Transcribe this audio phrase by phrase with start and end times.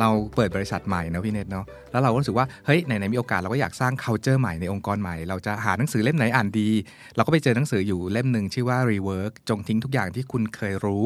[0.00, 6.68] เราเปิดบริษัทใหม่นะพี่เนตเนาะแล้วเราก็รู้สึกว่าเฮ้ยไหนๆมีโอกาสเราก็อยากสร้าง culture ใหม่ในองค์กรใหม่ เราจะหาหนังสือเล่มไหนอ่านดี
[7.16, 11.04] เราก็ไปเจอหนังสืออยู่เล่มหนึ่งชื่อว่า rework จงทิ้งทุกอย่างที่คุณเคยรู้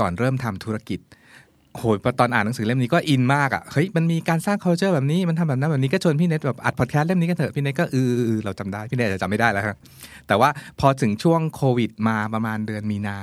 [0.00, 1.00] ก่อนเริ่มทำธุรกิจ
[1.78, 7.96] โหยตอนอ่านหนังสือเล่มนี้ก็อินมากอะ่ะเฮ้ยมันมีการสร้าง culture แบบนี้มันทำแบบนั้นแบบนี้ก็ชวนพี่เน็ตแบบอัดพอดแคสต์เล่มนี้กันเถอะพี่เน็ตก็เอ
[8.36, 9.76] อเราจำได้พี่เน็ตจะจำไม่ได้แล้วครับ
[10.28, 10.50] แต่ว่า
[10.80, 13.18] พอถึงช่วงโควิดมาประมาณเดือนมีนา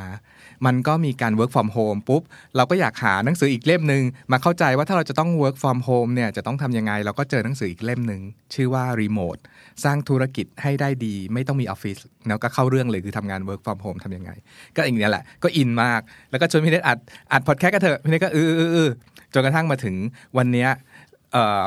[0.65, 2.21] มันก็มีการ work from home ปุ๊บ
[2.55, 8.21] เราก็อยากหาหนังสืออีกเล่มหนึ่งมาเข้าใจว่าถ้าเราจะต้อง work from home เนี่ยจะต้องทำยังไง เราก็เจอหนังสืออีกเล่มหนึ่ง
[8.53, 9.41] ชื่อว่า remote
[9.83, 11.97] สร้างธุรกิจให้ได้ดี ไม่ต้องมีออฟฟิศ
[12.27, 14.31] แล้วก็เข้าเรื่องเลยคือทำงาน work from home ทำยังไง
[14.75, 16.97] ก็อย่างนี้แหละก็อินมาก แล้วก็ชวนพี่เน็ตอัด
[17.31, 18.89] อัดพอดแคสต์กันเถอะพี่เน็ตก็เออเออ
[19.33, 19.95] จนกระทั่งมาถึง
[20.37, 20.69] วันเนี้ย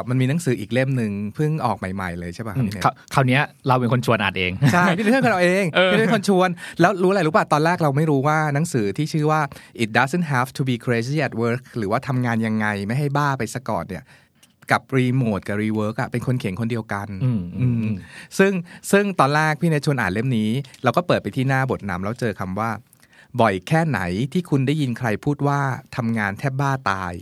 [0.09, 6.49] มันมีหนังสืออีกเล่มหนึ่งเพิ่งออกใหม่ ๆเลยใช่ป่ะครับพี่เน็ตคราวคราวเนี้ยเราเป็นคนชวนอ่านเอง ใช่พี่เพื่อนเราเองเออพี่เป็นคนชวน
[6.81, 9.41] แล้วรู้อะไรรู้ป่ะ ตอนแรกเราไม่รู้ว่าหนังสือที่ชื่อว่า
[9.83, 14.05] it doesn't have to be crazy at work หรือว่าทำงานยังไงไม่ให้บ้าไปซะก่อนเนี่ย
[14.71, 17.95] กับรีโมทกับ Rework อะเป็นคนเขียนคนเดียวกันอืมอืมอืม
[18.39, 18.53] ซึ่ง
[18.91, 20.51] ซึ่งตอนแรกพี่เนยชวนอ่านเล่มนี้
[20.85, 22.71] เราก็เปิดไปที่หน้าบทนำแล้วเจอคำว่า
[23.41, 24.01] บ่อยแค่ไหน
[24.33, 25.61] ที่คุณได้ยินใครพูดว่า
[25.97, 27.15] ทำงานแทบบ้าตาย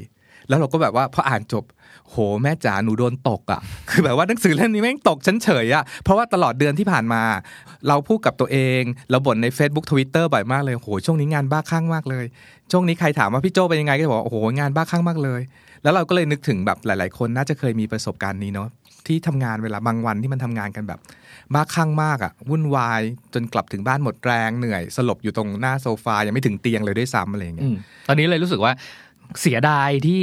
[0.48, 1.64] แล้วเราก็แบบว่าพออ่านจบ
[2.10, 7.22] โหแม่จ๋าหนูโดนตกอะ่ะ คือแบบว่าหนังสือเล่มนี้แม่งตกฉันเฉยอะ่ะเพราะว่าตลอดเดือนที่ผ่านมา
[7.88, 12.24] เราพูดกับตัวเองเราบ่นใน Facebook Twitter บ่อยมากเลยโหช่วงนี้งานบ้าคลั่งมากเลย
[12.72, 15.40] ช่วงนี้ใครถามว่าพี่โจเป็นยังไงก็จะบอกโอ้โหงานบ้าคลั่งมากเลย
[15.82, 18.68] แล้วเราก็เลยนึกถึงแบบหลาย ๆ คนน่าจะเคยมีประสบการณ์นี้เนาะ
[19.06, 21.00] ที่ทำงานเวลาบางวันที่มันทำงานกันแบบ
[21.54, 23.02] บ้าคลั่งมากอะ่ะวุ่นวาย
[23.34, 27.70] จนกลับถึงบ้านหมดแรงเหนื่อย สลบอยู่ตรงหน้าโซฟายังไม่ถึงเตียงเลยด้วยซ้ำอะไรอย่างเงี้ย
[28.08, 28.72] ตอนนี้เลยรู้สึกว่า
[29.40, 30.22] เสียดายที่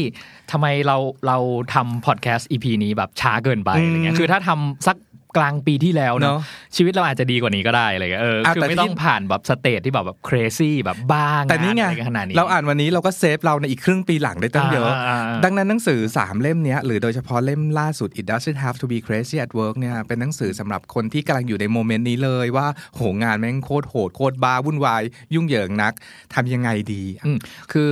[0.52, 1.38] ทำไมเราเรา
[1.74, 4.96] ทำพอดแคสต์ EP นี้แบบช้าเกินไปอืมอะไรเงี้ยคือถ้าทำสัก
[5.38, 19.76] กลางปีที่แล้วเนเนาะอะชีวิตเราอาจจะดีกว่านี้ก็ได้อะไรเงี้ยเอออะคือแต่ไม่ที่ต้องผ่านแบบ stage ที่แบบแบบ crazy แบบบ้างแต่นี่ไงอะไรกันขนาดนี้เราอ่านวันนี้เราก็เซฟเราในอีกครึ่งปีหลังได้ตั้งเยอะอ่าอ่าอ่าดังนั้นหนังสือ 3 เล่มเนี้ยหรือโดยเฉพาะเล่มล่าสุด It doesn't have to be crazy at work
[19.80, 25.02] เนี่ยเป็นหนังสือสำหรับคนที่กำลังอยู่ใน moment นี้เลยว่าโหงานแม่งโคตรโหดโคตรบ้าวุ่นวาย
[25.36, 25.94] ยุ่งเหยิงนัก
[26.34, 27.38] ทำยังไงดีอืม
[27.72, 27.92] คือ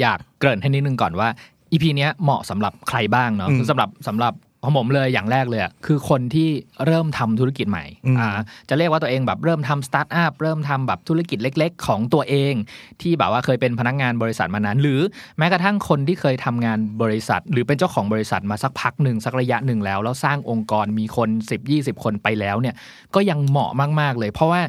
[0.00, 1.28] อยากเกริ่นให้นิดนึงก่อนว่า
[1.72, 4.32] EP เนี้ยเหมาะสำหรับใครบ้างเนาะอืมคือสำหรับสำหรับ
[4.64, 6.48] ของผมเลยอย่างแรกเลยอะคือคนที่
[6.86, 8.28] เริ่มทำธุรกิจใหม่อืมอ่า
[8.68, 12.54] จะเรียกว่าตัวเองแบบเริ่มทำสตาร์ทอัพเริ่มทำแบบธุรกิจเล็ก ๆ ของตัวเอง
[13.00, 15.00] ที่แบบว่าเคยเป็นพนักงานบริษัทมานานหรือ
[15.38, 21.28] แม้กระทั่งคนที่เคยทำงานบริษัท หรือเป็นเจ้าของบริษัทมาสักพักหนึ่งสักระยะหนึ่งแล้ว แล้วสร้างองค์กรมีคน
[21.66, 22.74] 10-20 คนไปแล้วเนี่ย
[23.14, 23.70] ก็ยังเหมาะ
[24.00, 24.60] มาก ๆเลย เพราะว่า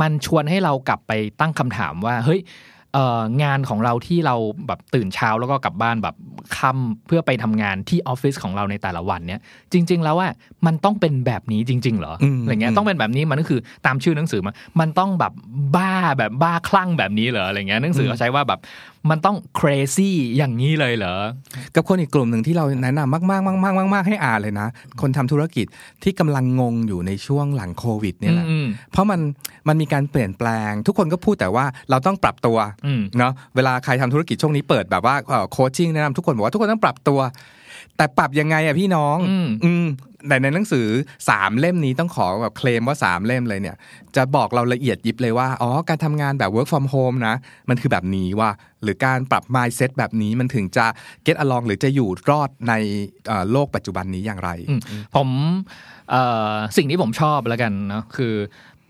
[0.00, 2.73] มันชวนให้เรากลับไปตั้งคำถามว่าเฮ้ยเอ่อ
[3.42, 6.14] งานของเราที่เราแบบตื่นเช้าแล้วก็กลับบ้านแบบ
[6.56, 9.40] ค่ำเพื่อไปทำงานที่ออฟฟิศของเราในแต่ละวันเนี่ย
[9.72, 10.28] จริง ๆ แล้วว่า
[10.66, 15.32] มันต้องเป็นแบบนี้จริง ๆ เหรออืมอะไรเงี้ยอืมต้องเป็นแบบนี้มันก็คือตามชื่อหนังสือมามันต้องแบบ
[15.76, 18.60] บ้าแบบบ้าคลั่งแบบนี้เหรออะไรเงี้ยหนังสือเขาใช้ว่าแบบ
[19.10, 21.16] มันต้อง crazy อย่างนี้เลยเหรอ
[21.74, 24.68] กับคนอีกกลุ่มหนึ่งที่เราแนะนำมากๆมากๆมากๆให้อ่านเลยนะ
[25.00, 25.66] คนทำธุรกิจ
[26.02, 29.20] ที่กำลังงงอยู่ในช่วงหลังโควิดเนี่ยแหละอืมเพราะมัน
[29.68, 35.14] มันมีการเปลี่ยนแปลง ทุกคนก็พูดแต่ว่าเราต้องปรับตัวอืมเนาะเวลาใครทำธุรกิจช่วงนี้เปิดแบบว่า
[35.52, 37.20] โคชชิ่งแนะนำทุกคนบอกว่าทุกคนต้องปรับตัว
[37.96, 39.86] แต่ปรับยังไงอะพี่น้อง อืมอืม
[40.28, 40.86] แต่ในหนังสือ
[41.24, 43.76] 3 เล่มนี้ต้องขอแบบเคลมว่า 3 เล่มเลยเนี่ย
[44.16, 47.34] จะบอกเราละเอียดยิบเลยว่า อ๋อ การทำงานแบบ work from home นะ
[47.68, 48.50] มันคือแบบนี้ว่า
[48.82, 50.86] หรือการปรับ mindset แบบนี้มันถึงจะ
[51.26, 52.72] get along หรือจะอยู่รอดใน
[53.50, 54.50] โลกปัจจุบันนี้อย่างไร
[55.14, 55.28] ผม
[56.76, 58.34] สิ่งที่ผมชอบแล้วกันเนาะคือ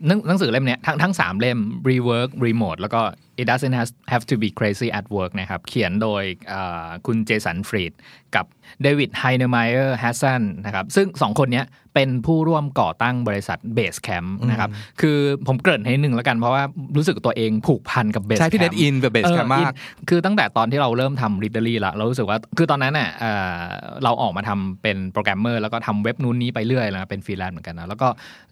[0.07, 3.01] หนังหนังสือเล่มเนี้ยทั้งทั้งสามเล่ม rework remote แล้วก็
[3.41, 6.23] it doesn't has- have to be crazy at work นะครับ เขียนโดย
[7.05, 7.93] คุณเจสันฟรีด
[8.35, 8.45] กับ
[8.83, 11.65] เดวิดไฮเนอร์ไมเออร์แฮสซันนะครับ ซึ่งสองคนเนี้ย
[11.95, 14.69] เป็นผู้ร่วมก่อตั้งบริษัท Basecamp นะครับ
[15.01, 16.63] คือผมเกริ่นให้หนึ่งแล้วกันเพราะว่า
[16.97, 23.59] รู้สึกตัวเองผูกพันกับ Base ใช่พี่ Camp เน็ตอินแบบเบสเออแคมมากอินคือตั้งแต่ตอนที่เราเริ่มทำ Readery ละเรารู้สึกว่าคือตอนนั้นเน่ะเอ่อ
[24.03, 28.07] เราออกมาทำเป็นโปรแกรมเมอร์แล้วก็ทำเว็บนู้นนี้ไปเรื่อยแล้วนะเป็นฟรีแลนซ์เหมือนกันนะแล้วก็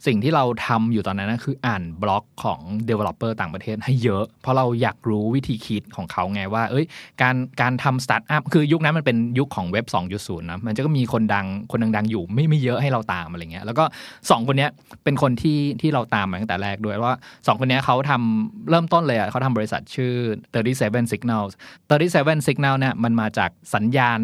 [0.07, 2.59] สิ่งที่เราทำอยู่ตอนนั้นนะคืออ่านบล็อกของ
[2.89, 6.85] Developer ต่างประเทศให้เยอะ เพราะเราอยากรู้วิธีคิดของเขาไงว่า เอ้ย
[7.21, 9.85] การการทำสตาร์ทอัพคือยุคนั้นมันเป็นยุคของเว็บ
[10.17, 13.83] 2.0 นะ มันจะก็มีคนดังคนดังๆอยู่ไม่ไม่เยอะให้เราตามอะไรเงี้ยแล้วก็
[14.29, 14.71] สองคนเนี้ย
[15.03, 17.13] เป็นคนที่ที่เราตามมาตั้งแต่แรกด้วยว่า
[17.47, 20.13] สองคนเนี้ยเขาทำเริ่มต้นเลยอะเขาทำบริษัทชื่อ
[20.61, 21.51] 37 Signals
[21.89, 24.19] 37 Signal เนี่ยมันมาจากสัญญาณ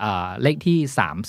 [0.00, 0.78] เอ่อเลขที่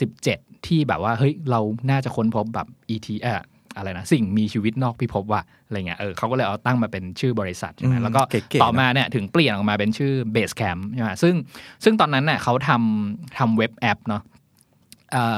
[0.08, 1.60] 37 ที่แบบว่าเฮ้ยเรา
[1.90, 3.42] น่าจะค้นพบแบบ ET เอ่อ
[3.78, 11.36] อะไรนะสิ่งมีชีวิตนอกพิภพว่าอะไรเงี้ยเออเขาก็เลยเอาตั้งมาเป็นชื่อบริษัทใช่ไหมอืมแล้วก็เก๋ๆต่อมาเนี่ยถึงเปลี่ยนออกมาเป็นชื่อ Base Camp ใช่ไหมซึ่ง
[11.84, 14.22] ซึ่งตอนนั้นเนี่ยเขาทำทำเว็บแอปเนาะ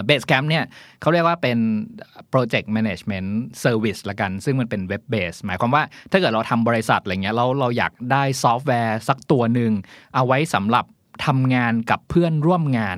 [0.06, 0.64] เบสแคมป์เนี่ย
[1.02, 1.58] เขาเรียกว่าเป็น
[2.34, 3.30] Project Management
[3.64, 9.72] Service ละกัน ซึ่งมันเป็นเว็บเบสหมายความว่าถ้าเกิดเราทำบริษัทอะไรเงี้ยเราเราอยากได้ซอฟต์แวร์สักตัวหนึ่ง
[10.16, 10.86] เอาไว้สำหรับ
[11.26, 12.98] ทำงานกับเพื่อนร่วมงาน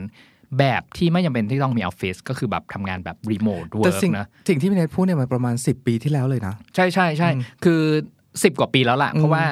[0.60, 7.30] แบบที่ไม่จำเป็นที่ต้องมีออฟฟิศก็คือแบบทำงานแบบ remote work แต่สิ่งนะสิ่งที่พี่เนทพูดเนี่ยมันประมาณ 10 ปีที่แล้วเลยนะ ใช่ใช่ใช่
[7.64, 7.82] คือ
[8.44, 9.46] สิบกว่าปีแล้วล่ะอืมเพราะว่า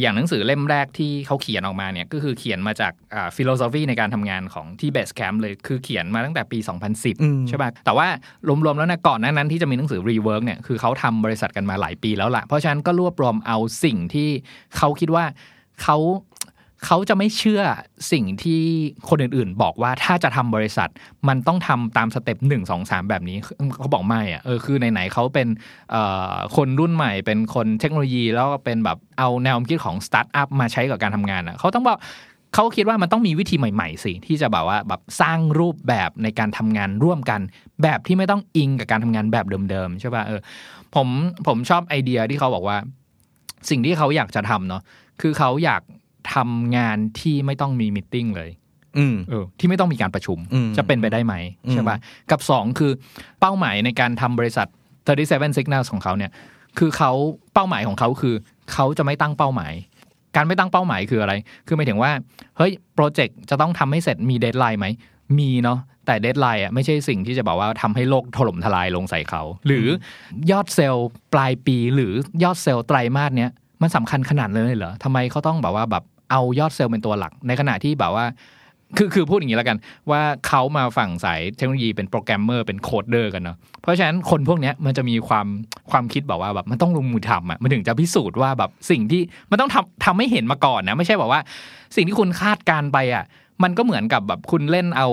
[0.00, 2.92] อย่างหนังสือเล่มแรกที่เขาเขียนออกมาเนี่ย ก็คือเขียนมาจาก
[3.36, 8.06] philosophy ในการทำงานของที่ Basecamp เลย คือเขียนมาตั้งแต่ปีอืม2010 ใช่ป่ะแต่ว่า
[8.64, 14.28] รวมๆแล้วนะก่อนหน้านั้นที่จะมีหนังสือ Rework เนี่ยคือเขาทำบริษัทกันมาหลายปีแล้วล่ะ เพราะฉะนั้นก็รวบรวมเอาสิ่งที่
[14.76, 15.24] เขาคิดว่า
[15.82, 15.98] เขา
[16.86, 17.62] เขาจะไม่เชื่อ
[18.12, 18.62] สิ่งที่
[19.08, 20.88] คนอื่นๆ บอกว่าถ้าจะทำบริษัท
[21.28, 23.36] มันต้องทำตาม step หนึ่งสองสามแบบนี้
[23.78, 25.48] เขาบอกไม่อะเออคือไหนๆเขาเป็น
[26.56, 31.98] คนรุ่นใหม่เป็นคนเทคโนโลยีแล้วก็เป็นแบบเอาแนวคิดของสตาร์ทอัพมาใช้กับการทำงานอะเขาต้องบอก
[32.54, 37.40] เขาคิดว่ามันต้องมีวิธีใหม่ ๆ สิ ที่จะแบบว่าแบบสร้างรูปแบบในการทำงานร่วมกัน
[37.82, 40.40] แบบที่ไม่ต้องอิงกับการทำงานแบบเดิมๆใช่ป่ะเออ
[40.94, 41.08] ผม
[41.46, 42.76] ผมชอบไอเดียที่เขาบอกว่า
[43.70, 44.82] สิ่งที่เขาอยากจะทำเนาะ
[45.20, 45.82] คือเขาอยาก
[46.34, 48.50] ทำงานที่ไม่ต้องมี meeting เลย
[48.98, 51.34] อืมเออที่ไม่ต้องมีการประชุมอืมจะเป็นไปได้ไหม
[51.66, 51.96] อืมใช่ปะ
[52.30, 52.92] กับ2คือ
[53.40, 54.66] เป้าหมายในการทำบริษัท
[55.12, 56.30] 37 Signals ของเขาเนี่ย
[56.78, 57.12] คือเขา
[57.54, 58.34] เป้าหมายของเขาคือ
[58.72, 59.72] เขาจะไม่ตั้งเป้าหมาย
[60.36, 61.32] การไม่ตั้งเป้าหมายคืออะไร
[61.66, 62.12] คือหมายถึงว่า
[62.56, 64.86] เฮ้ยโปรเจกต์จะต้องทำให้เสร็จมี deadline ไหม
[65.38, 69.86] มีเนาะแต่ deadline อะไม่ใช่สิ่งที่จะบอกว่าทำให้โลกถล่มทลายลงใส่เขา หรือ
[70.50, 72.12] ยอดเซลล์ปลายปี หรือ
[72.42, 73.50] ยอดเซลล์ไตรมาสเนี้ย
[73.82, 78.26] มันสำคัญขนาดเลยเหรอทำไมเขาต้องแบบว่าแบบ เอายอดเซลล์เป็นตัวหลัก ในขณะที่แบบว่า
[78.98, 79.78] คือคือพูดอย่างนี้แล้วกัน
[80.10, 85.46] ว่าเขามาฝั่งสายเทคโนโลยีเป็นโปรแกรมเมอร์เป็น coder กันเนาะเพราะฉะนั้นคนพวกนี้มันจะมีความ
[85.90, 91.40] ความคิดแบบว่าแบบมันต้องลงมือทำอะมันถึงจะพิสูจน์ว่าแบบสิ่งที่มันต้องทำทำให้เห็นมาก่อนนะไม่ใช่แบบว่า
[91.96, 93.24] สิ่งที่คุณคาดการไปอะ
[93.62, 95.08] มันก็เหมือนกับแบบคุณเล่นเอา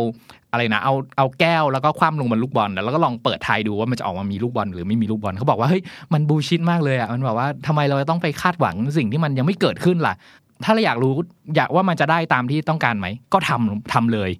[0.52, 10.13] อะไรนะเอาเอาแก้วแล้วก็คว่ำลงบนลูกบอลแล้วก็ลองเปิดทายดูว่ามันจะออกมามีลูกบอลหรือไม่มีลูกบอลเขาบอกว่าเฮ้ยมันบูชิดมากเลยอะมันบอกว่าทำไมเราจะต้องไปคาดหวังสิ่งที่มันยังไม่เกิดขึ้นล่ะ
[10.63, 11.13] ถ้าเราอยากรู้
[11.56, 14.31] อยากว่ามันจะได้ตามที่ต้องการไหม ก็ทำทำเลย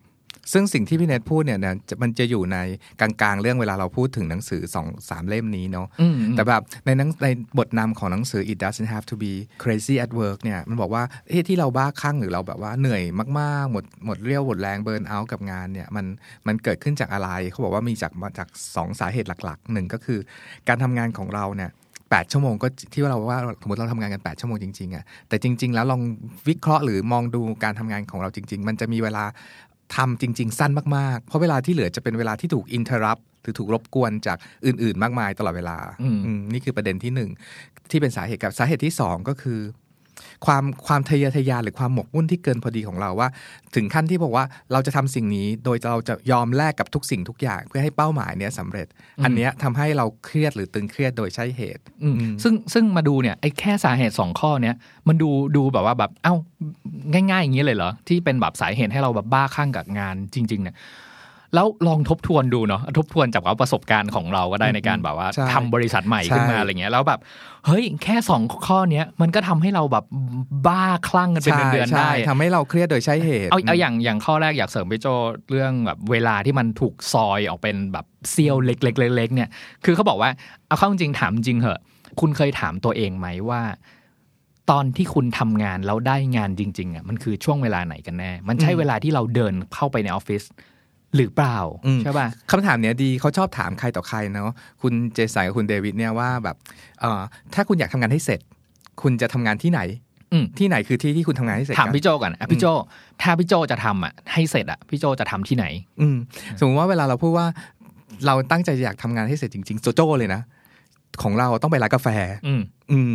[0.53, 2.57] ซึ่งสิ่งที่พี่เนทพูดเนี่ยนะจะมันจะอยู่ใน
[2.99, 7.27] กลางๆ เรื่องเวลาเราพูดถึงหนังสือสองสามเล่มนี้เนาะอืมแต่แบบในหนังใน
[7.57, 9.33] บทนำของหนังสือ it doesn't have to be
[9.63, 13.03] crazy at work เนี่ยมันบอกว่าเฮ้ยที่เราบ้าคลั่งหรือเราแบบว่าเหนื่อย
[13.39, 16.05] มากๆ หมดหมดเรี่ยวหมดแรงเบิร์นเอากับงานเนี่ยมัน
[16.47, 20.19] มันเกิดขึ้นจากอะไรเขาบอกว่ามีจากมาจากสองสาเหตุหลักๆหนึ่งก็คือ
[20.67, 21.71] การทำงานของเราเนี่ย
[22.09, 26.01] แปดชั่วโมงก็ที่เราว่าสมมติเราทำงานกัน 8 ชั่วโมงจริงๆอะแต่จริง ๆ แล้วลอง
[26.48, 29.24] วิเคราะห์หรือมองดูการทำงานของเราจริง ๆ มันจะมีเวลา
[29.95, 37.30] ทำจริง ๆ สั้นมาก ๆ เพราะเวลาที่เหลือจะเป็นเวลาที่ถูกอินเทอร์รับหรือถูกรบกวนจากอื่น ๆ มากมายตลอดเวลาอืมอืมนี่คือประเด็นที่หนึ่ง
[37.92, 39.59] ที่เป็นสาเหตุกับสาเหตุที่สองก็คือ
[40.45, 43.29] ความความทะเยอทะยานหรือความหมกมุ่นที่เกินพอดีของเราว่า
[43.75, 48.87] ถึงขั้นที่บอกว่าเราจะทำสิ่งนี้โดยเราจะยอมแลกกับทุกสิ่งทุกอย่าง เพื่อให้เป้าหมายเนี้ยสำเร็จ
[49.23, 54.75] อันเนี้ยทำให้เราเครียดหรือตึงเครียดโดยใช่เหตุอืมซึ่งซึ่งมาดูเนี่ยไอ้แค่สาเหตุสองข้อเนี้ย
[55.07, 56.35] มันดูดูแบบว่าแบบเอ้า
[57.13, 60.75] ง่าย ๆ อย่างนี้เลยเหรอที่เป็นแบบสาเหตุให้เราแบบบ้าคลั่งกับงานจริง ๆเนี่ย
[61.53, 67.19] แล้วลองทบทวนดูเนาะทบทวนจากว่าประสบการณ์ของเราก็ได้ในการแบบว่าใช่ทำบริษัทใหม่ขึ้นมาใช่อะไรเงี้ยแล้วแบบ
[67.66, 70.06] เฮ้ยแค่สองข้อเนี้ยมันก็ทำให้เราแบบ
[70.68, 75.07] บ้าคลั่งกันเป็นเดือนๆใช่ได้ทำให้เราเครียดโดยใช่เหตุเอาเอาอย่างอย่างข้อแรกอยากเสริมพี่โจ
[75.49, 79.49] เรื่องแบบเวลาที่มันถูกซอยออกเป็นแบบเซียวเล็กๆเล็กๆเนี่ย
[79.85, 80.30] คือเขาบอกว่า
[80.68, 81.80] เอาเข้าจริงๆถามจริงเหอะ
[82.19, 83.61] คุณเคยถามตัวเองไหมว่า
[84.71, 90.44] ตอนที่คุณทำงานแล้วได้งานจริง ๆอะมันคือช่วงเวลาไหนกันแน่ มันใช่เวลาที่เราเดินเข้าไปในออฟฟิศ
[91.16, 96.56] หรือเปล่าอืมใช่ป่ะคำถามเนี้ยดีเขาชอบถามใครต่อใครเนาะคุณเจสันกับคุณเดวิดเนี่ยว่าแบบ
[97.02, 97.21] เอ่อ
[97.54, 98.40] ถ้าคุณอยากทำงานให้เสร็จ
[99.02, 99.81] คุณจะทำงานที่ไหน
[100.33, 102.66] อืมที่ไหนคือที่ที่คุณทำงานให้เสร็จถามกันพี่โจก่อนอะพี่โจ
[103.21, 105.66] ถ้าพี่โจจะทำอะให้เสร็จอะพี่โจจะทำที่ไหน
[106.02, 106.18] อืม
[106.59, 107.47] สมมติว่าเวลาเราพูดว่า
[108.26, 110.42] เราตั้งใจอยากทำงานให้เสร็จจริงๆโจโจ้เลยนะ
[111.23, 112.07] ของเราต้องไปร้านกาแฟ
[112.47, 112.61] อืม
[112.92, 113.14] อืม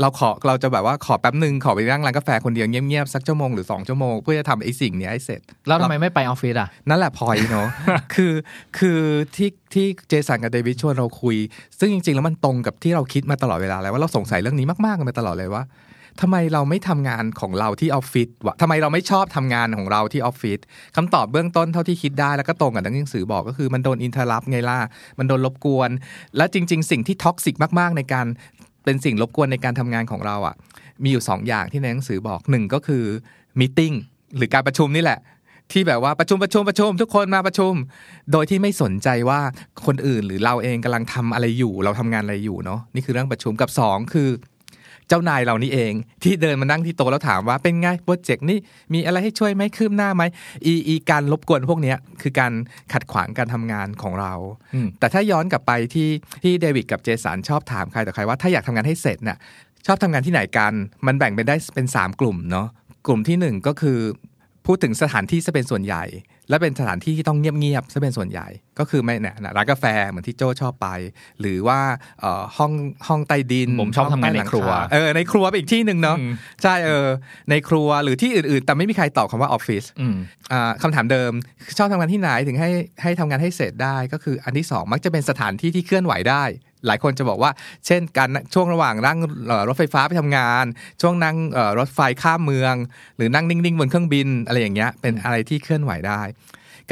[0.00, 7.68] เราขอเราจะแบบว่าขอแป๊บหนึ่งขอไปนั่งร้านกาแฟคนเดียวเงียบๆสักชั่วโมงหรือสองชั่วโมงเพื่อจะทำไอ้สิ่งเนี้ยให้เสร็จ แล้วทำไมไม่ไปออฟฟิศอะ นั่นแหละพอยเนาะ
[8.14, 8.32] คือ
[8.78, 9.00] คือ
[9.36, 11.36] ที่ที่เจสันกับเดวิดชวนเราคุย
[11.78, 15.64] ซึ่งจริง ๆ แล้วมันตรงกับที่เราคิดมาตลอดเวลาแล้วว่าเราสงสัยเรื่องนี้มากๆกันมาตลอดเลยว่า
[16.20, 20.58] ทำไมเราไม่ทำงานของเราที่ออฟฟิศวะทำไมเราไม่ชอบทำงานของเราที่ออฟฟิศ
[20.96, 24.78] คำตอบเบื้องต้นเท่าที่คิดได้แล้วก็ตรงกับหนังสือบอกก็คือมันโดน interrupt ไงล่ะ
[25.18, 25.90] มันโดนรบกวน
[26.36, 28.26] และจริง ๆ สิ่งที่ toxic มาก ๆ ในการ
[28.84, 30.54] เป็นสิ่งรบกวนในการทำงานของเราอะ
[31.02, 33.04] มีอยู่สองอย่างที่ในหนังสือบอกหนึ่งก็คือ
[33.58, 33.94] มีติ้ง
[34.36, 35.20] หรือการประชุมนี่แหละ
[35.72, 37.72] ที่แบบว่าประชุมประชุมประชุม ทุกคนมาประชุม
[38.32, 39.40] โดยที่ไม่สนใจว่า
[39.86, 44.28] คนอื่นหรือเราเองกำลังทำอะไรอยู่ เราทำงานอะไรอยู่เนาะนี่คือเรื่องประชุมกับสองคือ
[45.08, 45.92] เจ้านายเรานี่เอง
[46.22, 48.58] ที่เดินมานั่งที่โต๊ะแล้วถามว่าเป็นไงโปรเจกต์นี่
[48.94, 50.22] มีอะไรให้ช่วยไหมคืบหน้าไหม
[50.66, 52.52] อีอีการรบกวนพวกเนี้ยคือการ
[52.92, 54.32] ขัดขวางการทำงานของเรา
[54.74, 56.08] อืมแต่ถ้าย้อนกลับไปที่
[56.42, 59.38] ที่เดวิดกับเจสันชอบถามใครต่อใครว่าถ้าอยากทำงานให้เสร็จเนี่ย
[59.86, 60.72] ชอบทำงานที่ไหนกัน
[61.06, 62.68] มันแบ่งเป็นได้เป็น 3 กลุ่มเนาะ
[63.06, 63.98] กลุ่มที่ 1 ก็คือ
[64.66, 66.04] พูดถึงสถานที่จะเป็นส่วนใหญ่
[66.48, 68.48] และเป็นสถานที่ที่ต้องเงียบๆจะเป็นส่วนใหญ่
[68.78, 70.88] ก็คือไม่เนี่ยร้านกาแฟเหมือนที่โจชอบไป
[71.40, 71.80] หรือว่า
[72.20, 72.72] เอ่อห้อง
[73.08, 76.32] ห้องใต้ดินผมชอบทำงานในห้อครัวใต้หลังาเออในครัวเป็นอีกที่หนึ่งเนาะอืม
[76.62, 77.06] ใช่เออ
[77.50, 80.16] ในครัวหรือที่อื่นๆ แต่ไม่มีใครตอบคำว่าออฟฟิศอืม
[80.52, 81.32] อ่าคำถามเดิม
[81.78, 82.70] ชอบทำงานที่ไหนถึงให้
[83.02, 86.44] ให้ทำงานให้เสร็จได้ ก็คืออันที่สองมักจะเป็นสถานที่ที่เคลื่อนไหวได้
[86.86, 87.50] หลายคนจะบอกว่า
[87.86, 90.64] เช่นการช่วงระหว่างนั่งเอ่อรถไฟฟ้าไปทำงาน
[91.00, 92.74] ช่วงนั่งเอ่อรถไฟข้ามเมือง
[93.16, 96.22] หรือนั่งนิ่งๆบนเครื่องบินอะไรอย่างเงี้ยเป็นอะไรที่เคลื่อนไหวได้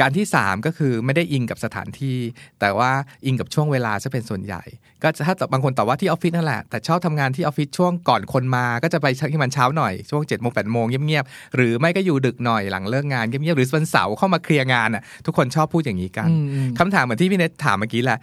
[0.01, 2.17] การที่ 3 ก็คือไม่ได้อิงกับสถานที่
[2.59, 2.91] แต่ว่า
[3.25, 4.63] อิงกับช่วงเวลาจะเป็นส่วนใหญ่
[5.03, 18.19] ก็จะถ้าบางคนตอบว่าที่ออฟฟิศนั่นแหละแต่ชอบทำงานที่ออฟฟิศช่วงก่อนคนมา ก็จะไปที่มันเช้าหน่อยช่วง7จ็ดโมงแปดโมงเงียบๆหรือไม่ก็อยู่ดึกหน่อยหลังเลิกงานเงียบๆหรือวันเสาร์เข้ามาเคลียร์งานอะทุกคนชอบพูดอย่างนี้กันอืมอืมคำถามเหมือนที่พี่เนทถามเมื่อกี้แหละ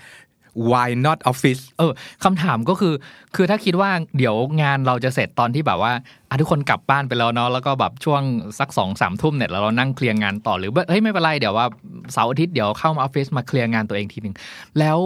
[0.71, 1.93] why not office เออ
[2.25, 2.95] คำถามก็คือ
[3.37, 5.93] คือถ้าคิดว่าเดี๋ยวงานเราจะเสร็จตอนที่แบบว่า
[6.29, 8.23] อะทุกคนกลับบ้านไปแล้วเนาะแล้วก็แบบช่วง
[8.59, 11.67] สักสองสามทุ่มเนี่ยแล้วเรานั่งเคลียร์งานต่อหรือว่าเฮ้ยไม่เป็นไรเดี๋ยวว่า
[12.13, 14.35] เสาร์อาทิตย์เดี๋ยวเข้ามาออฟฟิศมาเคลียร์งานตัวเองทีหนึ่ง
[14.79, 14.99] แล้ว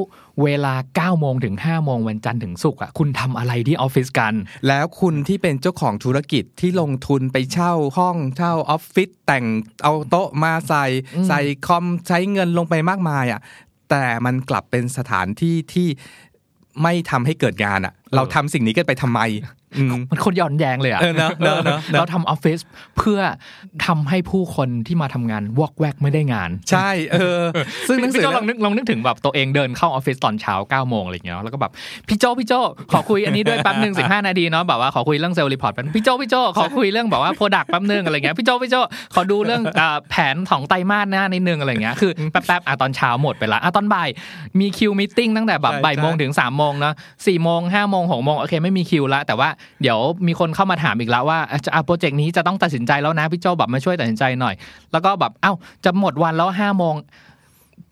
[0.42, 4.34] เวลา9ก้าโมงถึง5้าโมงวันจันทร์ถึงศุกร์อะคุณทำอะไรที่ออฟฟิศกัน
[4.68, 9.44] แล้วคุณที่เป็นเจ้าของธุรกิจที่ลงทุนไปเช่าห้องเช่าออฟฟิศแต่ง
[9.82, 10.84] เอาโต๊ะมาใส่
[11.16, 13.40] อืมใส่คอมใช้เงินลงไปมากมายอะ
[13.94, 15.88] แต่มันกลับเป็นสถานที่ที่
[16.82, 19.48] ไม่ทำให้เกิดงานอะ เราทำสิ่งนี้กันไปทำไมอื
[19.96, 22.58] มมันโคตรย้อนแย้งเลยอะเออเนอะเนอะเนอะเนอะเราทำออฟฟิศ
[22.98, 23.20] เพื่อ
[23.86, 27.42] ทำให้ผู้คนที่มาทำงานวอกแวกไม่ได้งาน ใช่เออ
[27.88, 31.72] ซึ่งหนังสืพี่โจลองนึกลองนึกถึงแบบตัวเองเดินเข้าออฟฟิศตอนเช้า9ก้าโมงอะไรอย่างเงี้ยแล้วก็แบบ
[32.08, 32.52] พี่โจพี่โจ
[32.92, 38.76] ขอคุยอันนี้ด้วยแป๊บหนึ่งสิบห้านาทีเนาะแบบว่าขอคุยเรื่อง sales report แป๊บพี่โจพี่โจขอคุยเรื่องแบบว่า product แป๊บหนึ่งอะไรเงี้ยพี่โจพี่โจ
[39.14, 44.08] ขอดูเรื่องอ่าแผนของไตรมาสหน้านิดนึงอะไรเงี้ยคือแป๊บๆอะตอนเช้าหมดไปละอะตอนบ่าย
[44.60, 46.94] มีคิวมิ팅ตั้งแต่แบบใช่บ่ายโมงใช่ถึง3ามโมงเนาะ
[47.26, 49.48] สี่โมงห้าโมงหกโมงโอเคไม่มีคิวละแต่ว่า
[49.82, 54.54] เดี๋ยวมีคนเข้ามาถามอีกแล้วว่าอะจะอาโปรเจกต์นี้จะต้องตัดสินใจแล้วนะพี่โจแบบมาช่วยตัดสินใจหน่อย
[54.92, 55.52] แล้วก็แบบเอ้า
[55.84, 56.94] จะหมดวันแล้วห้าโมง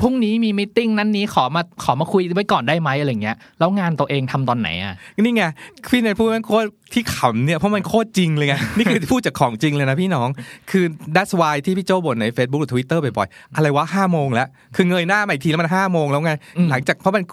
[0.00, 5.44] พรุ่งนี้มีมิ팅นั้นนี้ขอมาขอมาคุยไว้ก่อนได้ไหมอะไรเงี้ยแล้วงานตัวเองทำตอนไหนอะนี่ไง
[5.90, 10.28] พี่เนทพูดมันโคตรที่ขำเนี่ยเพราะมันโคตรจริงเลยไงนี่คือพูดจากของจริงเลยนะพี่น้อง
[10.70, 10.84] คือ
[11.14, 17.24] that's why ที่พี่โจบ่นใน Facebook หรือ Twitter บ่อยๆอะไรวะห้าโมงแล้วคือเงยหน้ามาอีกทีแล้วมันห้าโมงแล้วไงอืมหลังจากเพราะมัน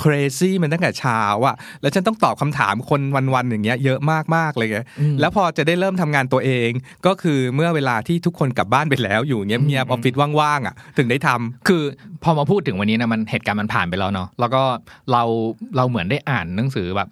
[0.00, 3.00] crazy มันตั้งแต่เช้าอะแล้วฉันต้องตอบคำถามคน
[3.34, 3.98] วันๆอย่างเงี้ยเยอะ
[4.34, 4.78] มากๆเลยไง
[5.20, 6.70] แล้วพอจะได้เริ่มทำงานตัวเอง
[7.06, 11.82] ก็คือเมื่อเวลาที่ทุกคนกลับบ้านไปแล้วอยู่เงียบๆออฟฟิศว่างๆอะถึงได้ทำคือ
[12.22, 14.62] พอมาพูดถึงวันนี้นะมันเหตุการณ์มันผ่านไปแล้วเนาะแล้วก็
[15.12, 15.22] เรา
[15.76, 17.08] เราเหมือนได้อ่านหนังสือแบบ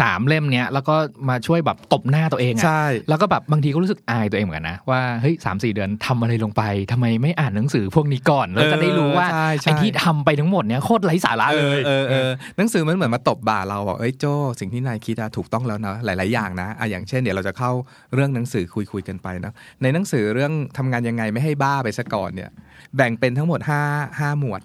[0.00, 0.94] สามเล่มเนี้ยแล้วก็
[1.28, 6.62] มาช่วยแบบตบหน้าตัวเองอะใช่แล้วก็แบบบางทีก็รู้สึกอายตัวเองเหมือนกันนะว่าเฮ้ยสามสี่เดือนทำอะไรลงไป
[6.92, 14.24] ทำไมไม่อ่านหนังสือพวกนี้ก่อนแล้วจะได้รู้ว่าเออใช่ใช่ไอ้ที่ทำไปทั้งหมดเนี้ยโคตรไร้สาระเอเลอยเออเออหนังสือมันเหมือนมาตบบ่าเราบอกเอ้ยโจ
[14.60, 17.70] สิ่งที่นายคิดอะถูกต้องแล้วนะหลาย ๆ อย่างนะอะอย่างเช่นเดี๋ยวเราจะเข้า
[18.14, 22.50] เรื่องหนังสือคุยคุยกันไปนะในหนังสือเรื่องทำงานยังไงไม่ให้บ้าไปซะก่อนเนี่ย
[22.96, 23.60] แบ่งเป็นทั้งหมด
[23.90, 24.60] 5 5หมวด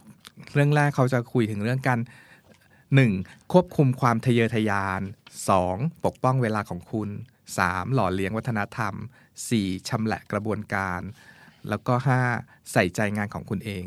[0.53, 1.99] เรื่องแรกเขาจะคุยถึงเรื่องการ
[2.95, 3.51] 1.
[3.51, 5.01] ควบคุมความทะเยอทะยาน
[5.53, 6.05] 2.
[6.05, 7.09] ปกป้องเวลาของคุณ
[7.51, 7.93] 3.
[7.93, 8.93] หล่อเลี้ยงวัฒนธรรม
[9.41, 9.89] 4.
[9.89, 11.01] ชำแหละกระบวนการ
[11.69, 11.93] แล้วก็
[12.33, 12.71] 5.
[12.71, 13.85] ใส่ใจงานของคุณเอง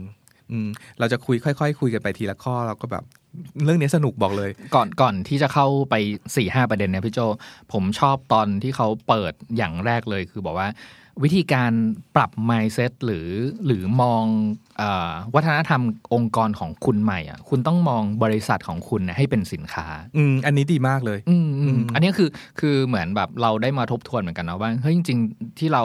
[0.50, 3.04] อืมเราจะคุยค่อยๆคุยกันไปทีละข้อเราก็แบบ
[3.64, 7.21] เรื่องนี้สนุกบอกเลย ก่อนก่อนที่จะเข้าไป4ี่ห้าประเด็นเนี่ยพี่โจ
[7.73, 10.69] ผมชอบตอนที่เขาเปิดอย่างแรกเลยคือบอกว่า
[11.23, 11.73] วิธีการ
[12.17, 13.29] ปรับ mindset หรือ
[13.67, 14.25] หรือมอง
[14.79, 15.83] เออวัฒนธรรม
[16.14, 19.87] องค์กรของคุณใหม่อะคุณต้องมองบริษัทของคุณเนี่ยให้เป็นสินค้า
[20.17, 22.29] อืมอันนี้ดีมากเลย อืมอือืมมอันนี้คือ
[22.61, 25.85] คือเหมือนแบบเราได้มาทบทวนเหมือนกันนะว่าเฮ้ยจริง ๆ ที่เรา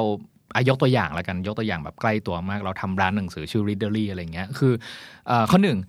[0.55, 4.73] อายกตัวอย่างแล้วกันยกตัวอย่างแบบใกล้ตัวมาก เราทำร้านหนังสือชื่อ Readery อะไรเงี้ยคือ
[5.27, 5.79] เอ่อข้อหนึ่ง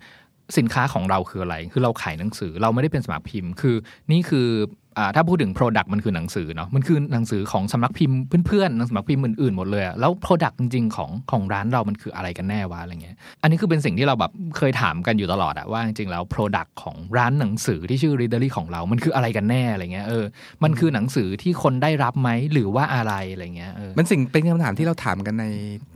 [0.57, 3.75] สินค้าของเราคืออะไร คือเราขายหนังสือเราไม่ได้เป็นสำนักพิมพ์ คือ
[4.11, 20.25] นี่คืออ่า ถ้าพูดถึง Product มันคือหนังสือเนาะมันคือหนังสือของสำนักพิมพ์เพื่อนๆสำนักพิมพ์อื่นๆหมดเลยแล้ว Product จริงๆของของร้านเรามันคืออะไรกันแน่วะอะไรเงี้ยอันนี้คือเป็นสิ่งที่เราแบบเคยถามกันอยู่ตลอดอะว่าจริงๆแล้ว Product ของร้านหนังสือที่ชื่อ Readery ของเรา มันคืออะไรกันแน่อะไรเงี้ยเออ
[20.63, 25.45] มันคือหนังสือที่คนได้รับไหมหรือว่าอะไรอะไรเงี้ยเออมันสิ่งเป็นคำถามที่เราถามกันใน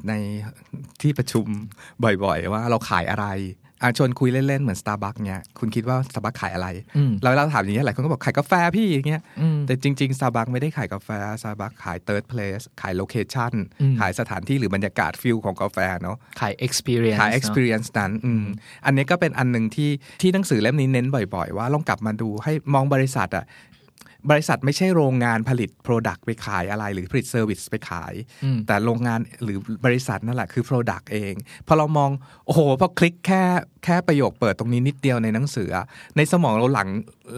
[0.10, 0.13] ใน
[1.01, 1.46] ที่ประชุม
[2.03, 3.27] บ่อย ๆ ว่าเราขายอะไร
[3.81, 11.09] อะชวนคุยเล่นๆ เหมือน Starbucks เนี้ยคุณคิดว่า Starbucks ขายอะไรอืมแล้วเราถามอย่างเงี้ยหลายคนก็บอกขายกาแฟพี่อย่างเงี้ยอืมแต่จริง ๆ Starbucks ไม่ได้ขายกาแฟ
[11.41, 18.43] Starbucks ขาย third place ขาย location อืมขายสถานที่หรือบรรยากาศฟิลของกาแฟเนาะขาย experience ขายเนอะ experience นั้นอืม
[18.85, 19.89] อันนี้ก็เป็นอันหนึ่งที่
[20.21, 23.45] ที่หนังสือเล่มนี้เน้นบ่อย ๆ ว่าลองกลับมาดูให้มองบริษัทอะ
[24.30, 28.13] บริษัทไม่ใช่โรงงานผลิต Product ไปขายอะไร หรือผลิต Service ไปขาย
[28.44, 31.34] อืมแต่โรงงานหรือบริษัทนั่นแหละคือ Product เอง
[31.68, 32.10] พอเรามอง
[32.46, 33.44] โอ้โห พอคลิกแค่
[33.86, 35.86] แค่ประโยคเปิดตรงนี้นิดเดียวในหนังสืออะ
[36.18, 36.90] ในสมองเราหลั่ง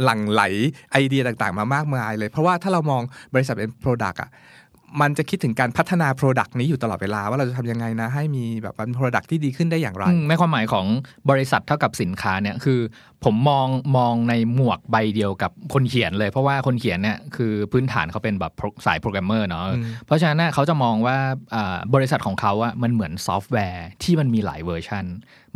[0.03, 0.43] หลั่งไหล
[0.91, 3.01] ไอเดียต่างๆ มามากมายเลย เพราะว่าถ้าเรามอง
[3.33, 4.29] บริษัทเป็น Product อะ
[5.01, 10.85] มันจะคิดถึงการพัฒนา Product นี้อยู่ตลอดเวลา ว่าเราจะทำยังไงนะ ให้มีแบบเป็น Product ที่ดีขึ้นได้อย่างไรอืมในความหมายของ
[11.29, 12.79] บริษัทเท่ากับสินค้าเนี่ยคือ
[13.23, 18.53] ผมมองมองในหมวกใบเดียวกับคนเขียนเลย เพราะว่าคนเขียนเนี่ยคือพื้นฐานเขาเป็นแบบ
[18.85, 21.17] สายโปรแกรมเมอร์เนาะอืมเพราะฉะนั้นเนี่ยเขาจะมองว่า
[21.55, 25.05] อ่าบริษัทของเขาอะมันเหมือนซอฟต์แวร์ที่มันมีหลายเวอร์ชัน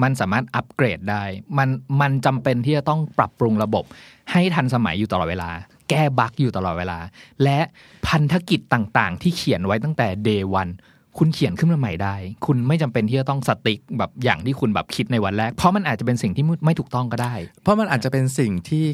[0.03, 1.23] มันสามารถอัปเกรดได้
[1.57, 1.69] มัน
[2.01, 3.85] มันจำเป็นที่จะต้องปรับปรุงระบบ
[4.31, 5.49] ให้ทันสมัยอยู่ตลอดเวลา
[5.89, 6.99] แก้ bug อยู่ตลอดเวลา
[7.43, 7.59] และ
[8.07, 10.73] พันธกิจต่างๆ ที่เขียนไว้ตั้งแต่ day one
[11.17, 12.15] คุณเขียนขึ้นมาใหม่ได้
[12.45, 18.85] คุณไม่จำเป็นที่จะต้อง stick แบบอย่างที่คุณแบบคิดในวันแรก เพราะมันอาจจะเป็นสิ่งที่ไม่ถูกต้องก็ได้ เพราะมันอาจจะเป็นสิ่งที่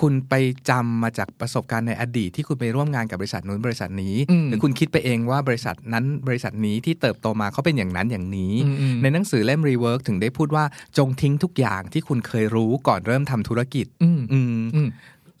[0.00, 0.34] คุณไป
[0.70, 10.64] จำมาจากประสบการณ์ในอดีตที่คุณไปร่วมงานกับบริษัทนู้นบริษัทนี้อืมหรือคุณคิดไปเองว่าบริษัทนั้นบริษัทนี้ที่เติบโตมาเขาเป็นอย่างนั้นอย่างนี้อืมอืมในหนังสือเล่ม Rework ถึงได้พูดว่า
[10.98, 14.88] จงทิ้งทุกอย่างที่คุณเคยรู้ก่อนเริ่มทำธุรกิจอืมอืมอืม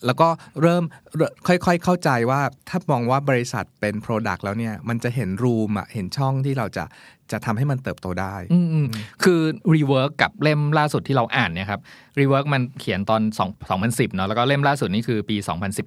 [0.06, 0.28] แล้วก็
[0.62, 0.82] เริ่ม
[1.16, 6.84] เริ่มค่อยๆเข้าใจว่าถ้ามองว่าบริษัทเป็น Product แล้วเนี่ย มันจะเห็นรูมอะเห็นช่องที่เราจะ
[7.32, 8.86] จะทำให้มันเติบโตได้อืมอืม
[9.24, 9.40] คือ
[9.74, 11.80] rework กับเล่มล่าสุดที่เราอ่านเนี่ยครับ
[12.18, 15.36] rework มันเขียนตอน2 2010เนาะแล้วก็เล่มล่าสุดนี่คือปี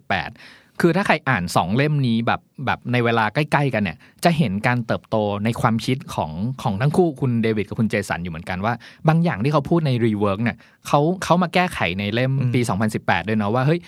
[0.02, 8.74] 2018 คือถ้าใครอ่าน2เล่มนี้แบบแบบในเวลาใกล้ ๆ กันเนี่ย จะเห็นการเติบโตในความคิดของของทั้งคู่คุณเดวิดกับคุณเจสันอยู่เหมือนกันว่า
[9.08, 10.58] บางอย่างที่เขาพูดใน rework เนี่ย
[10.88, 12.62] เขาเขามาแก้ไขในเล่มปี
[12.96, 13.82] 2018 ด้วยเนาะว่าเฮ้ย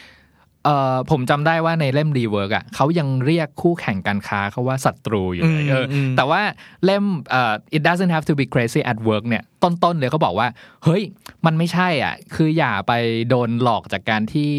[0.66, 6.42] เอ่อผมจำได้ว่าในเล่ม Rework อะเขายังเรียกคู่แข่งการค้าเขาว่าศัตรูอยู่เลยอืมเอออืมแต่ว่า
[6.86, 10.48] เล่มเอ่อ it doesn't have to be crazy at work เนี่ย ต้นๆเลยเขาบอกว่า
[10.84, 11.04] เฮ้ย
[11.46, 12.92] มันไม่ใช่อะ คืออย่าไป
[13.30, 14.52] โดนหลอกจากการที่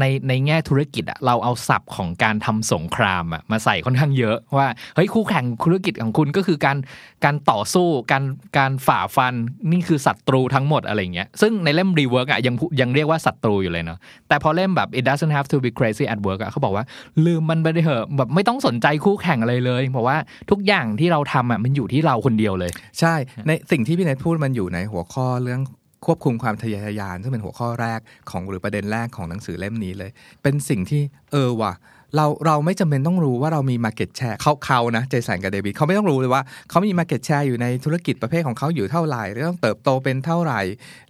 [0.00, 6.76] ในในแง่ธุรกิจอะเราเอาศัพท์ของการทำสงครามอะมาใส่ค่อนข้างเยอะว่าเฮ้ยคู่แข่งธุรกิจของคุณก็คือการ
[7.24, 8.24] การต่อสู้การ
[8.58, 9.34] การฝ่าฟัน
[9.72, 16.84] นี่คือศัตรูทั้งหมดอะไรเงี้ยซึ่งในเล่ม Rework อะยังยังเรียกว่าศัตรูอยู่เลยเนาะแต่พอเล่มแบบ it doesn't have to be crazy at work อะเขาบอกว่า
[17.26, 20.16] ลืมมันไปเลยเถอะแบบไม่ต้องสนใจคู่แข่งอะไรเลย เพราะว่า
[20.50, 23.14] ทุกอย่างที่เราทำอะมันอยู่ที่เราคนเดียวเลย ใช่
[23.46, 25.60] ในสิ่งที่พี่เนทพูดมันอยู่ในหัวข้อเรื่อง
[26.06, 28.00] ควบคุมความทะเยอทะยาน ซึ่งเป็นหัวข้อแรก
[28.30, 30.10] ของหรือประเด็นแรกของหนังสือเล่มนี้เลย
[30.42, 31.02] เป็นสิ่งที่
[31.32, 31.74] เออว่ะ
[32.16, 40.60] เราเราไม่จำเป็นต้องรู้ว่าเรามี Market Share เขาเขานะเจสันกับเดวิดเขาไม่ต้องรู้เลยว่าเขามี Market Share อยู่ในธุรกิจประเภทของเขาอยู่เท่าไหร่แล้วต้องเติบโตเป็นเท่าไหร่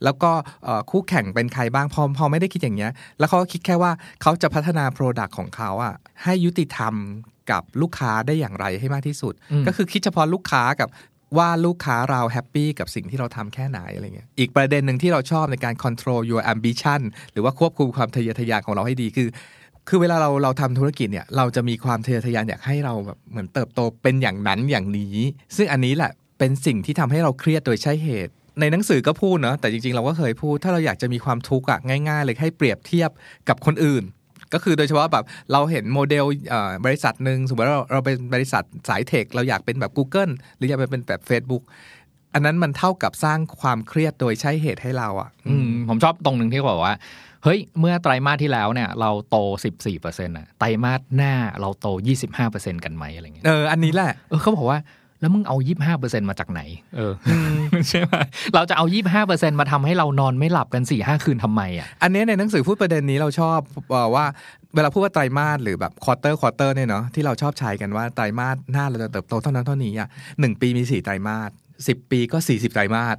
[0.05, 0.31] แล้วก็
[0.65, 3.93] เอ่อคู่แข่งเป็นใครบ้างพอพอไม่ได้คิดอย่างเงี้ย แล้วเขาก็คิดแค่ว่า
[4.23, 6.95] เขาจะพัฒนา Product ของเขาอะให้ยุติธรรม
[7.51, 10.89] กับลูกค้าได้อย่างไรให้มากที่สุดอืมก็คือคิดเฉพาะลูกค้ากับ
[11.39, 17.01] ว่าลูกค้าเราแฮปปี้กับสิ่งที่เราทำแค่ไหนอะไรเงี้ยอีกประเด็นหนึ่งที่เราชอบในการ control your ambition
[17.33, 19.29] หรือว่าควบคุมความทะเยอทะยานของเราให้ดีคือ
[19.89, 25.17] คือเวลาเราเราทำธุรกิจเนี่ยเราจะมีความทะเยอทะยานอยากให้เราแบบเหมือนเติบโตเป็นอย่างนั้นอย่างนี้
[25.57, 33.11] ซึ่งอันนี้แหละเป็นสิ่งที่ทำให้เราเครียดโดยใช่เหตุ ในหนังสือก็พูดเนาะแต่จริงๆ เราก็เคยพูด ถ้าเราอยากจะมีความทุกข์อะง่าย ๆ เลยให้เปรียบเทียบ
[33.49, 34.05] กับคนอื่น
[34.55, 41.63] ก็คือโดยเฉพาะแบบเราเห็นโมเดลเอ่อบริษัทหนึ่งสมมติว่าเราเราเป็นบริษัทสายเทค เราอยากเป็นแบบ Google หรืออยากเป็นแบบ Facebook
[42.35, 46.97] อันนั้นมันเท่ากับสร้างความเครียดโดยใช่เหตุให้เราอะอืมผมชอบตรงหนึ่งที่เขาบอกว่า
[47.45, 49.37] เฮ้ย เมื่อไตรมาสที่แล้วเนี่ย เราโต
[49.87, 51.87] 14%อะไตรมาสหน้าเราโต
[52.37, 54.79] 25%กันไหมอะไรเงี้ยเอออันนี้แหละเออเขาบอกว่า
[55.21, 55.57] แล้วมึงเอา
[55.93, 56.61] 25%มาจากไหน
[56.97, 57.13] เออ
[57.89, 58.15] ใช่ไหม
[58.55, 58.85] เราจะเอา
[59.23, 63.59] 25%มาทำให้เรานอนไม่หลับกันสี่ห้าคืนทำไมอะอันนี้ในหนังสือพูดประเด็นนี้เราชอบ
[63.91, 64.25] เอ่อว่า
[64.75, 70.09] เวลาพูดว่าไตรมาสหรือแบบ quarter quarter เนี่ยเนาะที่เราชอบใช้กันว่าไตรมาสหน้าเราจะเติบโตเท่านั้นเท่านี้อะ
[70.41, 71.51] หนึ่งปีมีสี่ไตรมาส
[71.89, 73.17] สิบปีก็สี่สิบไตรมาส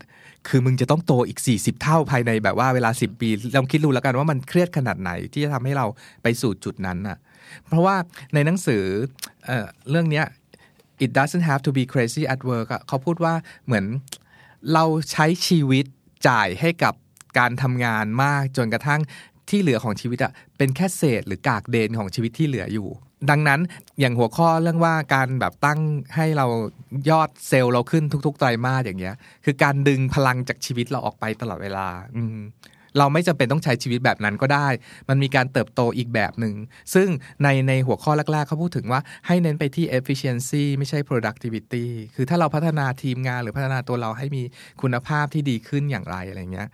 [0.48, 5.86] คือมึงจะต้องโตอีก 40 เท่าภายในแบบว่าเวลา 10 ปีลองคิดดูแล้วกันว่ามันเครียดขนาดไหนที่จะทำให้เรา
[6.24, 7.18] ไปสู่จุดนั้นอะ
[7.68, 7.96] เพราะว่า
[8.34, 8.84] ในหนังสือ
[9.46, 10.26] เอ่อเรื่องเนี้ย
[11.06, 13.34] it doesn't have to be crazy at work อะเขาพูดว่า
[13.66, 13.86] เหมือน
[14.74, 15.86] เราใช้ชีวิต
[16.28, 16.94] จ่ายให้กับ
[17.40, 19.02] การทำงานมากจนกระทั่ง
[19.50, 22.88] ที่เหลือของชีวิตอะเป็นแค่เศษหรือกากเดนของชีวิตที่เหลืออยู่
[23.30, 23.60] ดังนั้น
[24.00, 25.80] อย่างหัวข้อเรื่องว่าการแบบตั้ง
[26.16, 26.46] ให้เรา
[27.10, 32.24] ยอดเซลล์เราขึ้นทุกๆไตรมาสอย่างเงี้ย คือการดึงพลังจากชีวิตเราออกไปตลอดเวลา อื
[32.98, 34.68] เราไม่จำเป็นต้องใช้ชีวิตแบบนั้นก็ได้
[35.10, 36.56] มันมีการเติบโตอีกแบบหนึ่ง
[36.94, 37.08] ซึ่ง
[37.44, 44.44] ในในหัวข้อแรกๆเขาพูดถึงว่าให้เน้นไปที่ efficiency ไม่ใช่ productivity คือถ้าเราพัฒนาทีมงานหรือพัฒนาตัวเราให้มี
[44.82, 46.68] คุณภาพที่ดีขึ้นอย่างไรอะไรเงี้ย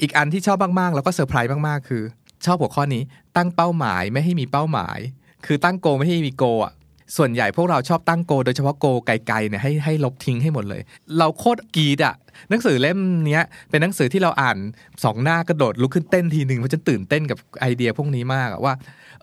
[0.00, 2.02] อีกอันที่ชอบมากๆ แล้วก็เซอร์ไพรส์มากๆ คือ
[2.46, 3.02] ชอบหัวข้อนี้
[3.36, 4.98] ตั้งเป้าหมายไม่ให้มีเป้าหมาย
[5.46, 6.72] คือตั้งโกไม่ให้มีโกอะ
[7.16, 10.82] ส่วนใหญ่พวกเราชอบตั้งโก โดยเฉพาะโกไกลๆเนี่ยให้ให้ลบทิ้งให้หมดเลย
[11.18, 12.14] เราโคตรกรีดอะ
[12.50, 14.58] หนังสือเล่มเนี้ยเป็นหนังสือที่เราอ่าน
[15.04, 18.74] สองหน้ากระโดดลุกขึ้นเต้นทีหนึ่งเพราะฉันตื่นเต้นกับไอเดียพวกนี้มากว่า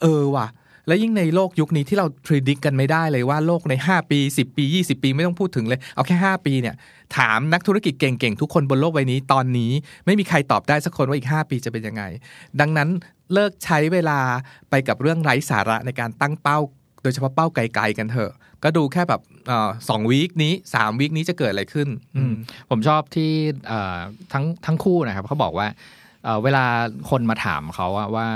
[0.02, 0.48] เออว่ะ
[0.88, 6.76] แล้วยิ่งในโลกยุคนี้ที่เราพิจิตกันไม่ได้เลยว่าโลกใน 5 ปี 10 ปี 20 ปีไม่ต้องพูดถึงเลย เอาแค่ 5 ปีเนี่ย
[7.18, 9.72] ถามนักธุรกิจเก่งๆ ทุกคนบนโลกใบนี้ตอนนี้
[10.06, 12.04] ไม่มีใครตอบได้สักคนว่าอีก 5 ปีจะเป็นยังไง
[12.60, 12.90] ดังนั้น
[13.34, 14.20] เลิกใช้เวลา
[14.70, 16.60] ไปกับเรื่องไร้สาระในการตั้งเป้า
[17.04, 18.32] โดยเฉพาะเป้าไกลๆกันเถอะ
[18.64, 22.34] ก็ดูแค่แบบเอ่อสองวีคนี้สามวีคนี้จะเกิดอะไรขึ้นอืม
[22.70, 23.32] ผมชอบที่
[23.68, 23.98] เอ่อ
[24.34, 25.68] ทั้งทั้งคู่นะครับเขาบอกว่า
[26.24, 26.66] เอ่อเวลา
[27.10, 28.28] คนมาถามเขาอะว่า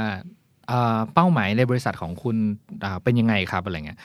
[0.68, 2.36] เอ่อเป้าหมายในบริษัทของคุณ
[2.84, 4.00] อ่าเป็นยังไงครับอะไรเงี้ย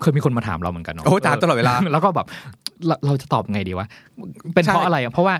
[0.00, 2.26] เคยมีคนมาถามเราเหมือนกันเนาะโอ้ถามตลอดเวลา แล้วก็แบบ
[2.86, 3.86] เราเราจะตอบไงดีวะ
[4.54, 5.34] เป็นเพราะใช่อะไรอะเพราะว่า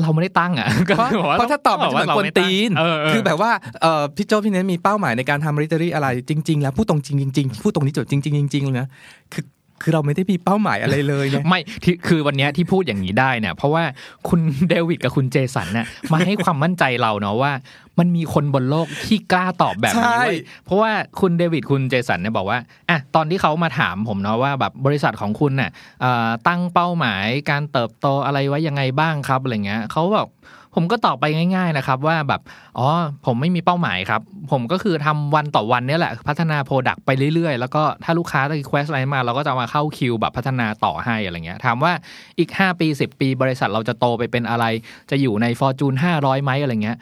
[0.00, 3.50] เราไม่ได้ตั้งอะก็เพราะคือว่เพราะถ้าตอบมันจะเหมือนเราคนไม่ตั้งตีนเออเออคือแบบว่า
[3.82, 8.88] เอ่อพี่โจพี่เน้นมีเป้าหมายในการทำริตอรี่อะไรจริง ๆ แล้วพูดตรงจริงจริงๆพูดตรงนี้จบจริงๆจริงๆเลยนะ
[9.32, 9.44] คือ
[9.82, 13.84] คือเราไม่ได้มีเป้าหมายอะไรเลยนะไม่ที่คือวันเนี้ยที่พูดอย่างนี้ได้เนี่ยเพราะว่า
[14.28, 17.52] คุณเดวิดกับคุณเจสันเนี่ยมาให้ความมั่นใจเราเนาะว่า
[17.98, 20.90] มันมีคนบนโลกที่กล้าตอบแบบนี้ใช่เว้ยเพราะว่า
[21.20, 22.58] คุณเดวิดคุณเจสันเนี่ยบอกว่า
[22.90, 30.28] อะตอนที่เขามาถามผมเนาะว่าแบบบริษัทของคุณเนี่ยเอ่อตั้งเป้าหมายการเติบโตอะไรไว้ยังไงบ้างครับอะไรเงี้ยเขาบอก
[30.74, 32.40] ผมก็ตอบไปง่าย ๆนะครับ ว่าแบบ
[32.78, 32.88] อ๋อ
[33.26, 41.92] ผมไม่มีเป้าหมายครับ ผมก็คือทำวันต่อวันเนี่ยแหละ พัฒนา product ไปเรื่อยๆ แล้วก็ถ้าลูกค้า request อะไรมา เราก็จะมาเข้าคิวแบบพัฒนาต่อให้อะไรเงี้ยถามว่า
[42.38, 44.64] อีก 5 ปี 10 ปี บริษัทเราจะโตไปเป็นอะไร
[45.10, 46.98] จะอยู่ใน Fortune 500ไหมอะไรเงี้ย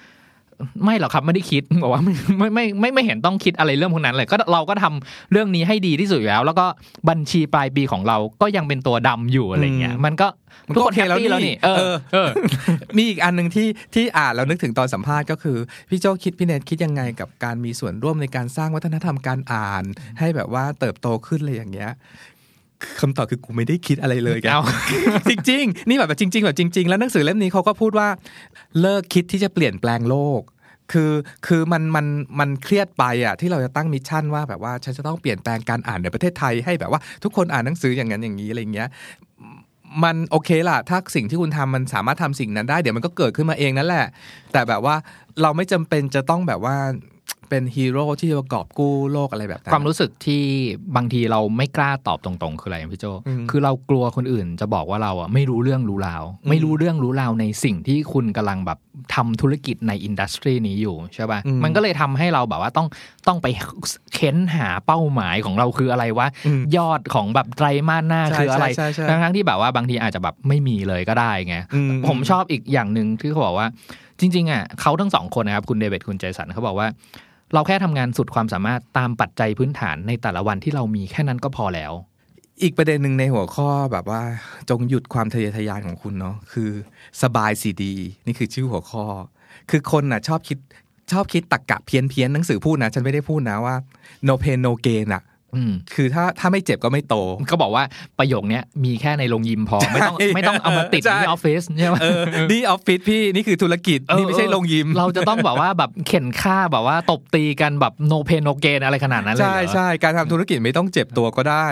[0.84, 6.66] ไม่หรอกครับไม่ได้คิดบอกว่าไม่ไม่ไม่ไม่ไม่เห็นต้องคิดอะไรเรื่องพวกนั้นเลยก็เราก็ทำเรื่องนี้ให้ดีที่สุดอยู่แล้ว แล้วก็
[7.08, 10.28] บัญชีปลายปีของเราก็ยังเป็นตัวดำอยู่อะไรเงี้ยอืมมันก็
[10.66, 12.28] มันทุกก็คนโอเคแฮปปี้แล้แล้ววนี่นี่เอเอออเออ
[12.96, 15.56] มีอีกอันหนึ่งที่ที่อ่านแล้วนึกถึงตอนสัมภาษณ์ก็คือ
[15.88, 19.84] พี่โจคิดพี่เนทคิดยังไงกับการมีส่วนร่วมในการสร้างวัฒนธรรมการอ่าน
[20.18, 21.92] ให้แบบว่าเติบโตขึ้นเลยอย่างเงี้ย
[23.00, 24.62] คำตอบคือกูไม่ได้คิดอะไรเลยแกเอา
[25.30, 28.08] จริง ๆ นี่แบบจริง ๆ แบบจริง ๆ แล้วหนังสือเล่มนี้เขาก็พูดว่า
[28.80, 30.42] เลิกคิดที่จะเปลี่ยนแปลงโลก
[30.92, 31.12] คือ
[31.46, 32.06] คือมันมัน
[32.40, 38.88] มันเครียดไปอะที่เราจะตั้ง mission ว่าแบบว่าฉันจะต้องเปลี่ยนแปลงการอ่านในประเทศไทยให้แบบว่าทุกคนอ่านหนังสืออย่างนั้นอย่างนี้อะไรอย่างเงี้ย
[40.04, 44.06] มันโอเคล่ะ ถ้าสิ่งที่คุณทำมันสามารถทำสิ่งนั้นได้ เดี๋ยวมันก็เกิดขึ้นมาเองนั่นแหละ
[44.52, 44.94] แต่แบบว่า
[45.42, 46.76] เราไม่จำเป็นจะต้องแบบว่า
[47.50, 50.42] เป็นฮีโร่ที่จะประกอบกู้โลกอะไรแบบนั้นความรู้สึกที่
[50.96, 58.78] บางทีเราไม่กล้าตอบตรงๆ คืออะไรพี่โจอืมคือเรากลัวคนอื่นจะบอกว่าเราอะไม่รู้เรื่องรู้ราวอืมไม่รู้เรื่องรู้ราวในสิ่งที่คุณกำลังแบบ
[59.14, 62.86] ทำธุรกิจในอินดัสทรีนี้อยู่ใช่ป่ะอืมมันก็เลยทำให้เราแบบว่าต้อง
[63.28, 63.46] ต้องไป
[64.14, 73.66] เค้นหาเป้าหมายของเราคืออะไรวะอืมยอดของแบบไตรมาสหน้าใช่คืออะไรใช่ใช่ใช่ทั้งๆที่แบบว่าบางทีอาจจะแบบไม่มีเลยก็ได้ไงอืผมชอบอีกอย่างหนึ่งที่เขาบอกว่า
[74.20, 76.88] จริงๆอะเขาทั้งสองคนนะครับ คุณเดวิดคุณเจสันเขาบอกว่า
[77.54, 81.92] เราแค่ทำงานสุดความสามารถตามปัจจัยพื้นฐานในแต่ละวันที่เรามีแค่นั้นก็พอแล้ว
[82.62, 84.22] อีกประเด็นหนึ่งในหัวข้อแบบว่า
[84.70, 86.70] จงหยุดความทะเยอทะยานของคุณเนาะคือ
[87.22, 87.94] สบายสีดี
[88.26, 89.04] นี่คือชื่อหัวข้อ
[89.70, 90.58] คือคนน่ะชอบคิด
[91.12, 93.74] ชอบคิดตรรกะเพี้ยนเพี้ยนหนังสือพูดนะ ฉันไม่ได้พูดนะว่า
[94.28, 95.22] no pain no gain อะ
[95.94, 97.14] คือถ้าถ้าไม่เจ็บก็ไม่โต
[97.50, 97.84] ก็บอกว่า
[98.18, 111.66] ประโยคเนี้ยมีแค่ในโรงยิมพอ ไม่ต้องใช่ไม่ต้องเอามาติดใช่ที่ออฟฟิศใช่ไหมเออนี่ออฟฟิศพี่นี่คือธุรกิจนี่ไม่ใช่โรงยิม เราจะต้องแบบว่าแบบเข่นฆ่าแบบว่าตบตีกันแบบ no pain no gain อะไรขนาดนั้นเลยเหรอใช่ใช่การทำธุรกิจไม่ต้องเจ็บตัวก็ได้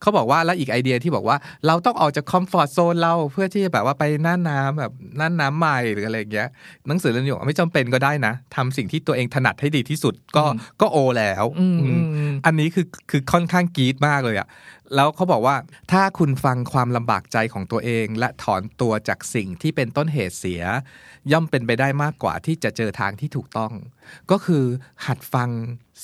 [0.00, 6.48] เขาบอกว่าแล้วอีกไอเดียที่บอกว่าเราต้องออกจากคอมฟอร์ z โซนเราเพื่อที่จะแบบว่าไปน่านน้ำแบบน่านน้ำใหม่หรืออะไรอย่างเงี้ย
[6.88, 10.44] หนังสือเล่มนี้บอกว่าไม่จำเป็นก็ได้นะทำสิ่งที่ตัวเองถนัดให้ดีที่สุดก็
[10.80, 14.48] ก็โอแล้วอืมอือืมมอืมอันนี้คือคือค่อนข้างกรี๊ดมากเลยอะ
[14.94, 15.56] แล้วเขาบอกว่า
[15.92, 20.62] ถ้าคุณฟังความลำบากใจของตัวเอง และถอนตัวจากสิ่งที่เป็นต้นเหตุเสีย
[21.32, 23.72] ย่อมเป็นไปได้มากกว่าที่จะเจอทางที่ถูกต้อง
[24.30, 24.64] ก็คือ
[25.06, 25.50] หัดฟัง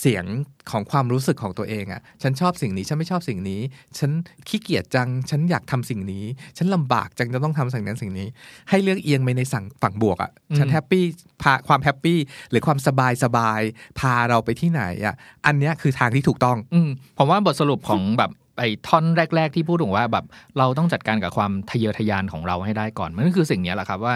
[0.00, 0.24] เสียง
[0.70, 3.60] ของความรู้สึกของตัวเองอะฉันชอบสิ่งนี้ ฉันไม่ชอบสิ่งนี้
[3.98, 4.10] ฉัน
[4.48, 6.24] ขี้เกียจจัง ฉันอยากทำสิ่งนี้
[6.56, 8.28] ฉันลำบากจังจะต้องทำสิ่งนั้นสิ่งนี้
[8.68, 11.04] ให้เลือกเอียงไปในสั่งฝั่งบวกอะฉันแฮปปี้
[11.42, 12.18] พาความแฮปปี้
[12.50, 13.60] หรือความสบายสบาย
[13.98, 15.14] พาเราไปที่ไหนอะ
[15.46, 16.80] อันเนี้ยคือทางที่ถูกต้อง อื
[17.18, 19.04] ผมว่าบทสรุปของแบบ ไอ้ท่อน
[19.36, 20.24] แรก ๆ ที่พูดถึงว่าแบบ
[20.58, 24.14] เราต้องจัดการกับความทะเยอทะยานของเราให้ได้ก่อน มันก็คือสิ่งนี้แหละครับว่า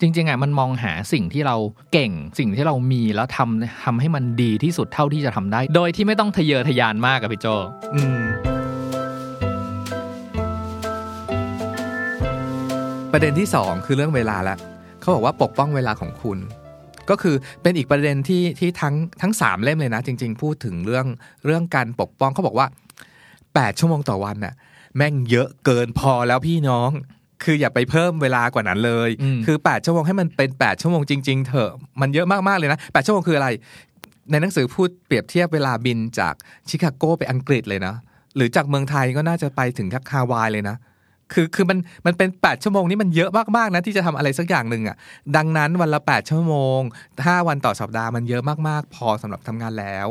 [0.00, 1.56] จริงๆอะมันมองหาสิ่งที่เรา
[1.92, 7.46] เก่งสิ่งที่เรามีแล้วทำทำให้มันดีที่สุดเท่าที่จะทำได้ โดยที่ไม่ต้องทะเยอทะยานมากกับพี่โจ
[7.94, 8.22] อืม
[13.12, 14.56] ประเด็นที่สองคือเรื่องเวลาละ
[15.00, 16.38] เขาบอกว่าปกป้องเวลาของคุณ
[17.08, 21.06] ก็ก็คือเป็นอีกประเด็นที่ที่ทั้งทั้งสามเล่มเลยนะ จริง ๆ พูดถึงเรื่อง
[21.46, 22.66] เรื่องการปกป้องเขาบอกว่า
[23.56, 24.54] 8 ชั่วโมงต่อวันน่ะ
[24.96, 26.90] แม่งเยอะเกินพอแล้วพี่น้อง
[27.44, 33.48] คืออย่าไปเพิ่มเวลากว่านั้นเลยอืมคือ 8 ชั่วโมงให้มันเป็น 8 ชั่วโมงจริง ๆ เถอะ มันเยอะมากๆเลยนะ 8 ชั่วโมงคืออะไร
[34.30, 36.34] ในหนังสือพูดเปรียบเทียบเวลาบินจาก
[36.68, 37.94] ชิคาโกไปอังกฤษเลยนะ
[38.36, 40.76] หรือจากเมืองไทยก็น่าจะไปถึงทักฮาวายเลยนะ
[41.32, 44.96] คือคือมันมันเป็น 8 ชั่วโมงนี่มันเยอะมากๆนะที่จะทำอะไรสักอย่างหนึ่งอะ
[45.36, 46.80] ดังนั้นวันละ 8 ชั่วโมง
[47.14, 50.06] 5 วันต่อสัปดาห์มันเยอะมากๆ พอสำหรับทำงานแล้ว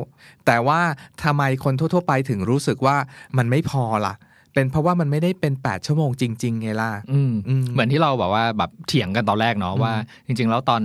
[0.46, 0.80] แต่ว่า
[1.24, 2.96] ทำไมคนทั่ว ๆ ไปถึงรู้สึกว่า
[3.38, 4.16] มันไม่พอล่ะ
[4.56, 9.94] เป็นเพราะว่ามันไม่ได้เป็น 8 ชั่วโมงจริงๆไงล่ะอืมอืมเหมือนที่เราแบบว่าแบบเถียงกันตอนแรกเนาะว่า
[10.26, 10.82] จริง ๆ แล้วตอน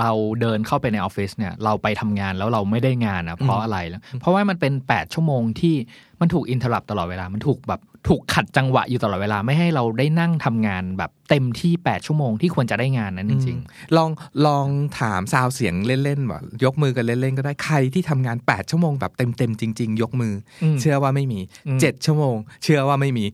[0.00, 0.10] เรา
[0.40, 5.74] เดินเข้าไปในออฟฟิศเนี่ยเราไปทำงานแล้วเราไม่ได้งานอะเพราะอะไรแล้วเพราะว่ามันเป็น 8 ชั่วโมงที่
[6.20, 13.58] มันถูกอินเทอร์รับตลอดเวลา มันถูกแบบ ถูกขัดจังหวะอยู่ตลอดเวลาไม่ให้เราได้นั่งทำงานแบบเต็มที่ 8 ชั่วโมงที่ควรจะได้งานนั้นจริง
[13.96, 14.10] ลอง
[14.46, 14.66] ลอง
[15.00, 23.24] ถามซาวเสียงเล่นๆว่ายกมือกันเล่นๆก็ได้ใครที่ทำงาน 8 ชั่วโมงแบบเต็มๆจริง ๆ ยกมือผมเชื่อว่าไม่มีอืม7ชั่วโมง เชื่อว่าไม่มี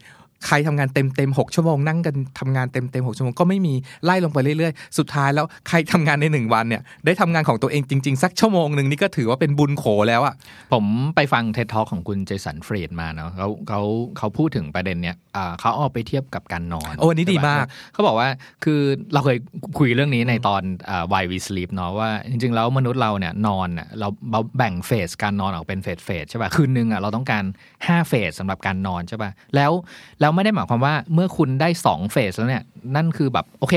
[0.47, 3.75] ใครทำงานเต็มเต็มๆหกชั่วโมงนั่งกันทำงานเต็มเต็มๆหกชั่วโมงก็ไม่มี
[4.05, 10.85] ไล่ลงไปเรื่อยๆ สุดท้ายแล้วใครทำงานในหนึ่งวันเนี่ยได้ทำงานของตัวเองจริง ๆ สักชั่วโมงหนึ่งนี่ก็ถือว่าเป็นบุญโขแล้วอะๆผม
[11.17, 13.81] ไปฟังเท็ d ท a l k ของคุณ Jason Fried มาเนาะเขาเขา
[14.19, 18.29] เขาพูดถึงประเด็นเนี้ยอ่าเขาเอาไปเทียบกับการนอนโอ้อันนี้ดีมากเขาบอกว่า
[18.65, 18.81] คือ
[19.13, 19.39] เราเคย
[19.79, 27.45] คุยเรื่องนี้ในตอนอ่า Why We Sleep เนาะว่าจริงๆแล้วมนุษย์เราเนี่ยนอนน่ะเราเราแบ่ง phase การนอนออกเป็น phase phase ใช่ป่ะคืนนึงอะเราต้องการ
[27.77, 29.73] 5เฟสสำหรับการนอนใช่ป่ะแล้ว
[30.21, 32.65] แล้วไม่ได้หมายความว่าเมื่อคุณได้2เฟสแล้วเนี่ย
[32.97, 33.77] นั่นคือแบบโอเค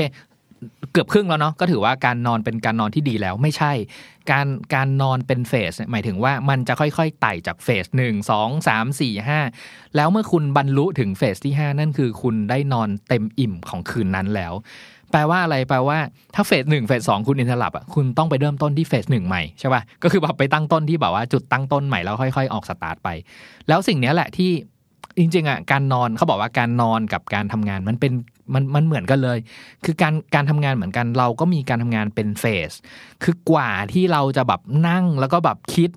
[0.92, 3.72] เกือบครึ่งแล้วเนาะก็ถือว่าการนอนเป็นการนอนที่ดีแล้วไม่ใช่
[4.30, 9.40] การการนอนเป็นเฟสเนี่ยหมายถึงว่ามันจะค่อยๆไต่จากเฟสหนึ่งสองสามสี่ห้า
[9.96, 14.52] แล้วเมื่อคุณบรรลุถึงเฟสที่5นั่นคือคุณได้นอนเต็มอิ่มของคืนนั้นแล้ว
[15.10, 15.98] แปลว่าอะไรแปลว่า
[16.34, 23.08] ถ้าเฟสหนึ่งเฟสสองคุณอินทร์ลับอะคุณต้องไปเริ่มต้นที่เฟสหนึ่งใหม่ใช่ป่ะก็คือแบบไปตั้งต้นที่แบบว่าจุดตั้งต้นใหม่แล้วค่อย ๆ ออกสตาร์ทไป
[23.68, 24.50] แล้วสิ่งนี้แหละที่
[25.18, 28.12] จริงๆอะการนอนเขาบอกว่าการนอนกับการทำงานมันเป็น
[28.54, 29.38] มันมันเหมือนกันเลย
[29.84, 32.72] คือการการทำงานเหมือนกันเราก็มีการทำงานเป็นเฟส
[33.22, 35.90] คือกว่าที่เราจะแบบนั่งแล้วก็แบบคิด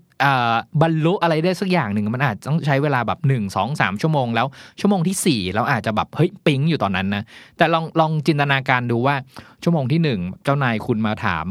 [0.82, 4.47] บรรลุอะไรได้สักอย่างหนึ่งมันอาจต้องใช้เวลาแบบหนึ่งสองสามชั่วโมง แล้ว
[4.80, 7.23] ชั่วโมงที่สี่เราอาจจะแบบเฮ้ยปิ๊งอยู่ตอนนั้นนะ
[7.58, 9.15] แต่ลองลองจินตนาการดูว่า
[9.63, 11.45] ชั่วโมงที่หนึ่งเจ้านายคุณมาถาม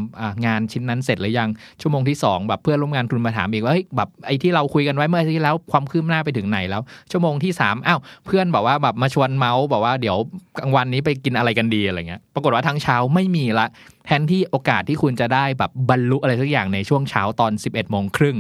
[0.47, 1.49] งานชิ้นนั้นเสร็จหรือยัง
[1.81, 10.17] ชั่วโมงที่สองแบบเพื่อนร่วมงานคุณมาถามอีกว่าเฮ้ยแบบไอ้ที่เราคุยกันไว้เมื่อที่แล้วความคืบหน้าไปถึงไหนแล้ว ชั่วโมงที่สามอ้าวเพื่อนบอกว่าแบบมาชวนเมาส์บอกว่าเดี๋ยว
[10.59, 13.67] กลางวันนี้ไปกินอะไรกันดีอะไรเงี้ยปรากฏว่าทั้งเช้าไม่มีละ
[14.07, 18.37] แทนที่โอกาสที่คุณจะได้แบบบรรลุอะไรสักอย่างในช่วงเช้าตอน 11โมงครึ่ง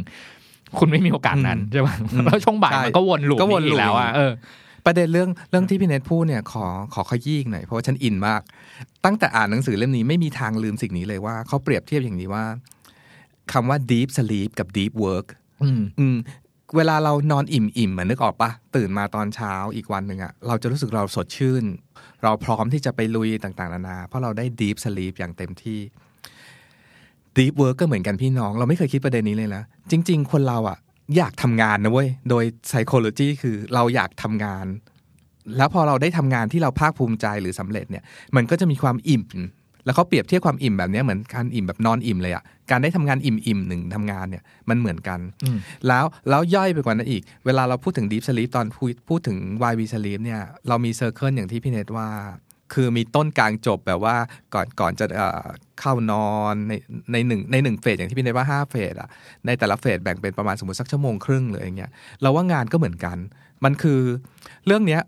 [0.78, 4.32] คุณไม่มีโอกาสนั้นใช่ไหมอืมแล้วช่วงบ่ายใช่มันก็วนลูปก็วนอีลูปกแล้วอะเออ
[4.86, 8.40] ประเด็นเรื่องเรื่องที่พี่เนทพูดเนี่ยขอขอขยี้อีกหน่อยเพราะว่าฉันอินมาก
[9.04, 12.44] ตั้งแต่อ่านหนังสือเล่มนี้ไม่มีทางลืมสิ่งนี้เลยว่าเขาเปรียบเทียบอย่างนี้ว่า
[13.52, 15.26] คำว่า deep sleep กับ deep work
[15.62, 16.16] อืมอืม
[16.76, 21.64] เวลาเรานอนอิ่มอิ่มๆอะนึกออกปะตื่นมาตอนเช้าอีกวันหนึ่งอะเราจะรู้สึกเราสดชื่น
[22.22, 25.80] เราพร้อมที่จะไปลุยต่างๆนานา เพราะเราได้ deep sleep อย่างเต็มที่
[27.36, 30.78] deep work ก็เหมือนกันพี่น้อง เราไม่เคยคิดประเด็นนี้เลยนะ จริง ๆ คนเราอะ
[31.16, 34.66] อยากทำงานนะเว้ย โดย psychology คือเราอยากทำงาน
[35.56, 38.04] แล้วพอเราได้ทำงานที่เราภาคภูมิใจหรือสำเร็จเนี่ย
[38.36, 39.24] มันก็จะมีความอิ่ม
[39.86, 52.08] แล้วเขาเปรียบเทียบความอิ่มแบบเนี้ยเหมือนการอิ่มแบบนอนอิ่มเลยอะการได้ทำงานอิ่มอิ่มๆหนึ่งทำงานเนี่ยมันเหมือนกันอืมแล้วแล้วย่อยไปกว่านั้นอีก เวลาเราพูดถึง deep sleep ตอนพูดพูดถึง why we sleep เนี่ยเรามี circle อย่างที่พี่เนตว่า
[52.74, 54.16] คือมีต้นกลางจบแบบว่า
[54.54, 55.46] ก่อนก่อนจะเอ่อ
[55.80, 56.72] เข้านอนใน
[57.12, 59.08] ในหนึ่งในหนึ่ง phase อย่างที่พี่เนตว่าห้า phase อะ
[59.46, 61.90] ในแต่ละ phase แบ่งเป็นประมาณสมมติสักชั่วโมงครึ่งเลยอย่างเงี้ย
[62.22, 63.16] เราว่างานก็เหมือนกัน
[63.64, 64.00] มันคือ
[64.66, 65.02] เรื่องเนี้ย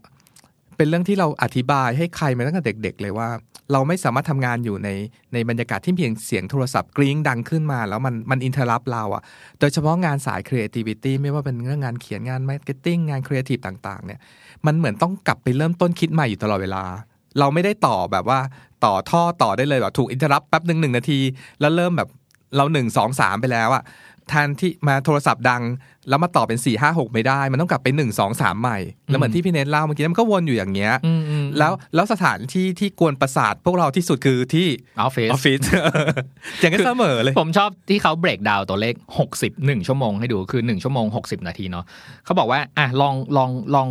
[0.77, 3.29] เป็นเรื่องที่เราอธิบายให้ใครมาตั้งแต่เด็ก ๆ เลยว่า
[3.73, 4.89] เราไม่สามารถทำงานอยู่ใน
[5.33, 9.23] ในบรรยากาศที่เพียงเสียงโทรศัพท์กริ้งดังขึ้นมา แล้วมันมันอินเทอร์รับเราอะ
[9.61, 14.21] โดยเฉพาะงานสาย creativity ไม่ว่าเป็นเรื่องงานเขียนงาน marketing งงาน creative ต่างๆ เนี่ย
[14.67, 16.85] มันเหมือนต้องกลับไปเริ่มต้นคิดใหม่อยู่ตลอดเวลา
[17.39, 18.39] เราไม่ได้ต่อแบบว่า
[18.85, 21.21] ต่อท่อต่อได้เลยแบบถูกอินเทอร์รับแป๊บหนึ่งหนึ่งนาที
[21.61, 22.09] แล้วเริ่มแบบ
[22.57, 23.83] เราหนึ่งสองสามไปแล้วอะ
[24.29, 25.63] แทนที่มาโทรศัพท์ดัง
[26.09, 34.67] แล้วมาต่อเป็น4ี่ห้าหกไม่ได้ มันต้องกลับไป1 2 3ใหม่ แล้วเหมือนที่พี่เนทเล่าเมื่อกี้มันก็วนอยู่อย่างเงี้ยอืมอืมแล้วแล้วสถานที่ที่กวนประสาทพวกเราที่สุดคือที่
[35.01, 35.61] ออฟฟิศออฟฟิศ
[36.61, 38.95] อย่างนั้นเสมอเลย ผมชอบที่เขาเบรกดาวตัวเลข
[39.33, 41.85] 60 1 ชั่วโมงให้ดูคือ 1 ชั่วโมง 60 นาทีเนาะ
[42.25, 43.89] เขาบอกว่าอะลองลองลอง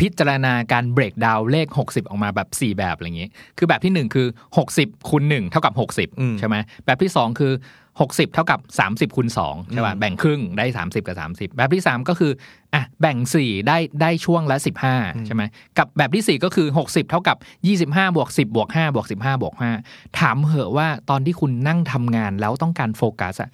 [0.00, 4.26] พิจารณาการเบรกดาวเลข 60 ออกมาแบบ 4 แบบอะไรอย่างงี้ คือแบบที่ 1 คือ
[4.68, 7.52] 60คูณ1เท่ากับอืม60 ใช่ไหมแบบที่ 2 คือ
[8.00, 8.60] 60 เท่ากับ
[9.10, 12.32] 30คูณ2ใช่ป่ะแบ่งครึ่งได้ 30 กับ 30 แบบที่ 3 ก็คือ
[12.74, 14.56] อะแบ่ง 4 ได้ได้ช่วงละ
[14.90, 15.42] 15 ใช่ไหม
[15.78, 17.36] กับแบบที่ 4 ก็คือ 60 เท่ากับ
[17.98, 19.54] 25บวก10บวก5บวก15บวก
[19.86, 23.50] 5ถามเหอะว่าตอนที่คุณนั่งทำงานแล้วต้องการโฟกัสอะ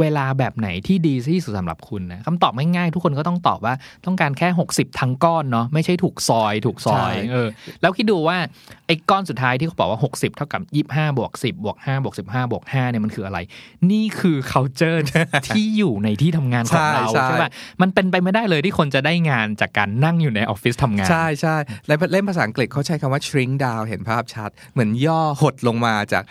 [0.00, 3.74] เวลาแบบไหนที่ดีที่สุดสำหรับคุณนะคำตอบง่ายๆทุกคนก็ต้องตอบว่า
[4.06, 7.48] ต้องการแค่ 60 ทั้งก้อนเนาะไม่ใช่ถูกซอยถูกซอยใช่เออ
[7.80, 8.36] แล้วคิดดูว่า
[8.86, 10.60] ไอ้ก้อนสุดท้ายที่เขาบอกว่า 60 เท่ากับ
[10.92, 13.38] 25บวก10บวก5บวก15บวก5เนี่ยมันคืออะไร
[13.90, 14.98] นี่คือ culture
[15.48, 17.50] ที่อยู่ในที่ทำงานของเราใช่ใช่ใช่ป่ะ
[17.82, 26.24] มันเป็นไปไม่ได้เลยที่คนจะได้งานจากการนั่งอยู่ในออฟฟิศทำงาน ใช่ใช่และเล่นภาษาอังกฤษเขาใช้คำว่า shrink down เห็นภาพชัด เหมือนย่อหดลงมาจาก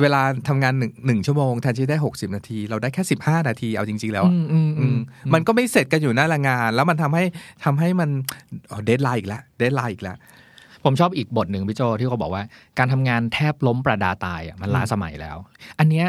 [0.00, 7.24] เวลาทำงานหนึ่งหนึ่งชั่วโมงแทนที่ได้60นาที เราได้แค่15นาทีเอาจริง ๆ แล้วอะอืมอืมอือืมมมันก็ไม่เสร็จกันอยู่หน้าละงาน แล้วมันทำให้
[7.64, 8.10] ทำให้มัน
[8.84, 10.16] deadline อีกแล้ว deadline อีกแล้ว
[10.84, 12.42] ผมชอบอีกบทหนึ่งพี่โจที่เขาบอกว่า
[12.78, 15.36] การทำงานแทบล้มประดาตายอะมันล้าสมัยแล้ว
[15.78, 16.06] อันเนี้ย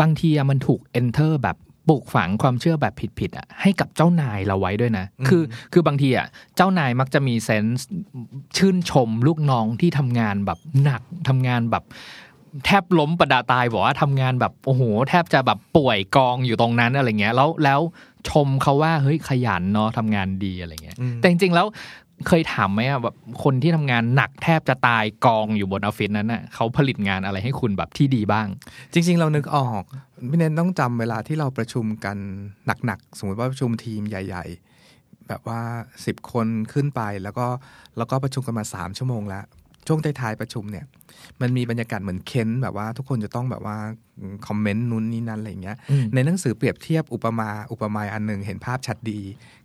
[0.00, 1.56] บางทีอะมันถูก enter แบบ
[1.88, 5.42] ปลูกฝังความเชื่อแบบผิดๆอะให้กับเจ้านายเราไว้ด้วยนะ คือ
[5.72, 7.88] คือบางทีอะเจ้านายมักจะมี sense
[8.56, 11.84] ชื่นชมลูกน้องที่ทำงานแบบหนักทำงานแบบ
[12.66, 17.80] แทบล้มประดาตายบอกว่าทำงานแบบโอ้โหแทบจะแบบป่วยกองอยู่ตรงนั้นอะไรเงี้ย แล้วแล้ว
[18.28, 21.66] ชมเขาว่าเฮ้ยขยันเนาะทำงานดีอะไรเงี้ยอืมแต่จริงๆแล้ว
[22.28, 28.46] เคยถามไหมอะแบบคนที่ทำงานหนักแทบจะตายกองอยู่บนออฟฟิศนั้นน่ะเขาผลิตงานอะไรให้คุณแบบที่ดีบ้าง
[28.92, 29.82] จริง ๆ เรานึกออก
[30.30, 32.16] พี่เน้นต้องจำเวลาที่เราประชุมกัน
[32.86, 34.44] หนักๆสมมติว่าประชุมทีมใหญ่
[34.86, 35.60] ๆ แบบว่า
[35.98, 37.46] 10 คนขึ้นไปแล้วก็
[37.96, 39.44] แล้วก็ประชุมกันมา 3 ชั่วโมงแล้ว
[39.86, 40.84] ช่วงท้ายๆประชุมเนี่ย
[41.40, 43.76] มันมีบรรยากาศเหมือนเค้นแบบว่าทุกคนจะต้องแบบว่า
[44.46, 49.20] คอมเมนต์นู้นนี่นั่นอะไรอย่างเงี้ยอืมในหนังสือเปรียบเทียบอุปมาอุปไมยอันหนึ่งเห็นภาพชัดดี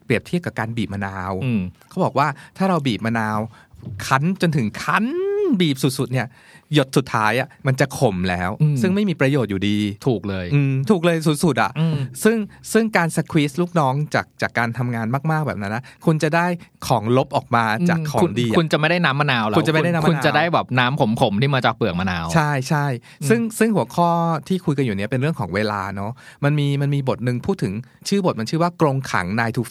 [0.06, 2.28] เปรียบเทียบกับการบีบมะนาวอืมเขาบอกว่า
[2.58, 3.40] ถ้าเราบีบมะนาว
[4.08, 5.06] คั้นจนถึงคั้น
[5.62, 6.28] บีบสุดๆเนี่ย
[6.74, 9.78] หยดสุดท้ายอะมันจะขมแล้วอืมซึ่งไม่มีประโยชน์อยู่ดี
[10.08, 12.38] ถูกเลยอืมถูกเลยสุดๆอะอืมซึ่ง
[12.74, 16.46] ซึ่งการสควีสลูกน้องจากจากการทำงานมากๆแบบนั้นนะคุณจะได้
[16.88, 22.86] ของลบออกมาจากของคุณดีอะคุณจะไม่ได้น้ำมะนาวแล้วคุณจะไม่ได้น้ำมะนาวคุณจะได้แบบน้ำขมๆที่มาจากเปลือกมะนาว ใช่ใช่
[23.30, 24.10] ซึ่งซึ่งหัวข้อ
[24.48, 26.12] ที่คุยกันอยู่เนี้ยเป็นเรื่องของเวลาเนาะ
[26.44, 27.74] มันมีมันมีบทหนึ่งพูดถึง
[28.10, 29.64] ชื่อบทมันชื่อว่ากรงขัง9 to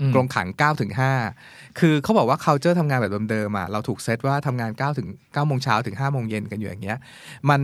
[0.00, 0.92] อืม5กรงขัง9ถึง
[1.32, 6.98] 5 คือเขาบอกว่า culture ทำงานแบบเดิมๆอะเราถูกเซตว่าทำงาน9ถึง9โมงเช้าถึง5โมงเย็นกันอยู่อย่างเงี้ย
[7.50, 7.60] มัน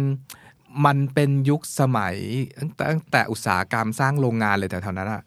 [0.86, 2.16] มันเป็นยุคสมัย
[2.58, 5.22] ตั้งแต่ตั้งแต่อุตสาหกรรมสร้างโรงงานเลยแถวๆนั้นอะ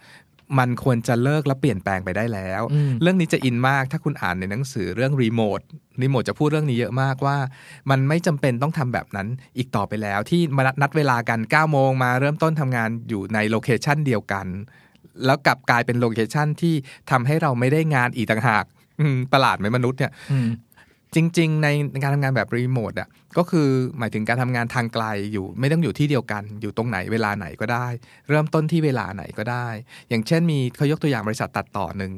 [0.60, 5.62] มันควรจะเลิกและเปลี่ยนแปลงไปได้แล้วอืมเรื่องนี้จะอินมากถ้าคุณอ่านในหนังสือเรื่องรีโมท
[6.02, 7.38] รีโมทจะพูดเรื่องนี้เยอะมากว่า
[7.90, 14.48] มันไม่จำเป็นต้องทำแบบนั้นอีกต่อไปแล้ว ที่มานัดเวลากัน9โมงมาเริ่มต้นทำงานอยู่ใน location เดียวกัน
[15.26, 16.76] แล้วกลับกลายเป็น location ที่
[17.12, 18.75] ทำให้เราไม่ได้งานอีกต่างหากอืม
[19.34, 20.50] ประหลาดไหมมนุษย์เนี่ยอืม
[21.16, 23.68] จริง ๆ ในการทำงานแบบรีโมทอะก็คือ
[24.00, 27.88] หมายถึงการทำงานทางไกลอยู่ไม่ต้องอยู่ที่เดียวกัน อยู่ตรงไหนเวลาไหนก็ได้
[28.30, 29.68] เริ่มต้นที่เวลาไหนก็ได้
[30.10, 32.12] อย่างเช่นมีเขายกตัวอย่างบริษัทตัดต่อหนึ่ง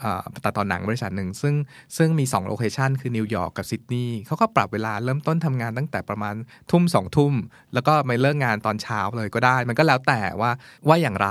[0.00, 1.54] เอ่อตัดต่อหนังบริษัทหนึ่งซึ่ง
[1.96, 6.34] ซึ่งมี2 location คือนิวยอร์กกับซิดนีย์เขาก็ปรับเวลาเริ่มต้นทำงานตั้งแต่ประมาณ
[6.70, 7.32] ทุ่มสองทุ่ม
[7.74, 10.50] แล้วก็ไม่เลิกงานตอนเช้าเลยก็ได้ มันก็แล้วแต่ว่า
[10.88, 11.28] ว่าอย่างไร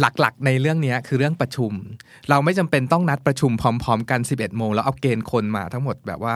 [0.00, 1.72] หลักๆ ในเรื่องนี้คือเรื่องประชุม
[2.30, 6.34] เราไม่จำเป็นต้องนัดประชุมพร้อม ๆ กัน 11 โมงแล้วเอาเกณฑ์คนมาทั้งหมดแบบว่า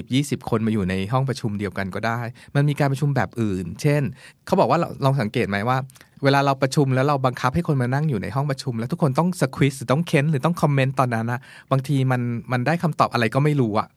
[0.00, 2.20] 10-20 คนมาอยู่ในห้องประชุมเดียวกันก็ได้
[2.54, 4.02] มันมีการประชุมแบบอื่น เช่น
[4.46, 5.78] เขาบอกว่าลองสังเกตไหมว่า
[6.24, 12.20] เวลาเราประชุมแล้วเราบังคับให้คนมานั่งอยู่ในห้องประชุม แล้วทุกคนต้องสควิสหรือต้องเค้นหรือต้องคอมเมนต์ตอนนั้นนะบางทีมัน
[12.52, 13.88] มันได้คำตอบอะไรก็ไม่รู้อะ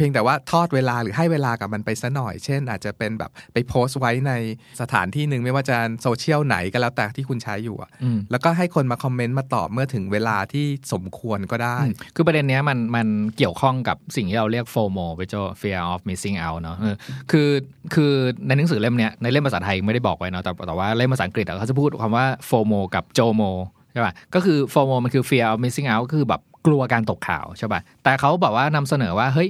[0.00, 4.32] พียงแต่ว่าทอดเวลาหรือให้เวลากับมันไปซะหน่อย เช่น อาจจะเป็นแบบไปโพสต์ไว้ใน
[4.80, 16.96] สถานที่หนึ่งไม่ว่าจะโซเชียลไหนก็แล้วแต่ที่คุณใช้อยู่อะอืมแล้วก็ให้คนมาคอมเมนต์มาตอบเมื่อถึงเวลาที่สมควรก็ได้อืมคือประเด็นเนี้ยมันมันเกี่ยวข้องกับสิ่งที่เราเรียก FOMO ไปโจ fear of missing out เนอะเออ
[17.30, 17.48] คือ
[17.94, 18.12] คือ
[18.46, 23.50] ในหนังสือเล่มเนี้ยในเล่มภาษาไทยไม่ได้บอกไว้เนาะแต่แต่ว่าเล่มภาษาอังกฤษอะเขาจะพูดคำว่า FOMO กับ JOMO
[23.92, 29.48] ใช่ป่ะก็คือ FOMO มันคือ fear of missing out ก็คือแบบกลัวการตกข่าวใช่ป่ะแต่เขาบอกว่านำเสนอว่าเฮ้ย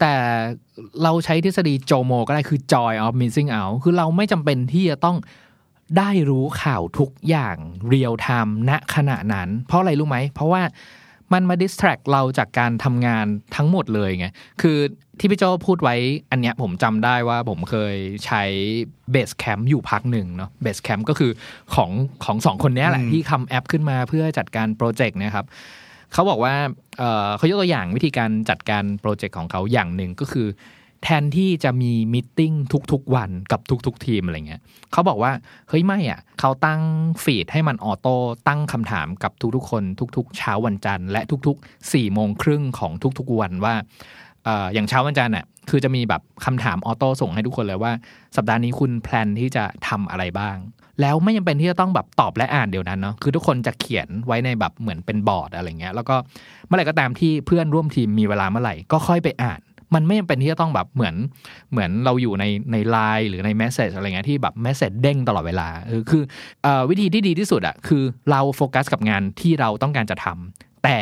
[0.00, 0.14] แต่
[1.02, 5.16] เราใช้ทฤษฎีโจโมก็ได้คือ joy of missing out คือเราไม่จำเป็นที่จะต้อง
[5.98, 7.56] ได้รู้ข่าวทุกอย่าง
[7.88, 10.62] เรียลไทม์ณขณะนั้น เพราะอะไรรู้ไหม เพราะว่า
[11.32, 13.26] มันมา distract เราจากการทำงาน
[13.56, 14.26] ทั้งหมดเลยไง
[14.62, 14.78] คือ
[15.18, 15.96] ที่พี่โจพูดไว้
[16.30, 18.42] อันเนี้ยผมจำได้ว่าผมเคยใช้
[19.14, 21.30] Basecamp อยู่พักหนึ่งเนาะ Basecamp ก็คือ
[21.74, 21.90] ของ
[22.24, 25.46] ของสองคนนี้แหละที่ทำแอปขึ้นมาเพื่อจัดการโปรเจกต์เนี่ยครับ
[26.14, 26.54] เขาบอกว่า
[27.36, 30.48] เขายกตัวอย่างวิธีการจัดการโปรเจกต์ของเขาอย่างหนึ่งก็คือ
[31.02, 32.52] แทนที่จะมี meeting
[32.92, 34.60] ทุกๆวันกับทุกๆทีมอะไรเงี้ย
[34.92, 35.32] เขาบอกว่า
[35.68, 36.82] เฮ้ยไม่อะเขาตั้ง
[37.24, 38.14] feed ให้มัน auto
[38.48, 39.82] ตั้งคำถามกับทุกๆคน
[40.16, 43.74] ทุกๆ เช้าวันจันทร์และทุกๆ4ี่โมงครึ่งของทุกๆวันว่า
[44.74, 47.92] อย่างเช้าวันจันทร์น่ะคือจะมีแบบคำถาม auto ส่งให้ทุกคนเลยว่า
[48.36, 50.56] สัปดาห์นี้คุณ plan ที่จะทำอะไรบ้าง
[51.00, 56.16] แล้วไม่จำเป็นที่จะต้องแบบตอบและอ่านเดี๋ยวนั้นเนาะคือทุกคนจะเขียนไว้ในแบบเหมือนเป็นบอร์ดอะไรเงี้ยแล้วก็
[56.66, 59.60] เมื่อไหร่ก็ตามที่เพื่อนร่วมทีมมีเวลาเมื่อไหร่ก็ค่อยไปอ่าน
[59.94, 61.14] มันไม่จำเป็นที่จะต้องแบบเหมือน
[61.72, 66.22] เหมือนเราอยู่ในในไลน์หรือใน message อะไรเงี้ยที่แบบ message เด้งตลอดเวลาเออคือ
[66.64, 70.98] อวิธีที่ดีที่สุดอะคือเราโฟกัสกับงานที่เราต้องการจะทำแต่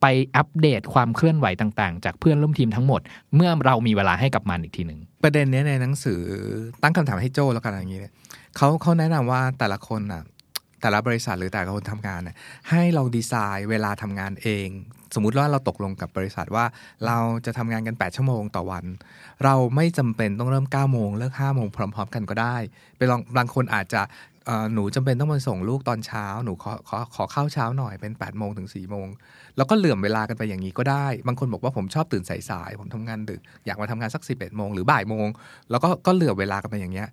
[0.00, 0.06] ไป
[0.36, 3.00] อัปเดตความเคลื่อนไหวต่างๆ จากเพื่อนร่วมทีมทั้งหมด
[3.36, 6.20] เมื่อเรามีเวลาให้กับมันอีกทีหนึ่งประเด็นเนี้ยในหนังสือ
[6.82, 8.00] ตั้งคำถามให้โจ้แล้วกันอย่างนี้
[8.56, 10.22] เขาเขาแนะนำว่าแต่ละคนอะ
[10.82, 12.36] แต่ละบริษัทหรือแต่ละคนทำงานเนี่ย
[12.70, 14.68] ให้เราดีไซน์เวลาทำงานเอง
[15.14, 16.64] สมมุติว่าเราตกลงกับบริษัทว่า
[17.06, 18.84] เราจะทำงานกัน 8 ชั่วโมงต่อวัน
[19.44, 22.56] เราไม่จำเป็นต้องเริ่ม 9 โมงเลิก 5 โมงพร้อม ๆ กันก็ได้
[22.96, 24.02] ไปลองบางคนอาจจะ
[24.74, 29.06] หนูจำเป็นต้องมาส่งลูกตอนเช้า หนูขอขอขอเข้าเช้าหน่อยเป็น8โมงถึง4โมง
[29.56, 35.26] แล้วก็เหลื่อมเวลากันไปอย่างนี้ก็ได้ บางคนบอกว่าผมชอบตื่นสายๆ ผมทำงานดึก อยากมาทำงานสัก11โมงหรือบ่ายโมง
[35.70, 37.08] แล้วก็ก็เหลื่อมเวลากันไปอย่างเงี้ย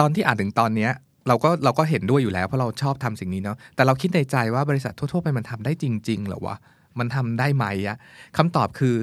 [0.00, 0.92] ตอนที่อ่านถึงตอนเนี้ย
[1.28, 6.56] เราก็เราก็เห็นด้วยอยู่แล้วเพราะเราชอบทำสิ่งนี้เนาะแต่เราคิดในใจว่าบริษัททั่วๆไปมันทำได้จริงๆหรอวะ
[6.98, 7.96] มันทำได้ไหมอะ
[8.36, 8.96] คำตอบคือ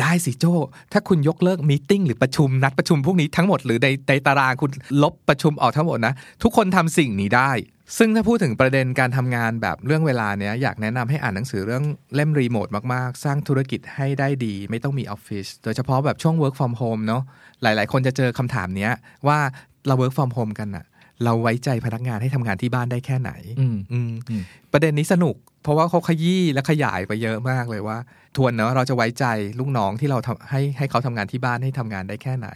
[0.00, 0.44] ได้สิโจ
[0.92, 4.70] ถ้าคุณยกเลิกมีติ้งหรือประชุมนัดประชุมพวกนี้ทั้งหมดหรือในในตารางคุณ
[5.02, 7.50] ลบประชุมออกทั้งหมดนะ ทุกคนทำสิ่งนี้ได้
[7.98, 17.22] ซึ่งถ้าพูดถึงประเด็นการทำงานแบบเรื่องเวลาเนี้ยอยากแนะนำให้อ่านหนังสือเรื่องเล่มรีโมทมากๆ สร้างธุรกิจให้ได้ดี ไม่ต้องมีออฟฟิศโดยเฉพาะแบบช่วง work from home เนาะ
[17.62, 18.92] หลาย ๆ คนจะเจอคำถามเนี้ย
[19.28, 19.38] ว่า
[19.86, 20.86] เรา work from home กันอะ
[21.24, 23.30] เราไว้ใจพนักงานให้ทำงานที่บ้านได้แค่ไหน
[23.60, 27.98] อืมอืมอืมประเด็นนี้สนุก เพราะว่าเขาขยี้และขยายไปเยอะมากเลยว่า
[28.36, 29.24] ทวนเนอะเราจะไว้ใจ
[29.58, 32.48] ลูกน้องที่เราทำให้ให้เขาทำงานที่บ้านให้ทำงานได้แค่ไหน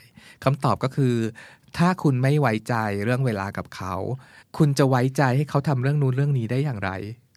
[0.44, 1.14] คำตอบก็คือ
[1.78, 2.74] ถ้าคุณไม่ไว้ใจ
[3.04, 3.94] เรื่องเวลากับเขา
[4.58, 6.90] คุณจะไว้ใจให้เขาทำเรื่องนู้นเรื่องนี้ได้อย่างไร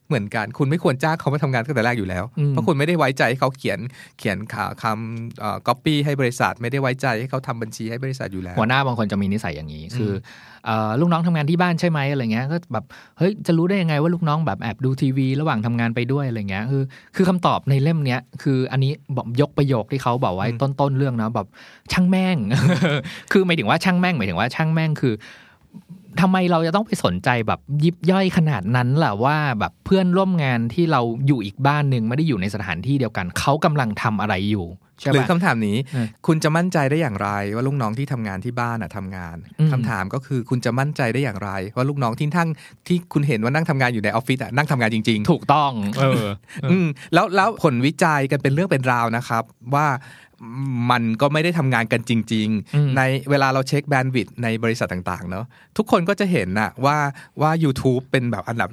[0.09, 3.79] เหมือนกัน คุณไม่ควรจ้างเขามาทำงานตั้งแต่แรกอยู่แล้วอืมเพราะคุณไม่ได้ไว้ใจให้เขาเขียน
[4.19, 10.11] เขียนข่าวคำเอ่อ copy ให้บริษัท ไม่ได้ไว้ใจให้เขาทำบัญชีให้บริษัทอยู่แล้วหัวหน้าบางคนจะมีนิสัยอย่างนี้คือ
[10.65, 12.85] เอ่อลูกน้องทำงานที่บ้านใช่ไหมอะไรเงี้ยก็แบบ
[13.17, 16.83] เฮ้ยจะรู้ได้ยังไงว่าลูกน้องแบบแอบดูทีวี ระหว่างทำงานไปด้วยอะไรเงี้ยคือ
[17.15, 21.47] คือคำตอบในเล่มเนี้ยคืออันนี้บอกยกประโยคที่เขาบอกไว้อืมต้นต้นๆเรื่องนะแบบ
[21.91, 22.37] ช่างแม่ง
[23.31, 25.13] คือหมายถึงว่าช่างแม่งหมายถึงว่าช่างแม่งคือ
[26.21, 34.67] ทำไมเราจะต้องไปสนใจแบบยิบย่อยขนาดนั้นล่ะว่าแบบเพื่อนร่วมงานที่เราอยู่อีกบ้านหนึ่งไม่ได้อยู่ในสถานที่เดียวกัน เขากำลังทำอะไรอยู่
[34.99, 42.49] ใช่หรือปะคำถามนี้เออคุณจะมั่นใจได้อย่างไร ว่าลูกน้องที่ทำงานที่บ้านอะทำงานอืมคำถามก็คือคุณจะมั่นใจได้อย่างไร ว่าลูกน้องที่ทั้ง
[42.87, 46.25] ที่คุณเห็นว่านั่งทำงานอยู่ในออฟฟิศอะนั่งทำงานจริง ๆ ถูกต้อง เออ
[46.71, 49.43] อืมแล้วแล้วผลวิจัยกันเป็นเรื่องเป็นราวนะครับ
[49.75, 49.87] ว่า
[50.91, 55.45] มันก็ไม่ได้ทำงานกันจริงอืมๆในเวลาเราเช็คแบนด์วิดในบริษัทต่างๆเนาะ
[55.77, 56.97] ทุกคนก็จะเห็นนะว่า
[57.41, 58.69] ว่า YouTube เป็นแบบอันดับ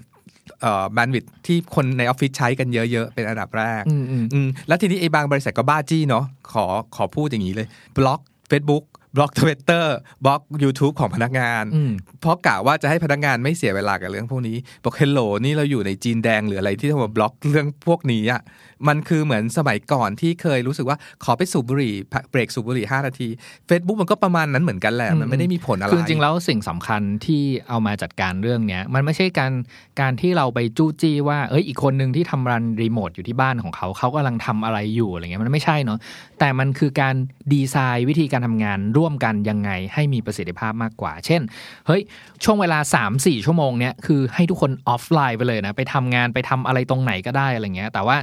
[0.61, 8.85] เอ่อแบนด์วิดที่คนในออฟฟิศใช้กันเยอะ ๆ เป็นอันดับแรกอืมอืมอืมแล้วทีนี้ไอ้บางบริษัทก็บ้าจี้เนาะขอขอพูดอย่างนี้เลยบล็อก Facebook
[9.17, 9.87] บล็อก Twitter
[10.25, 18.43] บล็อก YouTube ของพนักงานอืมเพราะกะว่าจะให้พนักงานไม่เสียเวลากับเรื่องพวกนี้ บอกเฮลโหลนี่เราอยู่ในจีนแดงหรืออะไรที่ต้องมาบล็อกเรื่องพวกนี้อะ
[18.89, 23.29] มันคือเหมือนสมัยก่อนที่เคยรู้สึกว่าขอไปสูบบุหรี่พักเบรกสูบบุหรี่5นาที
[23.69, 29.53] Facebook มันก็ประมาณนั้นเหมือนกันแหละมันไม่ได้มีผลอะไรคือจริงๆแล้วสิ่งสำคัญที่เอามาจัดการเรื่องเนี้ยมันไม่ใช่การ
[30.01, 35.99] การที่เราไปจู้จี้ว่าเอ้ยอีกคนหนึ่งที่ทำรันรีโมทอยู่ที่บ้านของเขาเขากำลังทำอะไรอยู่อะไรเงี้ยมันไม่ใช่เนาะ
[36.39, 37.15] แต่มันคือการ
[37.53, 41.43] ดีไซน์วิธีการทำงานร่ว่วมกันยังไงให้มีประสิทธิภาพมากกว่า เช่น
[41.87, 42.03] เฮ้ย
[42.45, 42.79] ช่วงเวลา
[43.13, 48.17] 3-4 ชั่วโมงเนี้ยคือให้ทุกคนออฟไลน์ไปเลยนะ ไปทำงานไปทำอะไรตรงไหนก็ได้อะไรเงี้ย แต่ว่า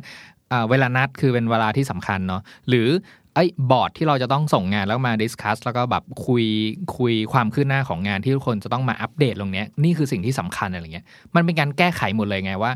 [0.69, 2.87] เวลานัดคือเป็นเวลาที่สำคัญเนาะ หรือ
[3.35, 6.45] ไอ้บอร์ดที่เราจะต้องส่งงานแล้วมา discuss แล้วก็แบบคุย
[6.97, 11.05] คุยความคืบหน้าของงานที่ทุกคนจะต้องมาอัปเดตตรงเนี้ยนี่คือสิ่งที่สำคัญอะไรเงี้ย
[11.35, 12.71] มันเป็นการแก้ไขหมดเลยไงว่า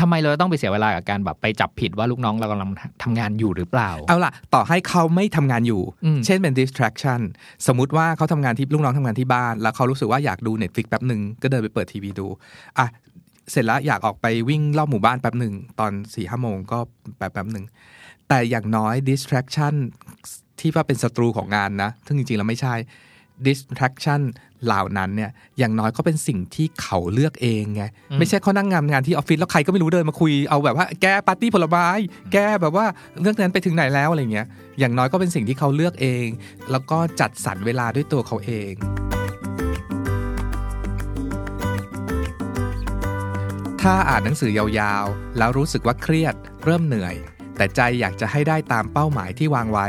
[0.00, 2.68] ทำไมเราต้องไปเสียเวลากับการแบบไปจับผิดว่าลูกน้องเรากำลัง
[3.02, 5.82] ทำงานอยู่หรือเปล่า เอาล่ะ ต่อให้เขาไม่ทำงานอยู่
[6.26, 7.20] เช่นเป็น distraction
[7.66, 12.26] สมมุติว่าเขาทำงานที่ลูกน้องทำงานที่บ้าน แล้วเขารู้สึกว่าอยากดู Netflix แป๊บหนึ่งก็เดินไปเปิดทีวีดู
[12.78, 12.86] อะ
[13.50, 16.78] เสร็จแล้วอยากออกไปวิ่งรอบหมู่บ้านแป๊บหนึ่งตอนสี่ห้าโมงก็
[17.18, 17.64] แป๊บแป๊บหนึ่ง
[18.28, 19.74] แต่อย่างน้อย distraction
[20.60, 22.74] ที่ว่าเป็นศัตรูของงานนะซึ่งจริงๆแล้วไม่ใช่
[23.46, 24.20] distraction
[24.64, 27.82] เหล่านั้นเนี่ยอย่างน้อยก็เป็นสิ่งที่เขาเลือกเองไง
[28.18, 31.86] ไม่ใช่เขานั่งงานงานที่ออฟฟิศแล้วใครก็ไม่รู้เดินมาคุยเอาแบบว่าแกปาร์ตี้ผลไม้
[32.32, 32.86] แกแบบว่า
[33.20, 34.46] เรื่องนั้นไปถึงไหนแล้วอะไรเงี้ย
[34.78, 36.26] อย่างน้อยก็เป็นสิ่งที่เขาเลือกเอง
[36.70, 38.74] แล้วก็จัดสรรเวลาด้วยตัวเขาเอง
[43.82, 46.34] ถ้าอ่านหนังสือยาวๆ แล้วรู้สึกว่าเครียด
[46.64, 47.14] เริ่มเหนื่อย
[47.56, 49.86] แต่ใจอยากจะให้ได้ตามเป้าหมายที่วางไว้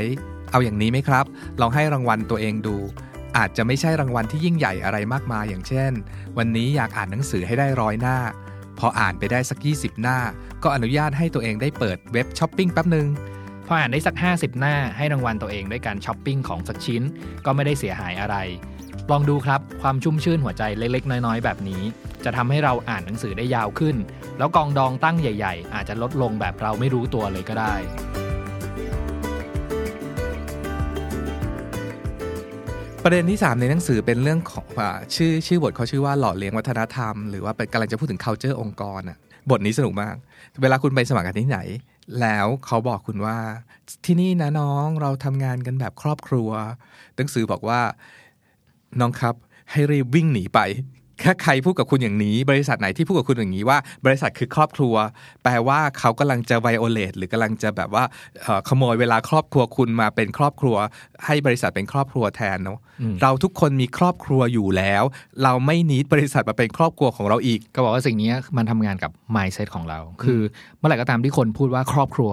[0.51, 1.26] เอาอย่างนี้ไหมครับ
[1.61, 2.78] ลองให้รางวัลตัวเองดู
[3.38, 5.92] อาจจะไม่ใช่รางวัลที่ยิ่งใหญ่อะไรมากมายอย่างเช่น
[6.38, 8.18] วันนี้อยากอ่านหนังสือให้ได้ร้อยหน้า
[8.80, 10.18] พออ่านไปได้สัก 20 หน้า
[10.64, 13.08] ก็อนุญาตให้ตัวเองได้เปิดเว็บช้อปปิ้งแป๊บหนึ่ง
[13.68, 17.04] พออ่านได้สัก 50 หน้า ให้รางวัลตัวเองด้วยการช้อปปิ้งของสักชิ้น
[17.46, 18.36] ก็ไม่ได้เสียหายอะไร
[19.12, 21.82] ลองดูครับความชุ่มชื่นหัวใจเล็ก ๆ น้อยๆ แบบนี้
[22.24, 23.96] จะทำให้เราอ่านหนังสือได้ยาวขึ้น
[24.38, 27.76] แล้วกองดองตั้งใหญ่ ๆ อาจจะลดลงแบบเราไม่รู้ตัวเลยก็ได้
[33.04, 34.82] ประเด็นที่ 3 ในหนังสือเป็นเรื่องของอ
[35.16, 39.18] ชื่อชื่อบทเขาชื่อว่าหล่อเลี้ยงวัฒนธรรม หรือว่าเป็นกำลังจะพูดถึง culture องค์กรอะ
[39.50, 40.16] บทนี้สนุกมาก
[40.62, 41.60] เวลาคุณไปสมัครงานที่ไหน
[42.22, 43.38] แล้วเขาบอกคุณว่า
[44.06, 46.50] ที่นี่นะน้องเราทำงานกันแบบครอบครัว
[47.16, 47.80] หนังสือบอกว่า
[49.00, 49.36] น้องครับ
[49.72, 50.60] ให้รีบวิ่งหนีไป
[51.24, 54.95] ถ้าใครพูดกับคุณอย่างนี้ บริษัทไหนที่พูดกับคุณอย่างนี้ว่า บริษัทคือครอบครัว
[55.43, 58.03] แปลว่าเขากำลังจะไวโอเลตหรือกำลังจะแบบว่า
[58.43, 60.76] เอ่อขโมยเวลาครอบครัวคุณมาเป็นครอบครัว
[61.26, 62.80] ให้บริษัทเป็นครอบครัวแทนเนาะ
[63.22, 65.03] เราทุกคนมีครอบครัวอยู่แล้ว
[65.43, 70.39] เราไม่นิดบริษัทมาเป็นครอบครัวของเราอีก ก็บอกว่าสิ่งนี้มันทำงานกับ mindset ของเรา คือ
[70.78, 72.32] เมื่อไหร่ก็ตามที่คนพูดว่าครอบครัว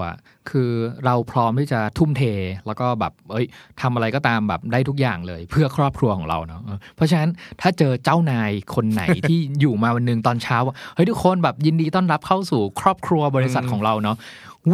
[0.50, 0.70] คือ
[1.04, 2.22] เราพร้อมที่จะทุ่มเท
[2.66, 3.46] แล้วก็แบบเอ้ย
[3.80, 7.30] ทำอะไรก็ตามแบบได้ทุกอย่างเลย เพื่อครอบครัวของเราเนาะเออเพราะฉะนั้น
[7.60, 14.16] ถ้าเจอเจ้านายคนไหนที่อยู่มาวันหนึ่งตอนเช้าว่าเฮ้ยทุกคนแบบยินดีต้อนรับเข้าสู่ครอบครัวบริษัทของเราเนาะ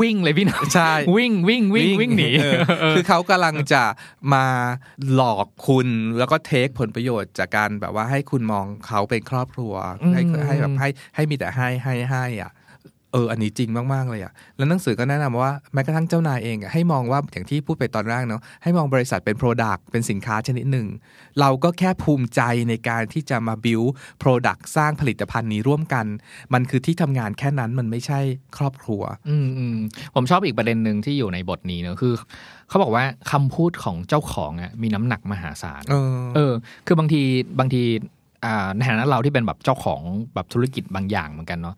[0.00, 3.82] วิ่งเลยพี่น้องใช่วิ่งวิ่งวิ่งวิ่งหนีเออคือเขากำลังจะ
[4.34, 4.46] มา
[5.12, 9.72] หลอกคุณแล้วก็เทคผลประโยชน์จากการแบบว่าให้คุณมองเขาเป็นครอบครัว
[10.12, 12.52] ให้อืมให้แบบให้ให้มีแต่ให้ให้ให้อะ
[13.12, 20.86] เอออันนี้จริงมาก ๆ เลยอะ แล้วหนังสือก็แนะนำว่าแม้กระทั่งเจ้านายเองอะให้มองว่าอย่างที่พูดไปตอนแรกเนาะให้มองบริษัทเป็น Product เป็นสินค้าชนิดหนึ่ง
[21.40, 23.90] เราก็แค่ภูมิใจในการที่จะมา build
[24.22, 26.06] Product สร้างผลิตภัณฑ์นี้ร่วมกัน
[26.54, 28.20] มันคือที่ทำงานแค่นั้นมันไม่ใช่
[28.56, 29.76] ครอบครัว อืมอืม
[30.14, 32.14] ผมชอบอีกประเด็นหนึ่งที่อยู่ในบทนี้เนอะคือ
[32.68, 36.52] เขาบอกว่าคำพูดของเจ้าของอะมีน้ำหนักมหาศาลเออเออ
[36.86, 37.22] คือบางที
[37.60, 37.82] บางที
[38.44, 40.00] อ่าในฐานะเราที่เป็นแบบเจ้าของ
[40.34, 41.76] แบบธุรกิจบางอย่างเหมือนกันเนาะ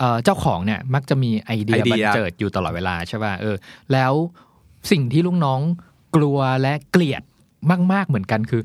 [0.00, 3.56] เออเจ้าของเนี่ยมักจะมีไอเดียไอเดีบัยนเจิดอยู่ตลอดเวลาใช่ป่ะเออ
[3.92, 4.12] แล้ว
[4.90, 5.60] สิ่งที่ลูกน้อง
[6.16, 7.22] กลัวและเกลียด
[7.92, 8.62] มาก ๆเหมือนกันคือ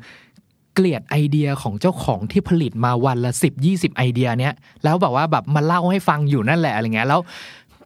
[0.73, 7.19] เกลียดไอเดียของเจ้าของที่ผลิตมาวันละสิบยี่สิบไอเดียเนี้ยแล้วแบบว่าแบบมาเล่าให้ฟังอยู่นั่นแหละอะไรเงี้ยแล้ว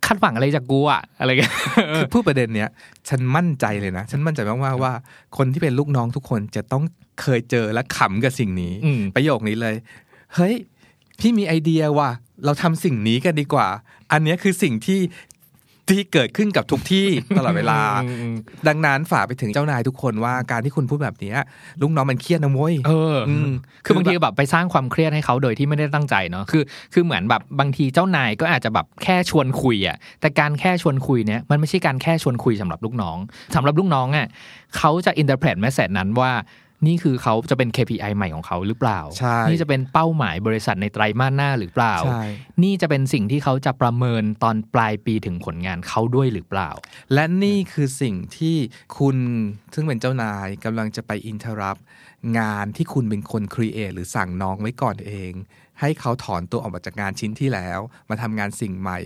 [0.05, 1.53] คาดหวังอะไรจากกูอะอะไรเงี้ย
[1.95, 2.69] คือพูดประเด็นเนี้ย
[3.09, 4.93] ฉันมั่นใจเลยนะ ฉันมั่นใจมากๆว่า
[5.37, 6.83] คนที่เป็นลูกน้องทุกคนจะต้อง
[7.21, 9.75] เคยเจอและขำกับสิ่งนี้อืมประโยคนี้เลย
[10.35, 10.55] เฮ้ย
[11.19, 12.11] พี่มีไอเดียว่ะ
[12.45, 13.67] เราทำสิ่งนี้กันดีกว่า
[14.11, 15.01] อันเนี้ยคือสิ่งที่
[15.95, 17.79] ที่เกิดขึ้นกับทุกที่ตลอดเวลา
[18.67, 21.37] ดังนั้นฝากไปถึงเจ้านายทุกคนว่าการที่คุณพูดแบบเนี้ย
[21.81, 23.51] ลูกน้องมันเครียดนะโว้ยเอออม
[23.85, 26.63] คือบางทีแบบไปสร้างความเครียดให้เขาโดยที่ไม่ได้ตั้งใจเนาะคือ
[26.93, 33.17] คือเหมือนแบบบางทีเจ้านายก็อาจจะแบบแค่ชวนคุยอะแต่การแค่ชวนคุยเนี้ยมันไม่ใช่การแค่ชวนคุยสำหรับลูกน้อง
[33.55, 34.27] สำหรับลูกน้องอะ
[34.77, 36.31] เขาจะ interpret message นั้นว่า
[36.87, 42.23] นี่คือเขาจะเป็น KPI ใหม่ของเขาหรือเปล่าใช่นี่จะเป็นเป้าหมายบริษัทในไตรมาสหน้าหรือเปล่าใช่
[42.63, 46.69] นี่จะเป็นสิ่งที่เขาจะประเมินตอนปลายปีถึงผลงานเขาด้วยหรือเปล่า
[47.13, 48.55] และนี่คือสิ่งที่
[48.97, 49.17] คุณ
[49.73, 51.77] ซึ่งเป็นเจ้านายกำลังจะไป interrupt
[52.39, 55.31] งานที่คุณเป็นคน create หรือสั่งน้องไว้ก่อนเอง
[55.79, 58.99] ให้เขาถอนตัวออกมาจากงานชิ้นที่แล้ว มาทำงานสิ่งใหม่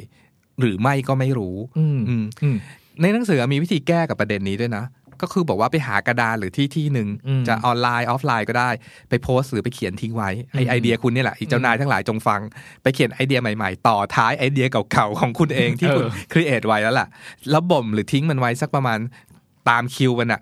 [0.60, 2.58] หรือไม่ก็ไม่รู้อืมอืมอืม
[3.02, 4.86] ในหนังสือมีวิธีแก้กับประเด็นนี้ด้วยนะ
[5.24, 8.70] ก็คือบอกว่าไปหากระดานหรือที่ที่หนึ่งอืมจะออนไลน์ออฟไลน์ก็ได้
[9.10, 12.42] ไปโพสต์หรือไปเขียนทิ้งไว้ไออืมไอเดียคุณเนี่ยแหละอีเจ้านายทั้งหลายจงฟัง
[12.84, 17.08] ไปเขียนไอเดียใหม่ๆ ต่อท้ายไอเดียเก่าๆของคุณเองที่คุณ create ไว้แล้วล่ะ
[17.52, 19.00] แล้วบ่มหรือทิ้งมันไว้สักประมาณ
[19.70, 20.42] ตามคิวมันอะ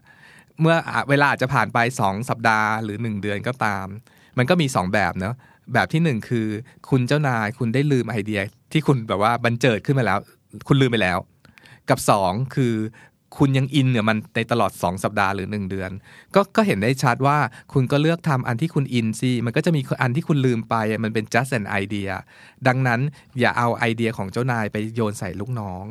[0.62, 3.86] เมื่ออะเวลาอาจจะผ่านไป 2 สัปดาห์หรือ 1 เดือนก็ตาม
[4.38, 5.36] มันก็มี 2 แบบเนาะ
[5.74, 6.48] แบบที่หนึ่งคือ
[6.90, 10.20] คุณเจ้านายคุณได้ลืมไอเดีย ที่คุณแบบว่าบรรเจิดขึ้นมาแล้ว
[10.68, 11.18] คุณลืมไปแล้ว
[11.90, 12.74] กับ 2 คือ
[13.38, 15.92] คุณยังอินเนี่ยมันในตลอด 2 สัปดาห์หรือ 1 เดือน
[16.36, 17.38] ก็ก็เห็นได้ชัดว่า
[17.74, 22.12] คุณก็เลือกทำอันที่คุณอินสิมันก็จะมีอันที่คุณลืมไปมันเป็น just an idea
[22.68, 23.00] ดังนั้น
[23.40, 25.86] อย่าเอาไอเดียของเจ้านายไปโยนใส่ลูกน้อง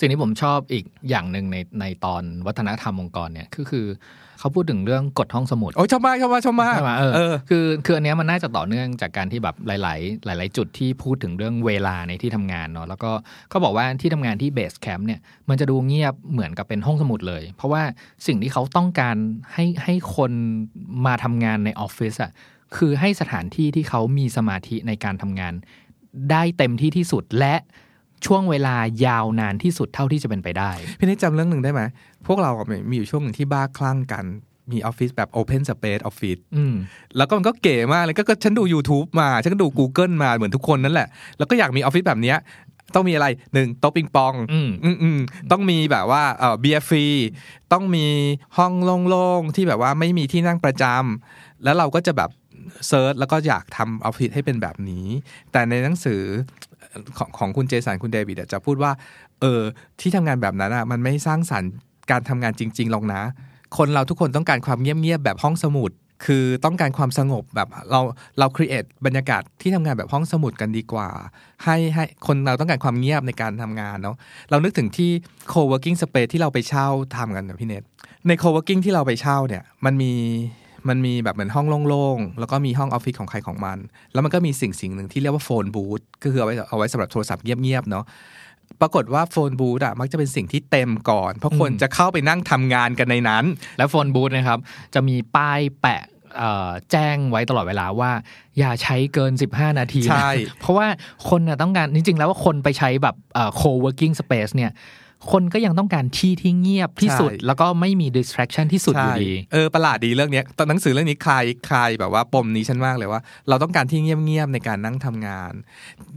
[0.00, 3.86] สิ่งที่ผมชอบอีกอย่างหนึ่งในในตอนวัฒนธรรมองค์กรเนี่ยคือคือ
[4.38, 13.10] เขาพูดถึงเรื่องกฎห้องสมุดโอ้ยชอบมากชอบมากชอบมากใช่ไหมเออเออคือคืออันเนี้ยมันน่าจะต่อเนื่องจากการที่แบบหลาย ๆ หลาย ๆ จุดที่พูดถึงเรื่องเวลาในที่ทำงานเนาะแล้วก็
[13.50, 17.82] เขาบอกว่าที่ทำงานที่เบสแคมป์เนี่ยมันจะดูเงียบเหมือนกับเป็นห้องสมุดเลย เพราะว่า
[18.26, 19.16] สิ่งที่เขาต้องการ
[19.52, 20.32] ให้ให้คน
[21.06, 22.32] มาทำงานในออฟฟิศอะ
[22.76, 25.54] คือให้สถานที่ที่เขามีสมาธิในการทำงาน
[26.30, 27.54] ได้เต็มที่ที่สุดและ
[28.26, 28.76] ช่วงเวลา
[29.06, 31.82] ยาวนานที่สุดเท่าที่จะเป็นไปได้ พี่นิดจำเรื่องหนึ่งได้ไหม
[32.26, 34.24] พวกเราอะมีอยู่ช่วงหนึ่งที่บ้าคลั่งกัน
[34.72, 36.74] มีออฟฟิศแบบ Open Space Office อืม
[37.16, 41.08] แล้วก็มันก็เก๋มากเลยก็ก็ฉันดู YouTube มา ฉันก็ดู Google มาเหมือนทุกคนนั่นแหละ
[41.38, 42.38] แล้วก็อยากมีออฟฟิศแบบเนี้ย
[42.94, 45.18] ต้องมีอะไรหนึ่งโต๊ะปิงปองอืมอืมอืม
[45.50, 47.06] ต้องมีแบบว่าเออเบียร์ฟรี
[47.72, 48.06] ต้องมี
[48.58, 48.72] ห้อง
[49.08, 52.30] โล่งๆ ที่แบบว่าไม่มีที่นั่งประจำแล้วเราก็จะแบบ
[52.88, 55.06] search แล้วก็อยากทำออฟฟิศให้เป็นแบบนี้
[55.52, 56.22] แต่ในหนังสือ
[57.18, 58.92] ของของคุณเจสันคุณเดวิดอะจะพูดว่า
[59.40, 59.60] เออ
[60.00, 61.72] ที่ทำงานแบบนั้นอะมันไม่สร้างสรรค์
[62.10, 63.22] การทำงานจริงๆหรอกนะ
[63.76, 65.90] คนเราทุกคนต้องการความเงียบๆแบบห้องสมุด
[66.24, 68.00] คือต้องการความสงบแบบเรา
[68.38, 71.08] เรา create บรรยากาศที่ทำงานแบบห้องสมุดกันดีกว่า
[71.64, 74.16] ให้ให้คนเราต้องการความเงียบในการทำงานเนาะ
[74.50, 75.10] เรานึกถึงที่
[75.52, 76.86] co-working space ที่เราไปเช่า
[77.16, 77.82] ทำกันนะพี่เนท
[78.26, 80.12] ใน co-working ที่เราไปเช่าเนี่ยมันมี
[80.88, 83.78] มันมีแบบเหมือนห้องโล่งๆ แล้วก็มีห้องออฟฟิศของใครของมัน
[84.12, 88.04] แล้วมันก็มีสิ่งสิ่งหนึ่งที่เรียกว่า phone booth ก็คือเอาไว้เอาไว้สำหรับโทรศัพท์เงียบๆ เนาะ
[88.80, 93.44] ปรากฏว่า phone booth อะมักจะเป็นสิ่งที่เต็มก่อน เพราะคนจะเข้าไปนั่งทำงานกันในนั้น
[93.78, 94.58] แล้วโฟนบูธนะครับ
[94.94, 96.02] จะมีป้ายแปะ
[96.36, 98.10] เอ่อแจ้งไว้ตลอดเวลาว่า
[98.58, 100.86] อย่าใช้เกิน 15 นาทีนะใช่เพราะว่า
[101.28, 104.72] คนน่ะต้องการจริง ๆ แล้วว่าคนไปใช้แบบเอ่อ co-working space เนี่ย
[105.32, 115.52] คนก็ยังต้องการที่ที่เงียบที่สุด แล้วก็ไม่มี distraction ที่สุดอยู่ดีใช่เออประหลาดดีเรื่องเนี้ยตอนหนังสือเรื่องนี้คลายคลายแบบว่าปมนี้ฉันมากเลยว่า เราต้องการที่เงียบๆในการนั่งทำงาน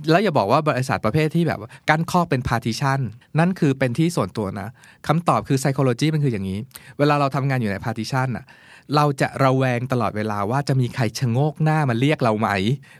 [0.10, 3.00] แล้วอย่าบอกว่าบริษัทประเภทที่แบบว่ากั้นข้อกเป็น partition
[3.40, 4.70] นั่นคือเป็นที่ส่วนตัวนะ
[5.08, 6.60] คำตอบคือ psychology มันคืออย่างนี้
[7.00, 8.46] เวลาเราทำงานอยู่ใน partition อะ
[8.96, 12.50] เราจะระแวงตลอดเวลาว่าจะมีใครชะโงกหน้ามาเรียกเราไหม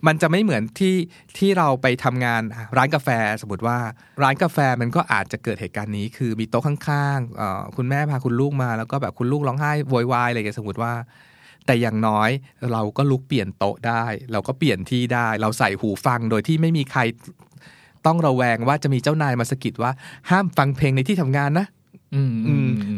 [0.08, 0.96] มันจะไม่เหมือนที่
[1.38, 2.42] ที่เราไปทำงาน
[2.78, 3.10] ร้านกาแฟ
[3.42, 3.78] สมมติว่า
[4.24, 10.94] ร้านกาแฟมันก็อาจจะเกิดเหตุการณ์นี้ คือมีโต๊ะข้างๆคุณแม่พาคุณลูกมาแล้วก็แบบคุณลูกร้องไห้โวยวายอะไรอย่างนี้สมมติว่า
[11.66, 12.30] แต่อย่างน้อย
[12.72, 17.02] เราก็ลุกเปลี่ยนโต๊ะได้ เราก็เปลี่ยนที่ได้ เราใส่หูฟังโดยที่ไม่มีใคร
[18.06, 19.92] ต้องระแวงว่าจะมีเจ้านายมาสกิดว่า
[20.30, 21.68] ห้ามฟังเพลงในที่ทำงานนะ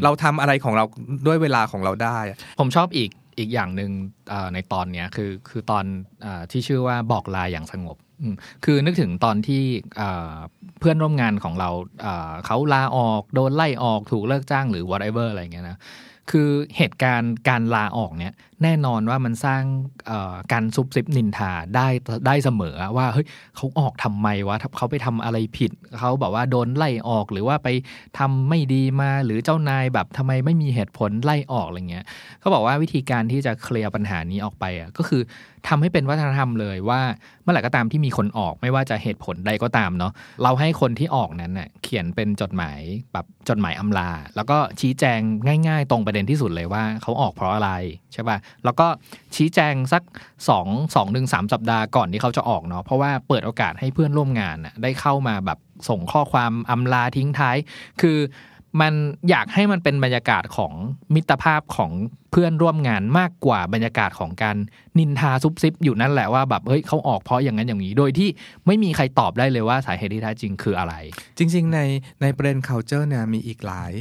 [0.03, 0.85] เราทำอะไรของเรา
[1.27, 3.91] ด้วยเวลาของเราได้อะผมชอบอีกอีกอย่างหนึ่ง
[4.29, 5.85] เอ่อในตอนเนี้ยคือคือตอน
[6.21, 8.35] เออที่ชื่อว่าบอกลาอย่างสงบอืม
[8.65, 9.63] คือนึกถึงตอนที่
[9.97, 10.35] เอ่อ
[10.79, 11.69] เพื่อนร่วมงานของเรา
[12.01, 15.77] เอ่อเขาลาออกโดนไล่ออกถูกเลิกจ้างหรือ whatever อะไรเงี้ยนะ
[16.31, 18.33] คือเหตุการณ์การลาออกเนี่ย
[18.63, 19.63] แน่นอนว่ามันสร้าง
[20.51, 21.87] การซุบซิบนินทาได้
[22.27, 27.67] ได้เสมอว่าเฮ้ยเขาออกทำไมวะเขาไปทำอะไรผิดเขาแบบว่าโดนไล่ออกหรือว่าไป
[28.19, 32.05] ทำไม่ดีมาหรือเจ้านายแบบทำไมไม่มีเหตุผลไล่ออกอะไรเงี้ย
[32.39, 35.21] เขาบอกว่าวิธีการที่จะเคลียร์ปัญหานี้ออกไปอะก็คือ
[35.67, 37.01] ทำให้เป็นวัฒนธรรมเลยว่า
[37.43, 40.11] เมื่อไหร่ก็ตามที่มีคนออกไม่ว่าจะเหตุผลใดก็ตามเนาะ
[40.43, 42.79] เราให้คนที่ออกนั้นน่ะเขียนเป็นจดหมาย
[43.13, 45.19] แบบจดหมายอำลา แล้วก็ชี้แจง
[45.67, 47.71] ง่าย ๆ ตรงประเด็นที่สุดเลยว่าเขาออกเพราะอะไร
[48.13, 48.87] ใช่ป่ะแล้วก็
[49.35, 57.57] ชี้แจงสัก2องสองถึงสามสัปดาห์ก่อนที่เขาจะออกเนาะเพราะว่าเปิดโอกาสให้เพื่อนร่วมงานน่ะได้เข้ามาแบบส่งข้อความอำลาทิ้งท้าย
[58.01, 58.17] คือ
[58.81, 58.93] มัน
[59.29, 60.73] อยากให้มันเป็นบรรยากาศของ
[61.15, 61.91] มิตรภาพของ
[62.31, 64.57] เพื่อนร่วมงานมากกว่าบรรยากาศของการ
[64.99, 68.29] นินทาซุบซิบอยู่นั่นแหละว่าแบบเฮ้ยเขาออกเพราะอย่างนั้นอย่างนี้ โดยที่
[68.67, 70.93] ไม่มีใครตอบได้เลยว่าสาเหตุที่แท้จริงคืออะไร
[71.37, 71.79] จริง ๆ ใน
[72.21, 73.91] ในประเด็น culture เนี่ยมีอีกหลาย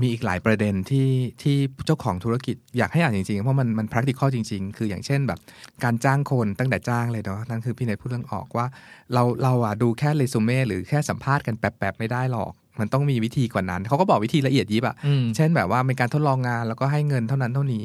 [0.00, 1.08] มีอีกหลายประเด็นที่
[1.42, 5.38] ที่เจ้าของธุรกิจอยากให้อ่านจริงๆ เพราะมันมัน practical จริง ๆ คืออย่างเช่นแบบ
[5.84, 8.66] การจ้างคนตั้งแต่จ้างเลยเนาะนั่นคือพี่เนยพูดเรื่องออกว่า
[9.12, 17.84] เราเราอะดูแค่เรซูเม่หรือแค่สัมภาษณ์กันแป๊บๆ ไม่ได้หรอก มันต้องมีวิธีกว่านั้น เขาก็บอกวิธีละเอียดยิบอะอืมเช่นแบบว่าเป็นการทดลองงานแล้วก็ให้เงินเท่านั้นเท่านี้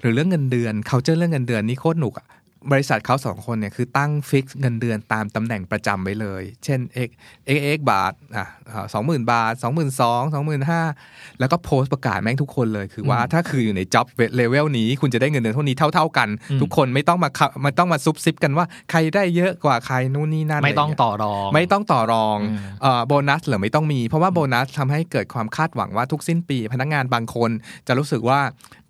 [0.00, 2.26] หรือเรื่องเงินเดือน culture เรื่องเงินเดือนนี่โคตรหนุกอะ
[2.72, 7.10] บริษัทเขาสองคนเนี่ยคือตั้งฟิกเงินเดือนตามตำแหน่งประจำไว้เลย เช่น x
[7.56, 8.46] x x บาทอะ
[8.92, 10.82] สองหมื่นบาทสองหมื่นสองสองหมื่นห้า
[11.40, 14.06] แล้วก็โพสต์ประกาศแม่งทุกคนเลย คือว่าอืมถ้าคุณอยู่ใน job
[14.40, 27.50] level นี้ คุณจะได้เงินเดือนเท่านี้เท่า ๆกันอืมทุกคนไม่ต้องมาเข้ามันต้องมาซุบซิบกันว่าใครได้เยอะกว่าใครนู่นนี่นั่นไม่ต้องอะรเงี้ยต่อรอง ไม่ต้องต่อรองอืมเอ่อโบนัสหรือไม่ต้องมี เพราะว่าโบนัสทำให้เกิดความคาดหวังว่าทุกสิ้นปี พนักงานบางคน
[27.86, 28.40] จะรู้สึกว่า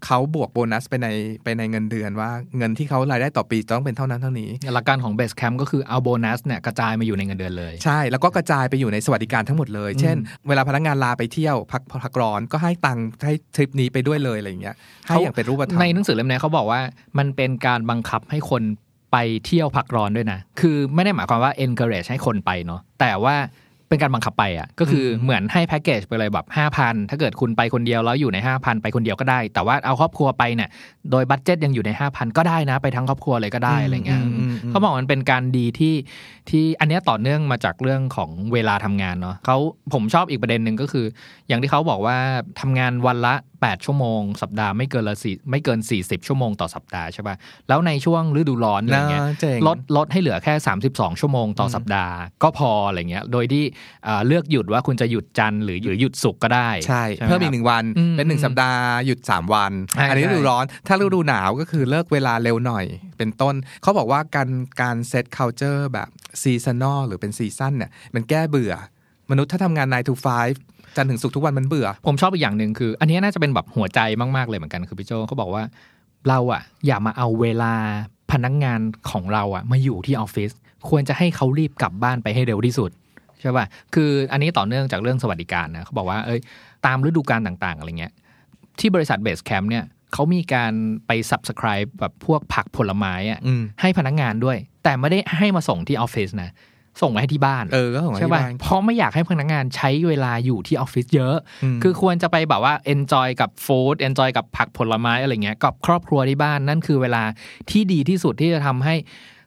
[0.06, 1.08] เขาบวกโบนัสไปใน
[1.44, 10.16] ไปในเงินเดือนว่าเงินที่เขารายได้ต่อปีต้องเป็นเท่านั้นเท่านี้หลักการของ Basecamp ก็คือเอาโบนัสเนี่ยกระจายมาอยู่ในเงินเดือนเลย ใช่แล้วก็กระจายไปอยู่ในสวัสดิการทั้งหมดเลย เช่น
[10.48, 14.76] เวลาพนักงานลาไปเที่ยวพักพักร้อนก็ให้ตังค์ให้ทริปนี้ไปด้วยเลยอะไรอย่างเงี้ย
[15.06, 16.80] ให้อย่างเป็นรูปธรรมในหนังสือเล่มนี้เขาบอกว่า
[17.18, 18.62] มันเป็นการบังคับให้คน
[19.12, 23.36] ไปเที่ยวพักร้อนด้วยนะ คือไม่ได้หมายความว่า encourage ให้คนไปเนาะแต่ว่า
[23.90, 26.46] เป็นการบังคับไปอะก็คืออมเหมือนให้แพ็กเกจไปเลยแบบ
[26.78, 30.68] 5,000ถ้าเกิดคุณไปคนเดียวแล้วอยู่ใน5,000ไปคนเดียวก็ได้ แต่ว่าเอาครอบครัวไปเนี่ย
[31.10, 35.94] โดยบัตเจ็ตยังอยู่ใน5,000ก็ได้นะ ไปทั้งครอบครัวเลยก็ได้อะไรเงี้ยมมมเขาบอกมันเป็นการดีที่
[36.50, 39.56] ที่อันเนี้ยต่อเนื่องมาจากเรื่องของเวลาทำงานเนาะเขา
[39.94, 41.06] ผมชอบอีกประเด็นหนึ่งก็คือ
[41.48, 42.16] อย่างที่เขาบอกว่า
[42.60, 43.34] ทำงานวันละ
[43.68, 47.36] 8 ชั่วโมง สัปดาห์ไม่เกินละสี่ไม่เกิน 40 ชั่วโมงต่อสัปดาห์ใช่ป่ะ
[47.68, 50.54] แล้วในช่วงฤดูร้อนอะไรเงี้ยน่าเจ๋งลดลดให้เหลือแค่
[50.88, 53.64] 32 ชั่วโมงต่อสัปดาห์ ก็พออะไรเงี้ยโดยที่
[54.04, 62.84] เอ่อเลือกหยุดว่าคุณจะหยุดจันทร์หรือหรือหยุดศุกร์ก็ได้ใช่ไหเพิ่มอีกครับหนึ่งวันอืมเป็นหนึ่งอืมสัปดาห์หยุด 3 วันใช่อันนี้ใช่ฤดูร้อนถ้าฤดูหนาวก็คือเลิกเวลาเร็วหน่อย
[63.18, 64.48] เป็นต้นเขาบอกว่าการ
[64.80, 66.08] การเซต culture แบบ
[66.42, 68.74] ซีซันอลหรือเป็นซีซั่นเนี่ยมันแก้เบื่อ
[69.30, 74.00] มนุษย์ถ้าทำงาน9 to 5 จันทร์ถึงศุกร์ทุกวันมันเบื่อ ผมชอบอีกอย่างหนึ่งคือ อันนี้น่าจะเป็นแบบหัวใจ
[74.36, 75.62] มากๆเลยเหมือนกันคือพี่โจเขาบอกว่า
[76.28, 77.74] เราอะอย่ามาเอาเวลา
[78.32, 78.80] พนักงาน
[79.10, 80.50] ของเราอะมาอยู่ที่ออฟฟิศ
[80.88, 82.90] ควรจะให้เขารีบกลับบ้านไปให้เร็วที่สุด
[83.40, 86.40] ใช่ป่ะคืออันนี้ต่อเนื่องจากเรื่องสวัสดิการนะเขาบอกว่าเอ้ย
[86.86, 88.12] ตามฤดูกาลต่างๆอะไรเงี้ย
[88.78, 90.72] ที่บริษัทเบสแคมป์เนี่ยเขามีการ
[91.06, 96.50] ไป subscribe แบบพวกผักผลไม้อะอืมให้พนักงานด้วย แต่ไม่ได้ให้มาส่งที่ออฟฟิศนะ
[97.02, 107.22] ส่งมาให้ที่บ้านเออก็ของใช่ป่ะที่บ้านเพราะไม่อยากให้พนักงานใช้เวลาอยู่ที่ออฟฟิศเยอะอืมคือควรจะไปแบบว่า enjoy กับฟู้ด enjoy กับผักผลไม้อะไรเงี้ยกับครอบครัวที่บ้านนั่นคือเวลา
[107.70, 108.96] ที่ดีที่สุดที่จะทำให้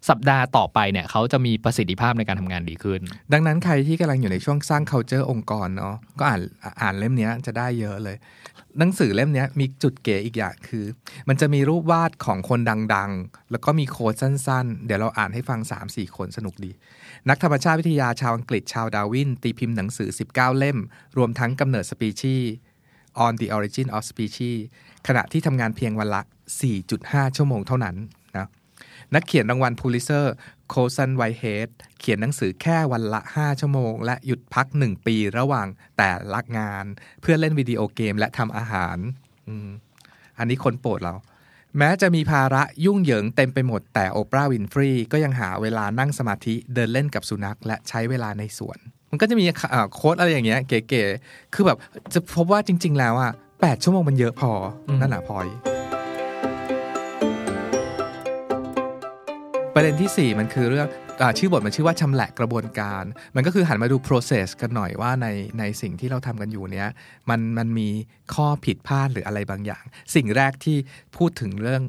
[0.10, 3.02] สัปดาห์ต่อไปเนี่ยเขาจะมีประสิทธิภาพในการทำงานดีขึ้น
[3.34, 6.42] ดังนั้นใครที่กำลังอยู่ในช่วงสร้าง culture องค์กรเนาะก็อ่าน
[6.82, 8.18] อ่านเล่มเนี้ยจะได้เยอะเลย
[8.80, 10.86] หนังสือเล่มเนี้ยมีจุดเก๋อีกอย่างคือ
[11.28, 12.60] มันจะมีรูปวาดของคน
[12.96, 16.72] ดังๆ แล้วก็มี quote สั้นๆ เดี๋ยวเราอ่านให้ฟัง 3-4 คนสนุกดี
[17.30, 20.78] นักธรรมชาติวิทยาชาวอังกฤษชาวดาวิน ตีพิมพ์หนังสือ 19 เล่ม
[21.18, 22.50] รวมทั้งกำเนิดสปีชีส์
[23.26, 24.58] on the origin of species
[25.08, 26.22] ขณะที่ทำงานเพียงวันละ
[26.80, 27.96] 4.5 ชั่วโมงเท่านั้น
[28.38, 28.48] นะ
[29.16, 30.34] นักเขียนรางวัลพูลิตเซอร์
[30.70, 31.70] โคลสันไวต์เฮด
[32.00, 35.68] เขียนหนังสือแค่วันละ 5 ชั่วโมง และหยุดพัก 1 ปีระหว่าง
[35.98, 36.86] แต่ละงาน
[37.22, 38.98] เพื่อเล่นวิดีโอเกมและทำอาหาร
[39.48, 39.50] อ
[40.38, 41.16] อันนี้คนโปรดเรา
[41.78, 48.78] แม้จะมีภาระยุ่งเหยิงเต็มไปหมดแต่โอปราห์วินฟรีก็ยังหาเวลานั่งสมาธิเดินเล่นกับสุนัข และใช้เวลาในสวน
[49.12, 51.78] มันก็จะมีอ่าโค้ดอะไรอย่างเงี้ยเก๋ๆคือแบบ
[52.14, 54.52] จะพบว่าจริง ๆ แล้วอะ8ชั่วโมงมันเยอะพอ
[54.88, 55.48] อมนั่นแหละพอย
[59.74, 61.03] ประเด็นที่ 4 มันคือเรื่องอา
[61.38, 63.04] ชื่อบทมันชื่อว่าชำแหละกระบวนการ
[63.36, 65.28] มันก็คือหันมาดู process กันหน่อยว่าใน
[65.60, 66.90] ในสิ่งที่เราทำกันอยู่เนี้ย
[67.30, 67.90] มันมันมี
[68.34, 69.84] ข้อผิดพลาดหรืออะไรบางอย่าง
[70.16, 70.78] สิ่งแรกที่
[71.18, 71.84] พูดถึงเรื่อง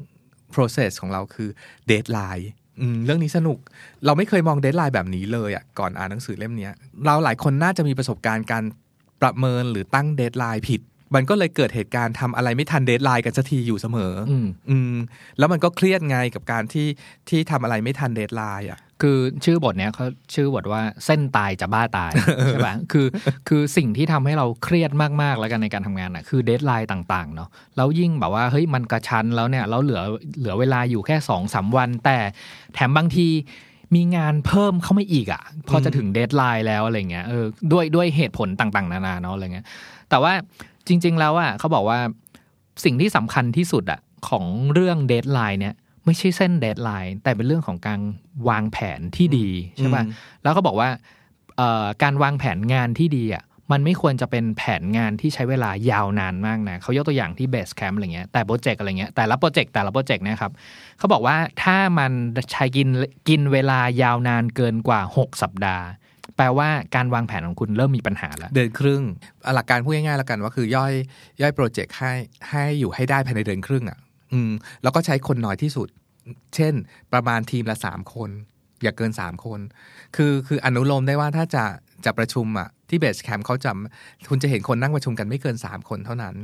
[0.55, 1.49] process ของเราคือ
[1.91, 2.45] deadline
[2.79, 3.57] อืมเรื่องนี้สนุก
[4.05, 6.73] เราไม่เคยมอง deadline แบบนี้เลยอะ ก่อนอ่านหนังสือเล่มเนี้ย
[7.05, 8.63] เราหลายคนน่าจะมีประสบการณ์การ
[9.21, 10.81] ประเมินหรือตั้ง deadline ผิด
[11.15, 14.95] มันก็เลยเกิดเหตุการณ์ทำอะไรไม่ทัน deadline กันสักทีอยู่เสมอออืมอืม
[15.37, 16.87] แล้วมันก็เครียดไงกับการที่
[17.29, 22.11] ที่ทำอะไรไม่ทัน deadline อะ คือชื่อบทเนี้ยเขาชื่อบทว่าเส้นตายจะบ้าตาย
[22.47, 23.07] ใช่ปะคือ
[23.47, 24.91] คือสิ่งที่ทำให้เราเครียด
[25.21, 30.01] มากๆแล้วกันในการทำงานอะคือ deadline ต่างๆเนาะแล้วยิ่งแบบว่าเฮ้ยมันกระชั้นแล้วเนี่ยแล้วเหลือ
[30.39, 32.17] เหลือเวลาอยู่แค่สองสามวัน แต่
[32.73, 33.27] แถมบางที
[33.95, 39.65] มีงานเพิ่มเข้ามาอีกอะพอจะถึง deadline แล้วอะไรเงี้ยเออด้วยด้วยเหตุผลต่างๆ นานาเนาะอะไรเงี้ย
[40.09, 40.33] แต่ว่า
[40.87, 41.99] จริง ๆ แล้วอะเขาบอกว่า
[42.83, 45.75] สิ่งที่สำคัญที่สุดอะของเรื่อง deadline เนี่ย
[46.05, 47.99] ไม่ใช่เส้น deadline แต่เป็นเรื่องของการ
[48.49, 49.47] วางแผนที่ดี
[49.77, 50.11] ใช่ป่ะอืม
[50.43, 50.89] แล้วก็บอกว่า
[51.57, 60.51] เอ่อการวางแผนงานที่ดีอะมันไม่ควรจะเป็นแผนงานที่ใช้เวลายาวนานมากนะเขายกตัวอย่างที่ Basecamp อะไรเงี้ยแต่โปรเจกต์อะไรเงี้ยแต่ละโปรเจกต์แต่ละโปรเจกต์เนี่ยครับ
[60.97, 62.11] เขาบอกว่าถ้ามัน
[62.51, 62.89] ใช้กิน
[63.29, 65.85] กินเวลายาวนานเกินกว่า 6 สัปดาห์
[66.37, 69.03] แปลว่าการวางแผนของคุณเริ่มมีปัญหาแล้ว เดือนครึ่ง
[69.45, 70.93] อะหลักการพูดง่ายๆแล้วกันว่าคือย่อย
[71.41, 72.11] ย่อยโปรเจกต์ให้
[72.49, 73.97] ให้อยู่ให้ได้ภายในเดือนครึ่งอะ
[74.33, 74.51] อืม
[74.83, 75.87] แล้วก็ใช้คนน้อยที่สุด
[76.55, 76.73] เช่น
[77.13, 78.29] ประมาณทีมละสามคน
[78.83, 79.59] อย่าเกินสามคน
[80.15, 81.63] คือคืออนุโลมได้ว่าถ้าจะ
[82.05, 86.35] จะประชุมอะที่เบสแคมป์เขาจำคุณจะเห็นคนนั่งประชุมกันไม่เกิน 3 คนเท่านั้น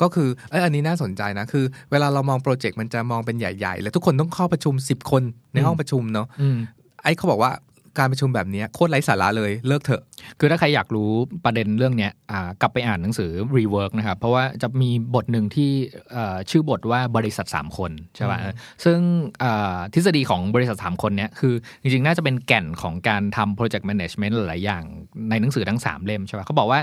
[0.00, 5.22] ก็คือเอยอันนี้น่าสนใจนะ คือ เวลาเรามองโปรเจกต์มันจะมองเป็นใหญ่ ๆ แล้วทุกคนต้องเข้าประชุม 10 คน
[5.54, 6.56] ในห้องประชุมเนาะอืม
[7.02, 7.52] ไอ้เขาบอกว่า
[7.98, 10.02] การประชุมแบบเนี้ยโคตรไร้สาระเลยเลิกเถอะ
[10.38, 11.10] คือถ้าใครอยากรู้
[11.44, 15.70] ประเด็นเรื่องเนี้ยอ่ากลับไปอ่านหนังสือ rework นะครับ เพราะว่าจะมีบทหนึ่งที่
[16.12, 18.98] เอ่อชื่อบทว่าบริษัท 3 คนใช่ป่ะอืมซึ่ง
[19.42, 24.82] อ่าทฤษฎีของบริษัท 3 คนเนี้ยคือจริงๆ น่าจะเป็นแก่นของการทำ project management หลายๆอย่าง
[25.30, 26.80] ในหนังสือทั้ง 3 เล่มใช่ป่ะเขาบอกว่า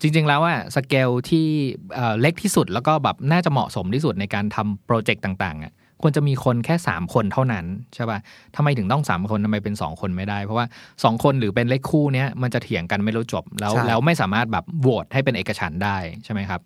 [0.00, 1.46] จริง ๆ แล้วว่าสเกลที่
[1.94, 5.72] เอ่อเล็กที่สุดแล้วก็แบบน่าจะเหมาะสมที่สุดในการทำโปรเจกต์ต่างๆอะ
[6.02, 8.18] ควรจะมีคนแค่ 3 คนเท่านั้นใช่ป่ะ
[8.56, 16.60] ทำไมถึงต้อง 3 คนทำไมเป็น 2 คนไม่ได้ เพราะว่า 2 คนหรือเป็นเลขคู่เนี้ยมันจะเถียงกันไม่รู้จบแล้วใช่แล้วไม่สามารถแบบโหวตให้เป็นเอกฉันท์ได้ใช่ไหมครับ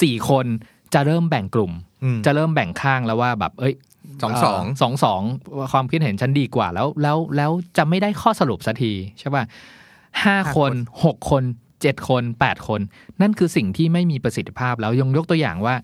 [0.00, 0.46] สี่คน
[0.94, 3.74] จะเริ่มแบ่งกลุ่มอืมจะเริ่มแบ่งข้างแล้วว่าแบบ เอ้ย
[4.22, 5.22] สองสองสองสอง
[5.72, 9.44] ความคิดเห็นฉันดีกว่าแล้วแล้วแล้วจะไม่ได้ข้อสรุปสักทีใช่ป่ะ
[10.24, 11.42] ห้าห้าคคนนหกคน
[11.82, 12.80] เจ็ดคนแปดคน
[13.20, 15.74] นั่นคือสิ่งที่ไม่มีประสิทธิภาพแล้วยงยกตัวอย่างว่า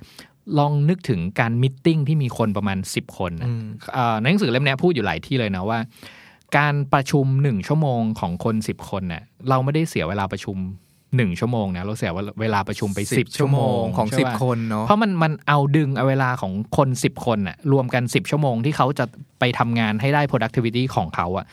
[0.59, 3.63] ลองนึกถึงการมิทติ้งที่มีคนประมาณ 10 คนนะอืม
[3.95, 5.79] เอ่อในหนังสือเล่มเนี้ยพูดอยู่หลายที่เลยนะว่า
[6.59, 10.59] การประชุมหนึ่งชั่วโมงของคนสิบคนเนี่ยเราไม่ได้เสียเวลาประชุม
[11.17, 19.05] หนึ่งชั่วโมงนะเราเสียเวลาประชุมไปสิบชั่วโมงของใช่สิบปะคนเนาะเพราะมันมันเอาดึงเอาเวลาของคนสิบคนน่ะรวมกันสิบชั่วโมงที่เขาจะ
[19.41, 21.47] ไปทำงานให้ได้ productivity ของเขาอะ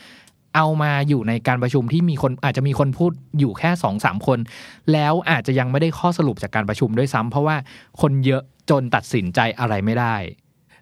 [0.56, 4.38] เอามาอยู่ในการประชุมที่มีคนอาจจะมีคนพูดอยู่แค่สองสามคน
[4.92, 7.56] แล้วอาจจะยังไม่ได้ข้อสรุปจากการประชุมด้วยซ้ำเพราะว่า
[8.00, 10.16] คนเยอะจนตัดสินใจอะไรไม่ได้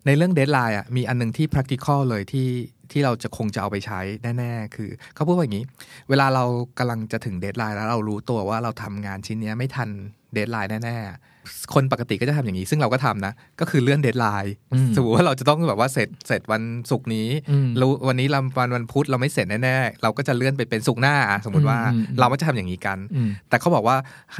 [0.06, 2.48] ในเรื่องเด d ไลน์อะมีอันหนึ่งที่ practical เลยที่
[2.90, 4.00] ที่เราจะคงจะเอาไปใช้
[4.38, 5.64] แน่ๆ คือเขาพูดว่าอย่างนี้
[6.08, 6.44] เวลาเรา
[6.78, 9.90] กำลังจะถึงเด d ไลน์แล้วเรารู้ตัวว่าเราทำงานชิ้นเนี้ยไม่ทัน
[10.34, 23.96] deadline แน่ๆ คนปกติก็จะทำอย่างนี้ ซึ่งเราก็ทำนะ ก็คือเลื่อน deadline อืมสมมติว่าเราจะต้องแบบว่าเสร็จเสร็จวันศุกร์นี้อืมรู้วันนี้เราวันวันพุธเราไม่เสร็จแน่ๆ เราก็จะเลื่อนไปเป็นศุกร์หน้าอะสมมติว่าอืมอืมเราก็จะทำอย่างนี้กันอืมแต่เขาบอกว่า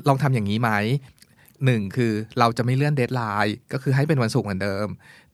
[0.09, 0.71] ลองทำอย่างนี้ไหม
[1.67, 4.87] หนึ่งคือเราจะไม่เลื่อน deadline ก็คือให้เป็นวันศุกร์เหมือนเดิม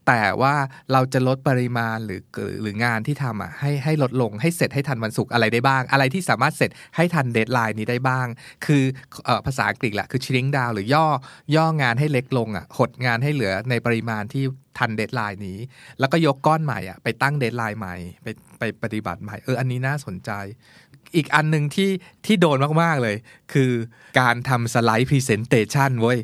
[0.09, 0.55] แต่ว่า
[0.93, 2.23] เราจะลดปริมาณหรือ
[2.63, 8.27] หรืองานที่ทำอะให้ให้ลดลงให้เสร็จให้ทันวันศุกร์อะไรได้บ้าง อะไรที่สามารถเสร็จให้ทัน deadline นี้ได้บ้าง
[8.67, 11.07] คือเออภาษาอังกฤษแหละคือ shrink down หรือย่อ
[11.55, 14.45] ย่องานให้เล็กลงอะหดงานให้เหลือในปริมาณที่
[14.79, 15.59] ทัน deadline นี้
[15.99, 18.27] แล้วก็ยกก้อนใหม่อะไปตั้ง deadline ใหม่ไป
[18.59, 20.31] ไปปฏิบัติใหม่เอออันนี้น่าสนใจ
[21.17, 21.91] อีกอันหนึ่งที่
[22.27, 23.17] ที่โดนมาก ๆ เลย
[23.53, 23.71] คือ
[24.21, 26.19] การทำสไลด์ presentation เว้ย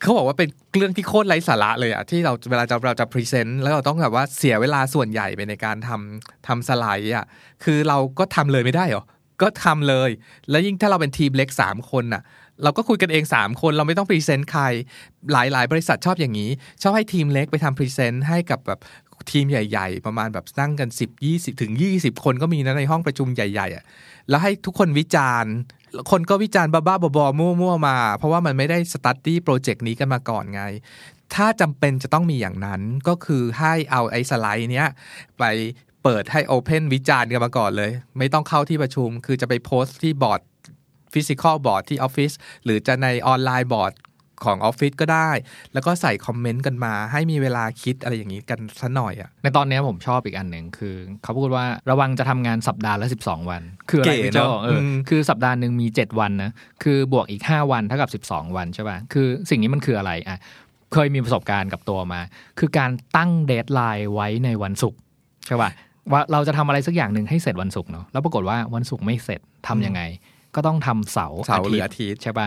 [0.00, 7.26] เขาบอกว่าเป็นเรื่องที่โคตรไร้สาระเลยอะที่เราเวลาจะเราจะ present แล้วเราต้องแบบว่าเสียเวลาส่วนใหญ่ไปในการทำทำสไลด์อะ
[7.64, 9.04] คือเราก็ทำเลยไม่ได้หรอ
[9.42, 10.10] ก็ทำเลย
[10.50, 12.22] แล้วยิ่งถ้าเราเป็นทีมเล็ก 3 คนน่ะ
[12.62, 14.62] เราก็คุยกันเอง 3 คนเราไม่ต้อง present ใคร
[15.32, 16.50] หลายๆ บริษัทชอบอย่างนี้
[16.82, 18.80] ชอบให้ทีมเล็กไปทำ present ให้กับแบบ
[19.32, 23.84] ทีมใหญ่ ๆ ประมาณแบบนั่งกัน 10 20 ถึง 20 คนก็มีนะในห้องประชุมใหญ่ๆอะ
[24.28, 25.54] แล้วให้ทุกคนวิจารณ์
[26.10, 30.62] คนก็วิจารณ์บ้าๆบอๆมั่วๆมา เพราะว่ามันไม่ได้ study โปรเจกต์นี้กันมาก่อนไง
[31.34, 34.86] ถ้าจำเป็นจะต้องมีอย่างนั้นก็คือให้เอาไอ้สไลด์เนี้ย
[35.38, 35.44] ไป
[36.02, 40.40] เปิดให้ Open วิจารณ์กันมาก่อนเลย ไม่ต้องเข้าที่ประชุม คือจะไปโพสต์ที่บอร์ด
[41.12, 42.32] physical board ที่ออฟฟิศ
[42.64, 43.92] หรือจะใน online board
[44.44, 45.30] ของออฟฟิศก็ได้
[45.74, 56.50] แล้วก็ใส่ comment กันมา ให้มีเวลาคิดอะไรอย่างนี้กันสักหน่อยอะในตอนเนี้ยผมชอบอีกอันหนึ่งคือ เขาพูดว่าระวังจะทำงานสัปดาห์ละ 12 วัน คืออะไรเก๋พี่โจเนอะเอออืมคือสัปดาห์หนึ่งมี 7 วันนะ
[56.82, 60.38] คือบวกอีก 5 วันเท่ากับ 12 วันใช่ป่ะคือสิ่งนี้มันคืออะไรอะ
[60.92, 62.20] เคยมีประสบการณ์กับตัวมา
[62.58, 64.98] คือการตั้ง deadline ไว้ในวันศุกร์
[65.46, 65.70] ใช่ป่ะ
[66.12, 70.02] ว่าเราจะทำอะไรสักอย่างหนึ่งให้เสร็จวันศุกร์เนาะแล้วปรากฏว่าวันศุกร์ไม่เสร็จทำยังไง
[70.54, 72.46] ก็ต้องทำเสาร์เสาร์หรืออาทิตย์ใช่ป่ะ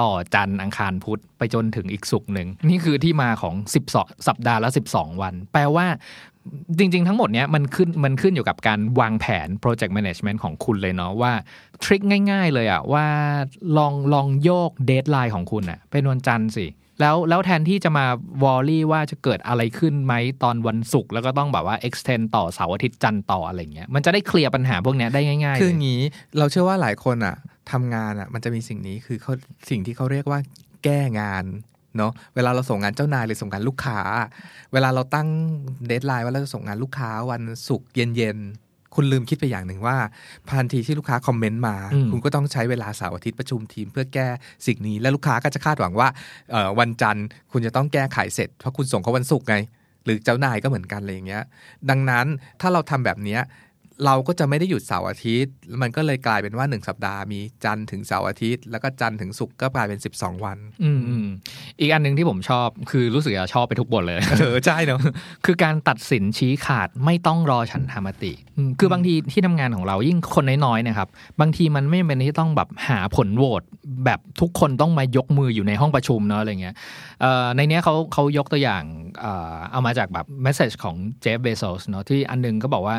[0.00, 3.54] ต่อจันทร์อังคารพุธไปจนถึงอีกศุกร์หนึ่ง นี่คือที่มาของ
[3.92, 5.86] 12 สัปดาห์ละ 12 วัน แปลว่า
[6.78, 11.32] จริง ๆ ทั้งหมดเนี้ยมันขึ้นมันขึ้นอยู่กับการวางแผน project management ของคุณเลยเนาะว่า
[11.82, 13.06] trick ง่าย ๆ เลยอะว่า
[13.78, 16.66] ลองลองโยก deadline ของคุณอะเป็นวันจันทร์สิ
[17.00, 18.06] แล้วแล้วแทนที่จะมา
[18.44, 26.02] worry ว่าจะเกิดอะไรขึ้นไหมตอนวันศุกร์แล้วก็ต้องแบบว่า extend ต่อเสาร์อาทิตย์จันทร์ต่ออะไรเงี้ยมันจะได้เคลียร์ปัญหาพวกเนี้ยได้ง่ายๆ คืออย่างนี้
[26.38, 27.36] เราเชื่อว่าหลายคนอะ
[27.72, 29.32] ทำงานอะมันจะมีสิ่งนี้คือเขา
[29.70, 30.40] สิ่งที่เขาเรียกว่า
[30.84, 31.44] แก้งาน
[31.96, 33.98] เนาะเวลาเราส่งงานเจ้านายหรือส่งงานลูกค้า
[34.72, 35.28] เวลาเราตั้ง
[35.86, 39.96] deadline ว่าเราจะส่งงานลูกค้าวันศุกร์เย็นๆ คุณลืมคิดไปอย่างหนึ่งว่า
[40.48, 44.28] ทันทีที่ลูกค้าคอมเมนต์มาอืมคุณก็ต้องใช้เวลาเสาร์อาทิตย์ประชุมทีมเพื่อแก้
[44.66, 46.08] สิ่งนี้ และลูกค้าก็จะคาดหวังว่า
[46.50, 49.56] เอ่อวันจันทร์คุณจะต้องแก้ไขเสร็จ เพราะคุณส่งเขาวันศุกร์ไง
[50.04, 51.42] หรือเจ้านายก็เหมือนกันอะไรอย่างเงี้ย
[51.90, 52.26] ดังนั้น
[52.60, 53.40] ถ้าเราทำแบบเนี้ย
[54.06, 61.26] เราก็จะไม่ได้หยุดเสาร์อาทิตย์ มันก็เลยกลายเป็นว่า 1 สัปดาห์มีจันทร์ถึงเสาร์อาทิตย์ แล้วก็จันทร์ถึงศุกร์ก็กลายเป็น 12 วัน อืมอืม
[61.80, 65.00] อีกอันหนึ่งที่ผมชอบคือรู้สึกจะชอบไปทุกบทเลยเออใช่เนาะ
[65.44, 71.08] คือการตัดสินชี้ขาดไม่ต้องรอฉันธรรมติอืมคือบางทีที่ทำงานของเรายิ่งคนน้อยๆเนะครับ
[71.40, 73.62] บางทีมันไม่จำเป็นที่ต้องแบบหาผลโหวต
[74.04, 76.74] แบบทุกคนต้องมายกมืออยู่ในห้องประชุมเนาะอะไรเงี้ย
[77.20, 78.82] เอ่อในเนี้ยเขาเขายกตัวอย่าง
[79.20, 82.96] เอ่อเอามาจากแบบเมสเซจของเจฟเบโซสเนาะที่อันหนึงก็บอกว่า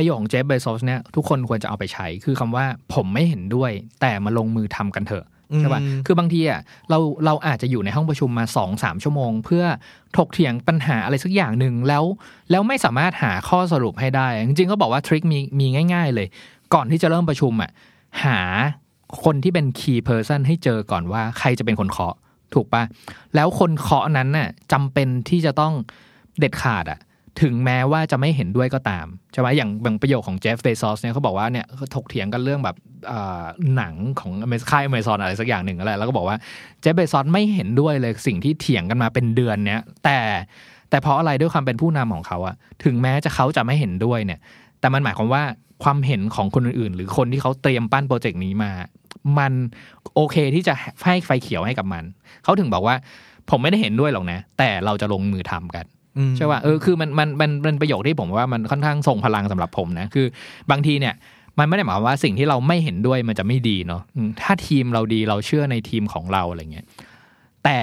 [0.00, 3.70] ประโยคของเจฟเบโซสเนี่ยทุกคนควรจะเอาไปใช้ คือคำว่าผมไม่เห็นด้วย
[4.00, 5.26] แต่มาลงมือทำกันเถอะ
[5.58, 9.64] ใช่ป่ะอืมคือบางทีอะเราเราอาจจะอยู่ในห้องประชุมมา2อสามชั่วโมง เพื่อ
[10.16, 12.04] ถกเถียงปัญหาอะไรสักอย่างหนึ่งแล้ว
[12.50, 16.26] แล้วไม่สามารถหาข้อสรุปให้ได้ จริงๆก็บอกว่าทริคมีมีง่าย ๆ เลย
[16.74, 17.70] ก่อนที่จะเริ่มประชุมอะ
[18.24, 18.40] หา
[19.24, 22.16] คนที่เป็น key person ให้เจอก่อนว่าใครจะเป็นคนเคาะ
[22.54, 22.82] ถูกป่ะ
[23.34, 25.72] แล้วคนเคาะนั้นน่ะจำเป็นที่จะต้อง
[26.38, 26.98] เด็ดขาดอะ
[27.42, 32.76] ถึงแม้ว่าจะไม่เห็นด้วยก็ตามใช่ไหมอย่างบางประโยคของเจฟเบซอสเนี่ยเขาบอกว่าเนี่ยถกเถียงกันเรื่องแบบ
[33.76, 36.36] หนังของอเมริค่ายอเมซอนอะไรสักอย่างหนึ่งอะไรแล้วก็บอกว่า
[36.80, 40.18] เจฟเบซอสไม่เห็นด้วยเลยสิ่งที่เถียงกันมาเป็นเดือนเนี้ยแต่
[40.90, 42.54] แต่เพราะอะไรด้วยความเป็นผู้นำของเขาอะ
[42.84, 44.40] ถึงแม้จะเขาจะไม่เห็นด้วยเนี่ย
[44.80, 45.42] แต่มันหมายความว่า
[45.84, 48.70] ความเห็นของคนอื่น ๆ หรือคนที่เขาเตรียมปั้นโปรเจกต์นี้มา
[49.38, 49.52] มัน
[50.14, 50.74] โอเคที่จะ
[51.04, 52.04] ให้ไฟเขียวให้กับมัน
[52.44, 52.96] เขาถึงบอกว่า
[53.50, 55.84] ผมไม่ได้เห็นด้วยหรอกนะ แต่เราจะลงมือทำกัน
[56.36, 60.26] ใช่ป่ะเออคือมันมันมันเป็นประโยคที่ผมว่ามันค่อนข้างทรงพลังสำหรับผมนะคือ
[60.70, 61.14] บางทีเนี่ย
[61.58, 66.86] มันไม่ได้หมายความว่าสิ่งที่เราไม่เห็นด้วยมันจะไม่ดีเนาะอืมถ้าทีมเราดีเราเชื่อในทีมของเราอะไรเงี้ย
[67.64, 67.78] แต่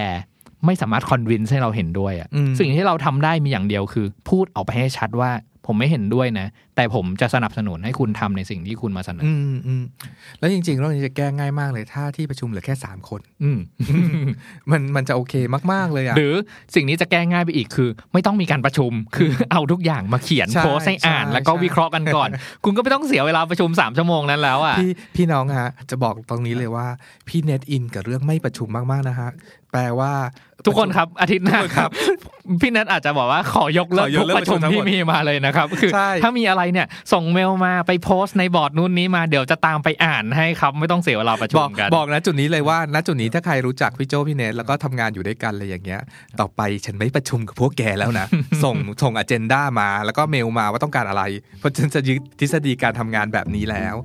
[0.65, 5.31] ไม่สามารถคอนวินให้เราเห็นด้วยอะอืมสิ่งที่เราทำได้มีอย่างเดียวคือ พูดออกไปให้ชัดว่า
[5.67, 9.83] ผมไม่เห็นด้วยนะ แต่ผมจะสนับสนุนให้คุณทำในสิ่งที่คุณมาเสนออืมอืม
[10.39, 13.59] แล้วจริงๆเรื่องนี้จะแก้ง่ายมากเลย ถ้าที่ประชุมเหลือแค่สามคน อืม
[14.71, 15.33] มันมันจะโอเค
[15.71, 16.33] มากๆเลยอะหรือ
[16.75, 22.29] สิ่งนี้จะแก้ง่ายไปอีกคือ ไม่ต้องมีการประชุมคือเอาทุกอย่างมาเขียนใช่โพสต์ให้อ่านใช่แล้วก็ใช่วิเคราะห์กันก่อน
[22.65, 26.87] คุณก็ไม่ต้องเสียเวลาประชุมสามชั่วโมงนั้นแล้วอะพี่พี่น้องฮะจะบอกตรงนี้เลยว่า
[27.27, 29.29] พี่เน็ตอินกับเรื่องไม่ประชุมมากๆนะฮะ
[29.71, 30.11] แปลว่า
[30.65, 31.89] ทุกคนครับอาทิตย์หน้าครับ
[32.61, 46.01] พี่นัทอาจจะบอกว่าขอยกเลิกขอยทุกกเลิกประชุมประชุมทั้งหที่มดมีมาเลยนะครับคือใช่ถ้ามีอะไรเนี่ยส่งเมลมาไปโพสต์ในบอร์ดนู้นนี้มาเดี๋ยวจะตามไปอ่านให้ครับไม่ต้องเสียเวลาประชุบมอกกันบอกนะจุดนี้เลยว่าณจุดนี้ถ้าใครรู้จักพี่โจพี่เนทแล้วก็ทำงานอยู่ด้วยกันเลยอย่างเงี้ย
[46.39, 48.27] ต่อไปฉันไม่ประชุมกับพวกแกแล้วนะ
[48.63, 51.23] ส่งส่งอเจนดามา แล้วก็เมลมาว่าต้องการอะไร
[51.59, 53.97] เพราะฉันจะยึดทฤษฎีการทำงานแบบนี้แล้ว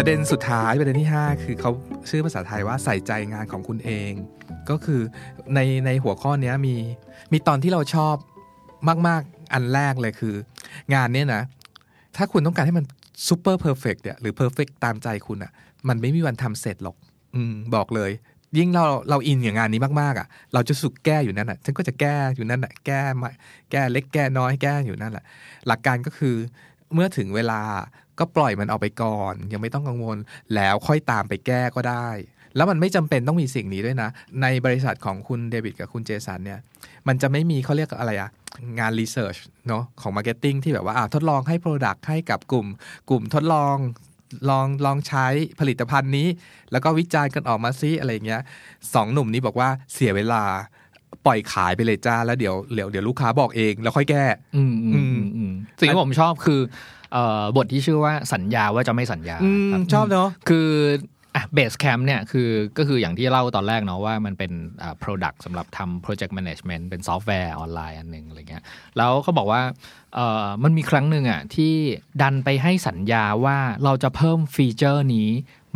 [0.00, 1.70] ประเด็นสุดท้ายประเด็นที่ 5 คือเขา
[2.10, 4.12] ชื่อภาษาไทยว่าใส่ใจงานของคุณเอง
[4.70, 5.00] ก็คือ
[5.54, 6.74] ในในหัวข้อเนี้ยมี
[7.32, 8.14] มีตอนที่เราชอบ
[9.08, 10.34] มาก ๆ อันแรกเลยคือ
[10.94, 11.42] งานเนี้ยนะ
[12.16, 12.84] ถ้าคุณต้องการให้มัน
[13.28, 15.52] super perfect เนี่ยหรือ perfect ตามใจคุณอะ่ะ
[15.88, 16.96] มันไม่มีวันทำเสร็จหรอก
[17.34, 18.10] อืม บอกเลย
[18.58, 23.30] ยิ่งเราเราอินอย่างงานนี้มากๆอะ่ะ เราจะสุกแก้อยู่นั่นแหะฉันก็จะแก้อยู่นั่นแหละแก้มา
[23.70, 25.24] แก้เล็กแก้น้อยแก้อยู่นั่นแหละ
[25.66, 26.34] หลักการก็คือ
[26.94, 27.60] เมื่อถึงเวลา
[28.18, 30.18] ก็ปล่อยมันออกไปก่อน ยังไม่ต้องกังวล
[30.54, 32.08] แล้วค่อยตามไปแก้ก็ได้
[32.56, 34.10] แล้วมันไม่จำเป็นต้องมีสิ่งนี้ด้วยนะ
[34.42, 36.60] ในบริษัทของคุณเดวิดกับคุณเจสันเนี่ย
[37.08, 38.30] มันจะไม่มีเขาเรียกอะไรอะ
[38.78, 39.36] งาน research
[39.68, 42.66] เนาะของ marketing ที่แบบว่าอ่าทดลองให้ Product ให้กับกลุ่ม
[43.10, 43.76] กลุ่มทดลอง
[44.50, 45.26] ลองลองใช้
[45.60, 46.28] ผลิตภัณฑ์นี้
[46.72, 48.42] แล้วก็วิจารณ์กันออกมาซิอะไรเงี้ย
[48.94, 50.42] สองหนุ่มนี้บอกว่าเสียเวลา
[51.26, 54.24] ปล่อยขายไปเลยจ้าแล้วเดี๋ยวเดี๋ยวเดี๋ยวลูกค้าบอกเองแล้วค่อยแก้
[54.56, 56.97] อืมอืมอืมอืมสิ่งที่ผมชอบคือเอ่อ
[57.56, 60.68] บทที่ชื่อว่าสัญญาว่าจะไม่สัญญาอืมครับชอบเนาะคือ
[61.34, 62.48] อะ Basecamp เนี่ยคือ
[62.78, 64.52] ก็คืออย่างที่เล่าตอนแรกเนาะว่ามันเป็น
[64.82, 68.62] อ่า product สำหรับทำ project management เป็นซอฟต์แวร์ออนไลน์อันหนึ่งอะไรเงี้ย
[68.96, 69.62] แล้วเขาบอกว่า
[70.14, 71.74] เอ่อมันมีครั้งหนึ่งอะที่
[72.22, 75.28] ดันไปให้สัญญาว่าเราจะเพิ่มฟีเจอร์นี้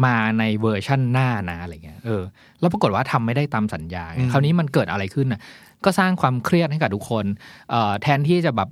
[0.05, 2.22] มาในเวอร์ชั่นหน้านะอะไรเงี้ยเออ
[2.61, 5.41] แล้วปรากฏว่าทำไม่ได้ตามสัญญาไงอืมคราวนี้มันเกิดอะไรขึ้นอะ
[5.85, 7.24] ก็สร้างความเครียดให้กับทุกคน
[8.03, 8.68] แทนที่จะแบบ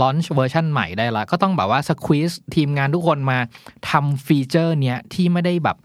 [0.00, 3.38] launch เวอร์ชันใหม่ได้ละ ก็ต้องแบบว่า squeeze ทีมงานทุกคนมา
[3.90, 5.76] ทำฟีเจอร์เนี้ยที่ไม่ได้แบบ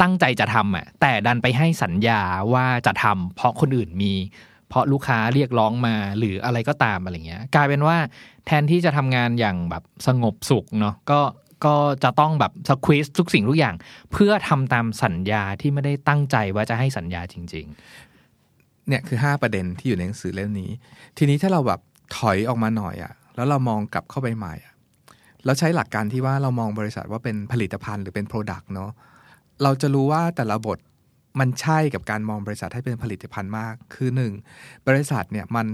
[0.00, 2.20] ตั้งใจจะทำอะแต่ดันไปให้สัญญา
[2.52, 4.14] ว่าจะทำเพราะคนอื่นมี
[4.68, 7.96] เพราะลูกค้าเรียกร้องมาหรืออะไรก็ตามอะไรเงี้ย กลายเป็นว่า
[8.46, 11.20] แทนที่จะทำงานอย่างแบบสงบสุขเนาะก็
[11.66, 13.74] ก็จะต้องแบบสควีซทุกสิ่งทุกอย่าง
[14.12, 17.66] เพื่อทำตามสัญญาที่ไม่ได้ตั้งใจว่าจะให้สัญญาจริง
[18.88, 20.70] เนี่ยคือ 5 ประเด็นที่อยู่ในหนังสือเล่มนี้
[21.16, 21.80] ทีนี้ถ้าเราแบบ
[22.16, 24.74] ถอยออกมาหน่อยอะแล้วเรามองกลับเข้าไปใหม่อะ
[25.44, 28.90] แล้วใช้หลักการที่ว่าเรามองบริษัทว่าเป็นผลิตภัณฑ์หรือเป็น Product เนาะ
[29.62, 30.78] เราจะรู้ว่าแต่ละบท
[31.40, 34.32] มันใช่กับการมองบริษัทให้เป็นผลิตภัณฑ์มาก คือหนึ่ง
[34.88, 35.66] บริษัทเนี่ยมัน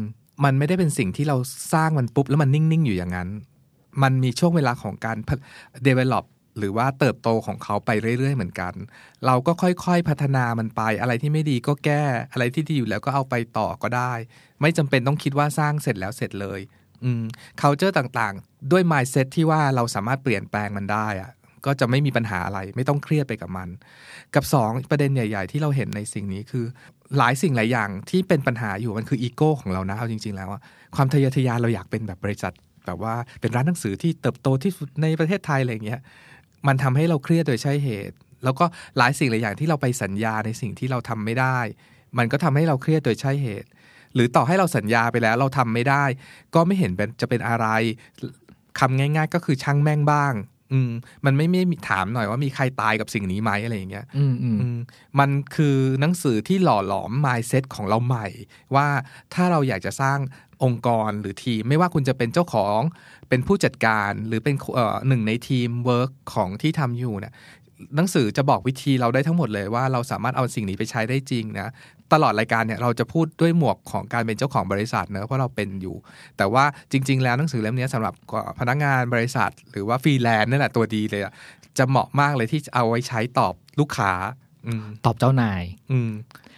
[0.44, 1.36] มันไม่ได้เป็นสิ่งที่เรา
[1.74, 3.28] สร้างมันปุ๊บ แล้วมันนิ่ง ๆ อยู่อย่างนั้น
[4.02, 5.16] มันมีช่วงเวลาของการ
[5.86, 6.24] develop
[6.59, 8.74] หรือว่าเติบโตของเขาไปเรื่อย ๆ เหมือนกัน
[9.26, 14.12] เราก็ค่อยๆพัฒนามันไปอะไรที่ไม่ดีก็แก้อะไรที่ดีอยู่แล้วก็เอาไปต่อก็ได้
[14.61, 16.61] ไม่จำเป็นต้องคิดว่าสร้างเสร็จแล้วเสร็จเลย
[17.05, 17.22] อืม
[17.61, 21.32] culture ต่างๆ ด้วย mindset ที่ว่าเราสามารถเปลี่ยนแปลงมันได้อะ
[21.66, 23.68] ก็จะไม่มีปัญหาอะไร ไม่ต้องเครียดไปกับมัน
[24.34, 26.64] กับสองประเด็นใหญ่ ๆ ที่เราเห็นในสิ่งนี้คือ
[27.18, 30.48] หลายสิ่งหลายอย่างที่เป็นปัญหาอยู่มันคืออีโก้ของเรานะเอาจริง ๆ แล้ว
[30.96, 32.53] ความทะเยอทะยานเราอยากเป็นแบบบริษัท
[32.86, 36.00] แบบว่าเป็นร้านหนังสือที่เติบโตที่สุดในประเทศไทยอะไรอย่างเงี้ย
[36.66, 38.64] มันทำให้เราเครียดโดยใช่เหตุ แล้วก็
[38.98, 41.58] หลายสิ่งหลายอย่างที่เราไปสัญญาในสิ่งที่เราทำไม่ได้
[42.18, 43.68] มันก็ทำให้เราเครียดโดยใช่เหตุ
[44.14, 46.04] หรือต่อให้เราสัญญาไปแล้วเราทำไม่ได้
[46.54, 47.66] ก็ไม่เห็นเป็นจะเป็นอะไร
[48.78, 50.34] คำง่าย ๆ ก็คือช่างแม่งบ้าง
[50.72, 50.90] อืม
[51.24, 54.78] มันไม่ไม่มีถามหน่อยว่ามีใครตายกับสิ่งนี้ไหมอะไรอย่างเงี้ยๆอืมอืมอืม
[55.18, 58.26] มันคือหนังสือที่หล่อหลอม mindset ของเราใหม่
[58.74, 58.86] ว่า
[59.34, 60.18] ถ้าเราอยากจะสร้าง
[60.64, 62.80] องค์กรหรือทีม ไม่ว่าคุณจะเป็นเจ้าของ
[63.28, 67.34] เป็นผู้จัดการหรือเป็นเอ่อหนึ่งในทีมเวิร์กของที่ทำอยู่เนี่ย
[67.96, 71.68] หนังสือจะบอกวิธีเราได้ทั้งหมดเลยว่าเราสามารถเอาสิ่งนี้ไปใช้ได้จริงนะ
[72.12, 75.96] ตลอดรายการเนี่ยเราจะพูดด้วยหมวกของการเป็นเจ้าของบริษัทเนอะเพราะเราเป็นอยู่
[76.36, 78.14] แต่ว่าจริง ๆ แล้วหนังสือเล่มนี้สำหรับ
[78.58, 81.32] พนักงานบริษัท หรือว่าฟรีแลนซ์นี่แหละตัวดีเลยอะ
[81.78, 84.12] จะเหมาะมากเลยที่จะเอาไว้ใช้ตอบลูกค้า
[84.66, 86.51] อืมตอบเจ้านาย อืมตอบ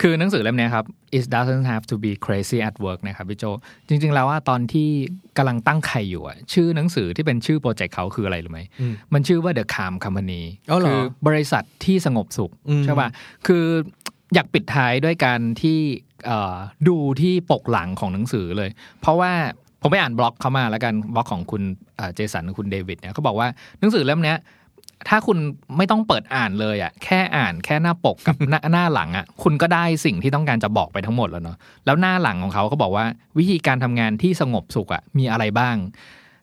[0.00, 0.84] คือหนังสือเล่มเนี้ยครับ
[1.18, 3.44] it doesn't have to be crazy at work นะครับพี่โจ
[3.88, 4.88] จริง ๆ แล้วว่าตอนที่
[5.36, 13.08] กำลังตั้งไข่อยู่อะชื่อหนังสือที่เป็นชื่อโปรเจกต์เขาคืออะไรรู้ไหมอืมมันชื่อว่า The Calm Company อ๋อเหรอคือบริษัทที่สงบสุขอืมใช่ป่ะ
[13.46, 13.64] คือ
[14.34, 15.78] อยากปิดท้ายด้วยการที่
[16.26, 16.56] เอ่อ
[16.88, 19.32] ดูที่ปกหลังของหนังสือเลย เพราะว่า
[19.82, 21.62] ผมไปอ่านบล็อกเขามาแล้วกันบล็อกของคุณ
[21.96, 23.48] เอ่อเจสันคุณเดวิดเนี่ยเขาบอกว่า
[23.80, 24.38] หนังสือเล่มเนี้ย
[25.08, 25.38] ถ้าคุณ
[25.76, 33.06] ไม่ต้องเปิดอ่านเลยอะแค่อ่านแค่หน้าปกกับหน้าหน้าหลังอะคุณก็ได้สิ่งที่ต้องการจะบอกไปทั้งหมดแล้วเนาะแล้วหน้าหลังของเขาก็บอกว่า
[33.38, 35.76] วิธีการทำงานที่สงบสุขอะมีอะไรบ้าง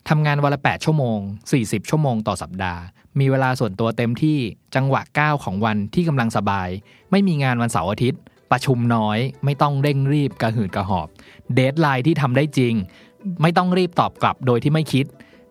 [0.10, 1.20] ทำงานวันละ 8 ชั่วโมง
[1.54, 2.82] 40 ชั่วโมงต่อสัปดาห์
[3.20, 4.38] มีเวลาส่วนตัวเต็มที่
[4.76, 6.70] จังหวะก้าของวันที่กำลังสบาย
[7.12, 11.08] ไม่มีงานวันเสาร์อาทิตย์ ประชุมน้อย ไม่ต้องเร่งรีบกระหืดกระหอบ
[11.54, 12.74] deadline ที่ทำได้จริง
[13.42, 15.06] ไม่ต้องรีบตอบกลับโดยที่ไม่คิด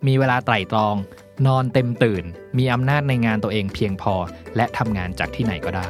[0.07, 0.95] มีเวลาไตร่ตรอง
[1.47, 2.25] นอนเต็มตื่น
[2.59, 4.15] มีอำนาจในงานตัวเองเพียงพอ
[4.57, 5.89] และทำงานจากที่ไหนก็ได้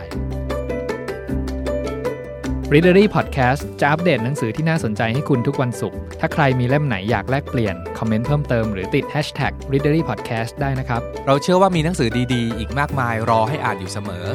[2.72, 14.26] Readery Podcast จะอัปเดตหนังสือที่น่าสนใจให้คุณทุกวันศุกร์ ถ้าใครมีเล่มไหนอยากแลกเปลี่ยน คอมเมนต์เพิ่มเติมหรือติด Hashtag Readery Podcast ได้นะครับ เราเชื่อว่ามีหนังสือดีๆ อีกมากมายรอให้อ่านอยู่เสมอ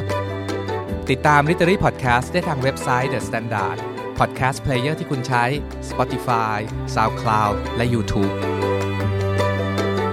[1.10, 3.78] ติดตาม Literary Podcast ได้ทางเว็บไซต์ The Standard
[4.18, 5.44] Podcast Player ที่คุณใช้
[5.88, 6.56] Spotify
[6.94, 8.59] SoundCloud และ YouTube